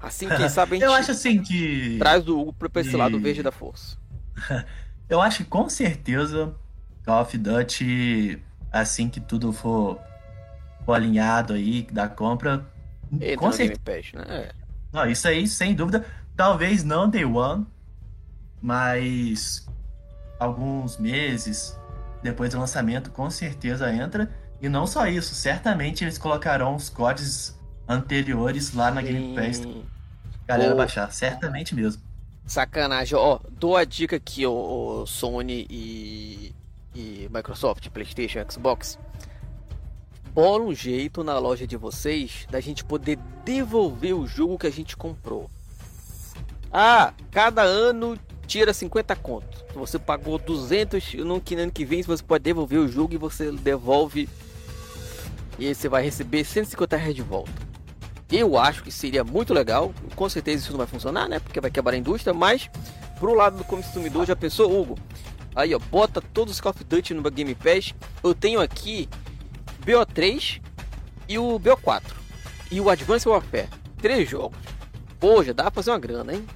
Assim, 0.00 0.28
quem 0.28 0.48
sabe 0.48 0.76
a 0.76 0.78
gente 0.78 0.84
Eu 0.84 0.92
acho 0.92 1.10
assim 1.10 1.42
que. 1.42 1.98
Traz 1.98 2.28
o 2.28 2.38
Hugo 2.38 2.52
pra 2.52 2.80
esse 2.80 2.96
lado 2.96 3.18
verde 3.18 3.42
da 3.42 3.50
força. 3.50 3.98
eu 5.08 5.20
acho 5.20 5.38
que 5.38 5.50
com 5.50 5.68
certeza 5.68 6.54
Call 7.04 7.22
of 7.22 7.36
Duty, 7.36 8.40
assim 8.70 9.08
que 9.08 9.20
tudo 9.20 9.52
for, 9.52 9.98
alinhado 10.92 11.52
aí 11.52 11.82
da 11.82 12.08
compra. 12.08 12.66
Entra 13.12 13.36
com 13.36 13.52
certeza. 13.52 14.18
Né? 14.18 14.24
É. 14.28 14.52
Não, 14.92 15.06
isso 15.06 15.26
aí, 15.28 15.46
sem 15.46 15.74
dúvida. 15.74 16.04
Talvez 16.36 16.84
não 16.84 17.08
Day 17.08 17.24
One, 17.24 17.66
mas 18.60 19.66
alguns 20.38 20.98
meses 20.98 21.78
depois 22.22 22.52
do 22.52 22.58
lançamento, 22.58 23.10
com 23.10 23.30
certeza 23.30 23.92
entra. 23.92 24.30
E 24.60 24.68
não 24.68 24.86
só 24.86 25.06
isso, 25.06 25.34
certamente 25.34 26.04
eles 26.04 26.18
colocarão 26.18 26.74
os 26.74 26.88
códigos 26.88 27.56
anteriores 27.88 28.74
lá 28.74 28.90
na 28.90 29.00
Game 29.02 29.34
Pass. 29.34 29.62
Galera 30.46 30.74
baixar, 30.74 31.12
certamente 31.12 31.74
mesmo. 31.74 32.02
Sacanagem, 32.46 33.16
ó, 33.16 33.38
dou 33.50 33.76
a 33.76 33.84
dica 33.84 34.16
aqui, 34.16 34.46
ó, 34.46 35.04
Sony 35.06 35.66
e, 35.68 36.54
e 36.94 37.28
Microsoft, 37.32 37.88
Playstation, 37.90 38.40
Xbox. 38.50 38.98
Bola 40.38 40.62
um 40.62 40.72
jeito 40.72 41.24
na 41.24 41.36
loja 41.36 41.66
de 41.66 41.76
vocês 41.76 42.46
da 42.48 42.60
gente 42.60 42.84
poder 42.84 43.18
devolver 43.44 44.14
o 44.14 44.24
jogo 44.24 44.56
que 44.56 44.68
a 44.68 44.70
gente 44.70 44.96
comprou. 44.96 45.50
Ah, 46.72 47.12
cada 47.32 47.62
ano 47.62 48.16
tira 48.46 48.72
50 48.72 49.16
conto. 49.16 49.64
Você 49.74 49.98
pagou 49.98 50.38
200 50.38 51.14
no 51.14 51.42
ano 51.58 51.72
que 51.72 51.84
vem, 51.84 52.04
você 52.04 52.22
pode 52.22 52.44
devolver 52.44 52.78
o 52.78 52.86
jogo 52.86 53.14
e 53.14 53.16
você 53.16 53.50
devolve 53.50 54.28
e 55.58 55.66
aí 55.66 55.74
você 55.74 55.88
vai 55.88 56.04
receber 56.04 56.44
150 56.44 56.96
reais 56.96 57.16
de 57.16 57.22
volta. 57.22 57.50
Eu 58.30 58.56
acho 58.56 58.84
que 58.84 58.92
seria 58.92 59.24
muito 59.24 59.52
legal. 59.52 59.92
Com 60.14 60.28
certeza 60.28 60.62
isso 60.62 60.70
não 60.70 60.78
vai 60.78 60.86
funcionar, 60.86 61.28
né? 61.28 61.40
Porque 61.40 61.60
vai 61.60 61.72
quebrar 61.72 61.94
a 61.94 61.98
indústria. 61.98 62.32
Mas 62.32 62.70
pro 63.18 63.34
lado 63.34 63.58
do 63.58 63.64
consumidor, 63.64 64.24
já 64.24 64.36
pensou, 64.36 64.70
Hugo? 64.70 64.96
Aí, 65.52 65.74
ó, 65.74 65.80
bota 65.80 66.20
todos 66.20 66.54
os 66.54 66.60
Call 66.60 66.70
of 66.70 66.84
Duty 66.84 67.12
no 67.12 67.28
Game 67.28 67.56
Pass. 67.56 67.92
Eu 68.22 68.36
tenho 68.36 68.60
aqui 68.60 69.08
BO3 69.88 70.60
e 71.26 71.38
o 71.38 71.58
BO4 71.58 72.02
e 72.70 72.78
o 72.78 72.90
Advanced 72.90 73.26
Warfare. 73.26 73.70
Três 74.02 74.28
jogos. 74.28 74.58
Pô, 75.18 75.42
já 75.42 75.54
dá 75.54 75.64
pra 75.64 75.70
fazer 75.70 75.90
uma 75.92 75.98
grana, 75.98 76.34
hein? 76.34 76.46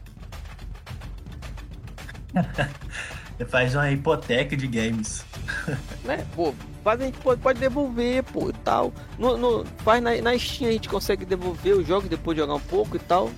Você 3.38 3.44
faz 3.48 3.74
uma 3.74 3.90
hipoteca 3.90 4.54
de 4.54 4.66
games. 4.66 5.24
né? 6.04 6.26
Pô, 6.36 6.52
faz, 6.84 7.00
a 7.00 7.04
gente 7.06 7.18
pode, 7.20 7.40
pode 7.40 7.58
devolver, 7.58 8.22
pô, 8.24 8.50
e 8.50 8.52
tal. 8.52 8.92
No, 9.18 9.38
no, 9.38 9.64
faz 9.78 10.02
na, 10.02 10.14
na 10.20 10.38
Steam 10.38 10.68
a 10.68 10.72
gente 10.74 10.90
consegue 10.90 11.24
devolver 11.24 11.74
os 11.74 11.86
jogos 11.86 12.10
depois 12.10 12.36
de 12.36 12.42
jogar 12.42 12.56
um 12.56 12.60
pouco 12.60 12.96
e 12.96 13.00
tal. 13.00 13.30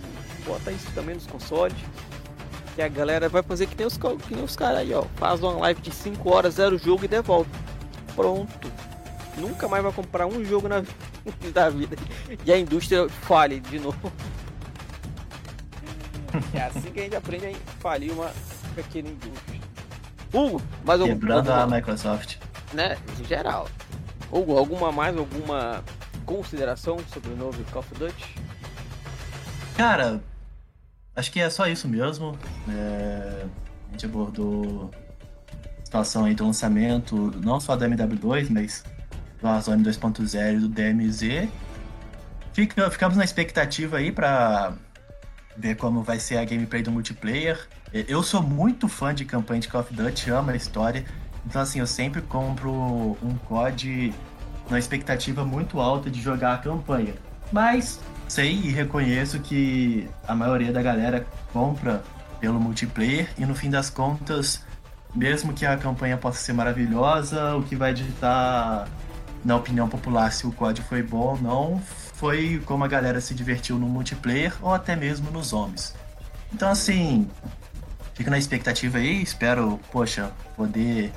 Bota 0.45 0.73
isso 0.73 0.91
também 0.93 1.15
nos 1.15 1.27
consoles. 1.29 1.77
Que 2.75 2.83
a 2.83 2.89
galera 2.89 3.29
vai 3.29 3.45
fazer 3.45 3.69
que 3.69 3.77
nem 3.77 3.87
os, 3.87 3.97
que 3.97 4.35
nem 4.35 4.43
os 4.43 4.57
caras 4.57 4.79
aí, 4.79 4.93
ó. 4.93 5.05
Faz 5.15 5.41
uma 5.41 5.53
live 5.53 5.81
de 5.81 5.93
5 5.93 6.29
horas, 6.29 6.55
zero 6.55 6.77
jogo 6.77 7.05
e 7.05 7.09
devolve. 7.09 7.49
Pronto. 8.17 8.69
Nunca 9.37 9.69
mais 9.69 9.83
vai 9.83 9.93
comprar 9.93 10.27
um 10.27 10.45
jogo 10.45 10.69
na 10.69 10.83
da 11.53 11.69
vida. 11.71 11.97
E 12.45 12.53
a 12.53 12.59
indústria 12.59 13.09
fale 13.09 13.61
de 13.61 13.79
novo. 13.79 14.13
É 16.53 16.63
assim 16.63 16.91
que 16.91 17.01
a 17.01 17.03
gente 17.05 17.17
aprende 17.17 17.47
a 17.47 17.55
falir 17.81 18.13
uma 18.13 18.31
pequena 18.75 19.09
indústria. 19.09 19.61
Hugo, 20.33 20.61
mais 20.85 21.01
algum, 21.01 21.13
Quebrando 21.13 21.53
a 21.53 21.67
Microsoft. 21.67 22.39
Né, 22.73 22.99
em 23.21 23.25
geral. 23.25 23.69
Hugo, 24.33 24.59
alguma 24.59 24.91
mais, 24.91 25.17
alguma 25.17 25.85
consideração 26.27 26.99
sobre 27.13 27.33
o 27.33 27.37
novo 27.37 27.63
Call 27.71 27.81
of 27.81 27.95
Duty? 27.95 28.35
Cara, 29.77 30.21
acho 31.15 31.31
que 31.31 31.41
é 31.41 31.49
só 31.49 31.69
isso 31.69 31.87
mesmo. 31.87 32.37
É, 32.69 33.47
a 33.89 33.93
gente 33.93 34.07
abordou 34.07 34.91
a 35.81 35.85
situação 35.85 36.25
aí 36.25 36.35
do 36.35 36.45
lançamento, 36.45 37.33
não 37.41 37.61
só 37.61 37.77
da 37.77 37.89
MW2, 37.89 38.49
mas 38.51 38.85
do 39.45 39.49
Warzone 39.49 39.85
2.0 39.85 40.57
e 40.57 40.59
do 40.59 40.69
DMZ. 40.69 41.49
Fica, 42.55 42.91
ficamos 42.91 43.17
na 43.17 43.25
expectativa 43.25 43.99
aí 43.99 44.11
para 44.11 44.73
ver 45.57 45.77
como 45.77 46.03
vai 46.03 46.19
ser 46.19 46.39
a 46.39 46.45
gameplay 46.45 46.83
do 46.83 46.91
multiplayer. 46.91 47.69
Eu 47.93 48.23
sou 48.23 48.43
muito 48.43 48.89
fã 48.89 49.15
de 49.15 49.25
campanha 49.25 49.61
de 49.61 49.69
Call 49.69 49.83
of 49.83 49.95
Duty, 49.95 50.31
amo 50.31 50.51
a 50.51 50.57
história. 50.57 51.05
Então, 51.47 51.61
assim, 51.61 51.79
eu 51.79 51.87
sempre 51.87 52.23
compro 52.23 52.73
um 52.73 53.37
COD 53.47 54.15
na 54.71 54.79
expectativa 54.79 55.45
muito 55.45 55.79
alta 55.79 56.11
de 56.11 56.21
jogar 56.23 56.55
a 56.55 56.59
campanha. 56.59 57.15
Mas 57.53 58.01
sei 58.27 58.53
e 58.53 58.71
reconheço 58.71 59.39
que 59.41 60.09
a 60.27 60.35
maioria 60.35 60.73
da 60.73 60.81
galera 60.81 61.27
compra 61.53 62.03
pelo 62.41 62.59
multiplayer 62.59 63.29
e 63.37 63.45
no 63.45 63.55
fim 63.55 63.69
das 63.69 63.91
contas, 63.91 64.65
mesmo 65.15 65.53
que 65.53 65.67
a 65.67 65.77
campanha 65.77 66.17
possa 66.17 66.39
ser 66.39 66.55
maravilhosa, 66.55 67.55
o 67.57 67.63
que 67.63 67.77
vai 67.77 67.93
ditar 67.93 68.89
na 69.45 69.57
opinião 69.57 69.89
popular 69.89 70.33
se 70.33 70.47
o 70.47 70.53
COD 70.53 70.83
foi 70.83 71.03
bom 71.03 71.19
ou 71.19 71.39
não 71.39 71.83
foi 72.15 72.63
como 72.65 72.85
a 72.85 72.89
galera 72.89 73.21
se 73.21 73.35
divertiu 73.35 73.79
no 73.79 73.87
multiplayer 73.87 74.55
ou 74.63 74.73
até 74.73 74.97
mesmo 74.97 75.31
nos 75.31 75.49
zombies. 75.49 75.95
Então 76.53 76.71
assim, 76.71 77.29
fico 78.15 78.31
na 78.31 78.39
expectativa 78.39 78.99
aí, 78.99 79.23
espero, 79.23 79.79
poxa, 79.93 80.31
poder 80.57 81.13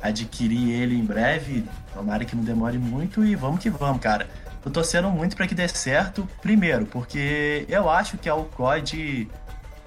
adquirir 0.00 0.70
ele 0.70 0.96
em 0.96 1.04
breve, 1.04 1.64
tomara 1.92 2.24
que 2.24 2.36
não 2.36 2.44
demore 2.44 2.78
muito 2.78 3.24
e 3.24 3.34
vamos 3.34 3.60
que 3.60 3.70
vamos, 3.70 4.00
cara. 4.00 4.28
Tô 4.62 4.70
torcendo 4.70 5.10
muito 5.10 5.36
para 5.36 5.46
que 5.46 5.54
dê 5.54 5.66
certo, 5.66 6.28
primeiro, 6.42 6.86
porque 6.86 7.64
eu 7.68 7.88
acho 7.88 8.18
que 8.18 8.28
é 8.28 8.32
o 8.32 8.44
COD 8.44 9.28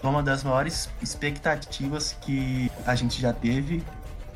uma 0.03 0.24
das 0.24 0.43
maiores 0.43 0.89
expectativas 1.01 2.17
que 2.22 2.72
a 2.86 2.95
gente 2.95 3.22
já 3.22 3.32
teve, 3.32 3.84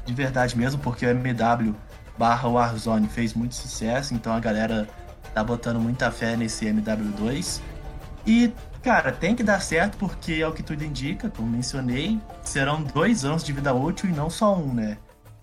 de 0.06 0.14
verdade 0.14 0.56
mesmo, 0.56 0.80
porque 0.80 1.06
o 1.06 1.10
MW 1.10 1.76
barra 2.18 2.48
Warzone 2.48 3.08
fez 3.08 3.34
muito 3.34 3.56
sucesso, 3.56 4.14
então 4.14 4.34
a 4.34 4.40
galera 4.40 4.88
tá 5.34 5.44
botando 5.44 5.80
muita 5.80 6.12
fé 6.12 6.36
nesse 6.36 6.66
MW2. 6.66 7.62
E, 8.26 8.54
cara, 8.82 9.12
tem 9.12 9.36
que 9.36 9.44
dar 9.44 9.62
certo 9.62 9.98
porque 9.98 10.34
é 10.34 10.48
o 10.48 10.54
que 10.54 10.64
tudo 10.64 10.84
indica, 10.84 11.30
como 11.30 11.48
mencionei, 11.48 12.20
serão 12.42 12.82
dois 12.82 13.26
anos 13.26 13.44
de 13.44 13.52
vida 13.52 13.74
útil 13.74 14.10
e 14.10 14.14
não 14.14 14.30
só 14.30 14.56
um, 14.58 14.74
né? 14.74 14.98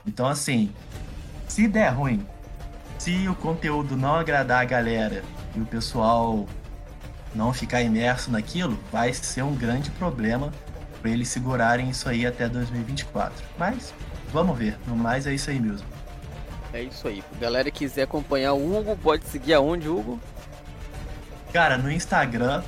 Então, 0.07 0.27
assim, 0.27 0.73
se 1.47 1.69
der 1.69 1.91
ruim, 1.91 2.27
se 2.99 3.29
o 3.29 3.35
conteúdo 3.35 3.97
não 3.97 4.15
agradar 4.15 4.63
a 4.63 4.65
galera 4.65 5.23
e 5.55 5.61
o 5.61 5.67
pessoal 5.67 6.47
não 7.35 7.53
ficar 7.53 7.83
imerso 7.83 8.31
naquilo, 8.31 8.79
vai 8.91 9.13
ser 9.13 9.43
um 9.43 9.55
grande 9.55 9.91
problema 9.91 10.53
para 11.01 11.11
eles 11.11 11.29
segurarem 11.29 11.91
isso 11.91 12.09
aí 12.09 12.25
até 12.27 12.49
2024. 12.49 13.45
Mas 13.59 13.93
vamos 14.33 14.57
ver, 14.57 14.79
no 14.87 14.97
mais 14.97 15.27
é 15.27 15.35
isso 15.35 15.51
aí 15.51 15.61
mesmo. 15.61 15.87
É 16.73 16.83
isso 16.83 17.07
aí. 17.09 17.23
Galera 17.39 17.71
que 17.71 17.81
quiser 17.81 18.03
acompanhar 18.03 18.55
o 18.55 18.79
Hugo, 18.79 18.97
pode 18.97 19.25
seguir 19.27 19.55
aonde, 19.55 19.89
Hugo? 19.89 20.19
Cara, 21.53 21.77
no 21.77 21.91
Instagram 21.91 22.63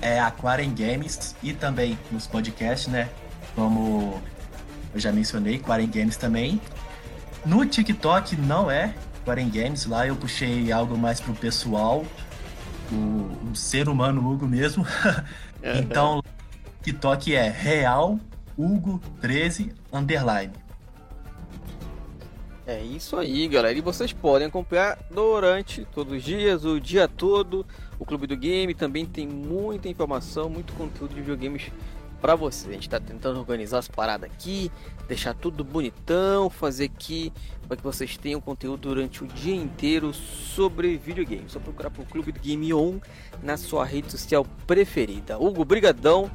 é 0.00 0.20
Aquarium 0.20 0.74
Games 0.74 1.34
e 1.42 1.52
também 1.52 1.98
nos 2.10 2.26
podcasts, 2.26 2.86
né? 2.86 3.08
Como 3.54 4.22
eu 4.94 5.00
já 5.00 5.10
mencionei, 5.10 5.56
Aquarium 5.56 5.90
Games 5.90 6.16
também. 6.16 6.60
No 7.44 7.66
TikTok 7.66 8.36
não 8.36 8.70
é 8.70 8.94
Aquarium 9.22 9.50
Games, 9.50 9.86
lá 9.86 10.06
eu 10.06 10.14
puxei 10.14 10.70
algo 10.70 10.96
mais 10.96 11.20
pro 11.20 11.34
pessoal, 11.34 12.04
o, 12.92 13.50
o 13.50 13.56
ser 13.56 13.88
humano 13.88 14.30
Hugo 14.30 14.46
mesmo. 14.46 14.86
então, 15.62 16.22
TikTok 16.82 17.34
é 17.34 17.48
Real 17.48 18.18
Hugo 18.56 19.00
13 19.20 19.72
underline. 19.92 20.52
É 22.70 22.80
isso 22.84 23.16
aí, 23.16 23.48
galera. 23.48 23.76
E 23.76 23.80
vocês 23.80 24.12
podem 24.12 24.46
acompanhar 24.46 24.96
durante 25.10 25.84
todos 25.86 26.12
os 26.12 26.22
dias, 26.22 26.64
o 26.64 26.78
dia 26.78 27.08
todo. 27.08 27.66
O 27.98 28.06
Clube 28.06 28.28
do 28.28 28.36
Game 28.36 28.72
também 28.74 29.04
tem 29.04 29.26
muita 29.26 29.88
informação, 29.88 30.48
muito 30.48 30.72
conteúdo 30.74 31.12
de 31.12 31.20
videogames 31.20 31.72
para 32.20 32.36
vocês. 32.36 32.68
A 32.68 32.74
gente 32.74 32.86
está 32.86 33.00
tentando 33.00 33.40
organizar 33.40 33.78
as 33.78 33.88
paradas 33.88 34.30
aqui, 34.30 34.70
deixar 35.08 35.34
tudo 35.34 35.64
bonitão, 35.64 36.48
fazer 36.48 36.84
aqui 36.84 37.32
para 37.66 37.76
que 37.76 37.82
vocês 37.82 38.16
tenham 38.16 38.40
conteúdo 38.40 38.82
durante 38.82 39.24
o 39.24 39.26
dia 39.26 39.56
inteiro 39.56 40.14
sobre 40.14 40.96
videogame. 40.96 41.48
Só 41.48 41.58
procurar 41.58 41.90
por 41.90 42.04
Clube 42.06 42.30
do 42.30 42.38
Game 42.38 42.72
On 42.72 43.00
na 43.42 43.56
sua 43.56 43.84
rede 43.84 44.12
social 44.12 44.46
preferida. 44.64 45.36
Hugo, 45.36 45.64
brigadão 45.64 46.30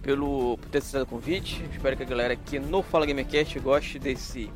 pelo 0.00 0.56
por 0.58 0.68
ter 0.68 0.78
aceitado 0.78 1.02
o 1.02 1.06
convite. 1.06 1.64
Espero 1.72 1.96
que 1.96 2.04
a 2.04 2.06
galera 2.06 2.34
aqui 2.34 2.60
no 2.60 2.80
Fala 2.80 3.06
Gamercast 3.06 3.58
goste 3.58 3.98
desse 3.98 4.48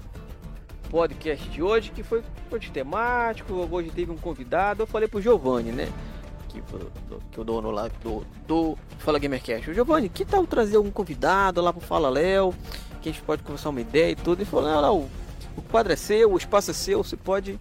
podcast 0.91 1.49
de 1.49 1.63
hoje, 1.63 1.91
que 1.91 2.03
foi, 2.03 2.23
foi 2.49 2.61
temático. 2.61 3.69
Hoje 3.71 3.91
teve 3.91 4.11
um 4.11 4.17
convidado. 4.17 4.83
Eu 4.83 4.87
falei 4.87 5.09
pro 5.09 5.21
Giovanni, 5.21 5.71
né? 5.71 5.89
Que, 6.49 6.63
que 7.31 7.41
o 7.41 7.45
dono 7.45 7.71
lá 7.71 7.89
do, 8.03 8.25
do 8.47 8.79
Fala 8.99 9.19
Gamercast. 9.19 9.71
O 9.71 9.75
Giovanni, 9.75 10.09
que 10.09 10.25
tal 10.25 10.47
trazer 10.47 10.77
algum 10.77 10.91
convidado 10.91 11.61
lá 11.61 11.73
pro 11.73 11.81
Fala 11.81 12.09
Léo? 12.09 12.55
Que 13.03 13.11
a 13.11 13.13
gente 13.13 13.23
pode 13.23 13.43
conversar 13.43 13.69
uma 13.69 13.81
ideia 13.81 14.13
e 14.13 14.17
tudo. 14.17 14.41
Ele 14.41 14.51
falou: 14.51 14.69
não, 14.69 14.83
não, 14.83 15.09
o 15.57 15.63
quadro 15.63 15.93
é 15.93 15.97
seu, 15.97 16.33
o 16.33 16.37
espaço 16.37 16.71
é 16.71 16.75
seu, 16.75 17.03
você 17.03 17.17
pode 17.17 17.59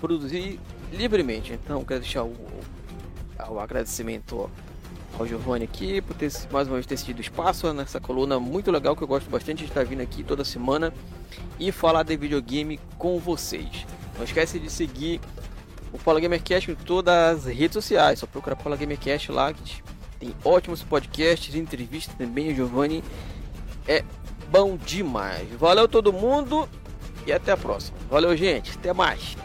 produzir 0.00 0.58
livremente. 0.92 1.52
Então, 1.52 1.84
quero 1.84 2.00
deixar 2.00 2.24
o, 2.24 2.34
o 3.48 3.60
agradecimento 3.60 4.50
ao 5.18 5.26
Giovanni 5.26 5.64
aqui 5.64 6.00
por 6.00 6.14
ter 6.14 6.30
mais 6.50 6.68
uma 6.68 6.74
vez 6.74 6.86
ter 6.86 6.96
cedido 6.96 7.20
espaço 7.20 7.72
nessa 7.72 8.00
coluna 8.00 8.38
muito 8.38 8.70
legal 8.70 8.94
que 8.94 9.02
eu 9.02 9.08
gosto 9.08 9.30
bastante 9.30 9.64
de 9.64 9.70
estar 9.70 9.84
vindo 9.84 10.02
aqui 10.02 10.22
toda 10.22 10.44
semana 10.44 10.92
e 11.58 11.72
falar 11.72 12.02
de 12.02 12.16
videogame 12.16 12.78
com 12.98 13.18
vocês. 13.18 13.86
Não 14.16 14.24
esquece 14.24 14.58
de 14.58 14.70
seguir 14.70 15.20
o 15.92 15.98
Fala 15.98 16.20
Gamercast 16.20 16.70
em 16.70 16.74
todas 16.74 17.46
as 17.46 17.54
redes 17.54 17.74
sociais. 17.74 18.18
Só 18.18 18.26
procurar 18.26 18.56
Fala 18.56 18.76
Gamercast 18.76 19.32
lá 19.32 19.52
que 19.52 19.82
tem 20.18 20.34
ótimos 20.44 20.82
podcasts, 20.82 21.54
entrevistas 21.54 22.14
também. 22.16 22.52
O 22.52 22.54
Giovanni 22.54 23.02
é 23.86 24.04
bom 24.50 24.76
demais. 24.76 25.48
Valeu 25.58 25.88
todo 25.88 26.12
mundo 26.12 26.68
e 27.26 27.32
até 27.32 27.52
a 27.52 27.56
próxima. 27.56 27.96
Valeu, 28.10 28.36
gente. 28.36 28.72
Até 28.72 28.92
mais. 28.92 29.36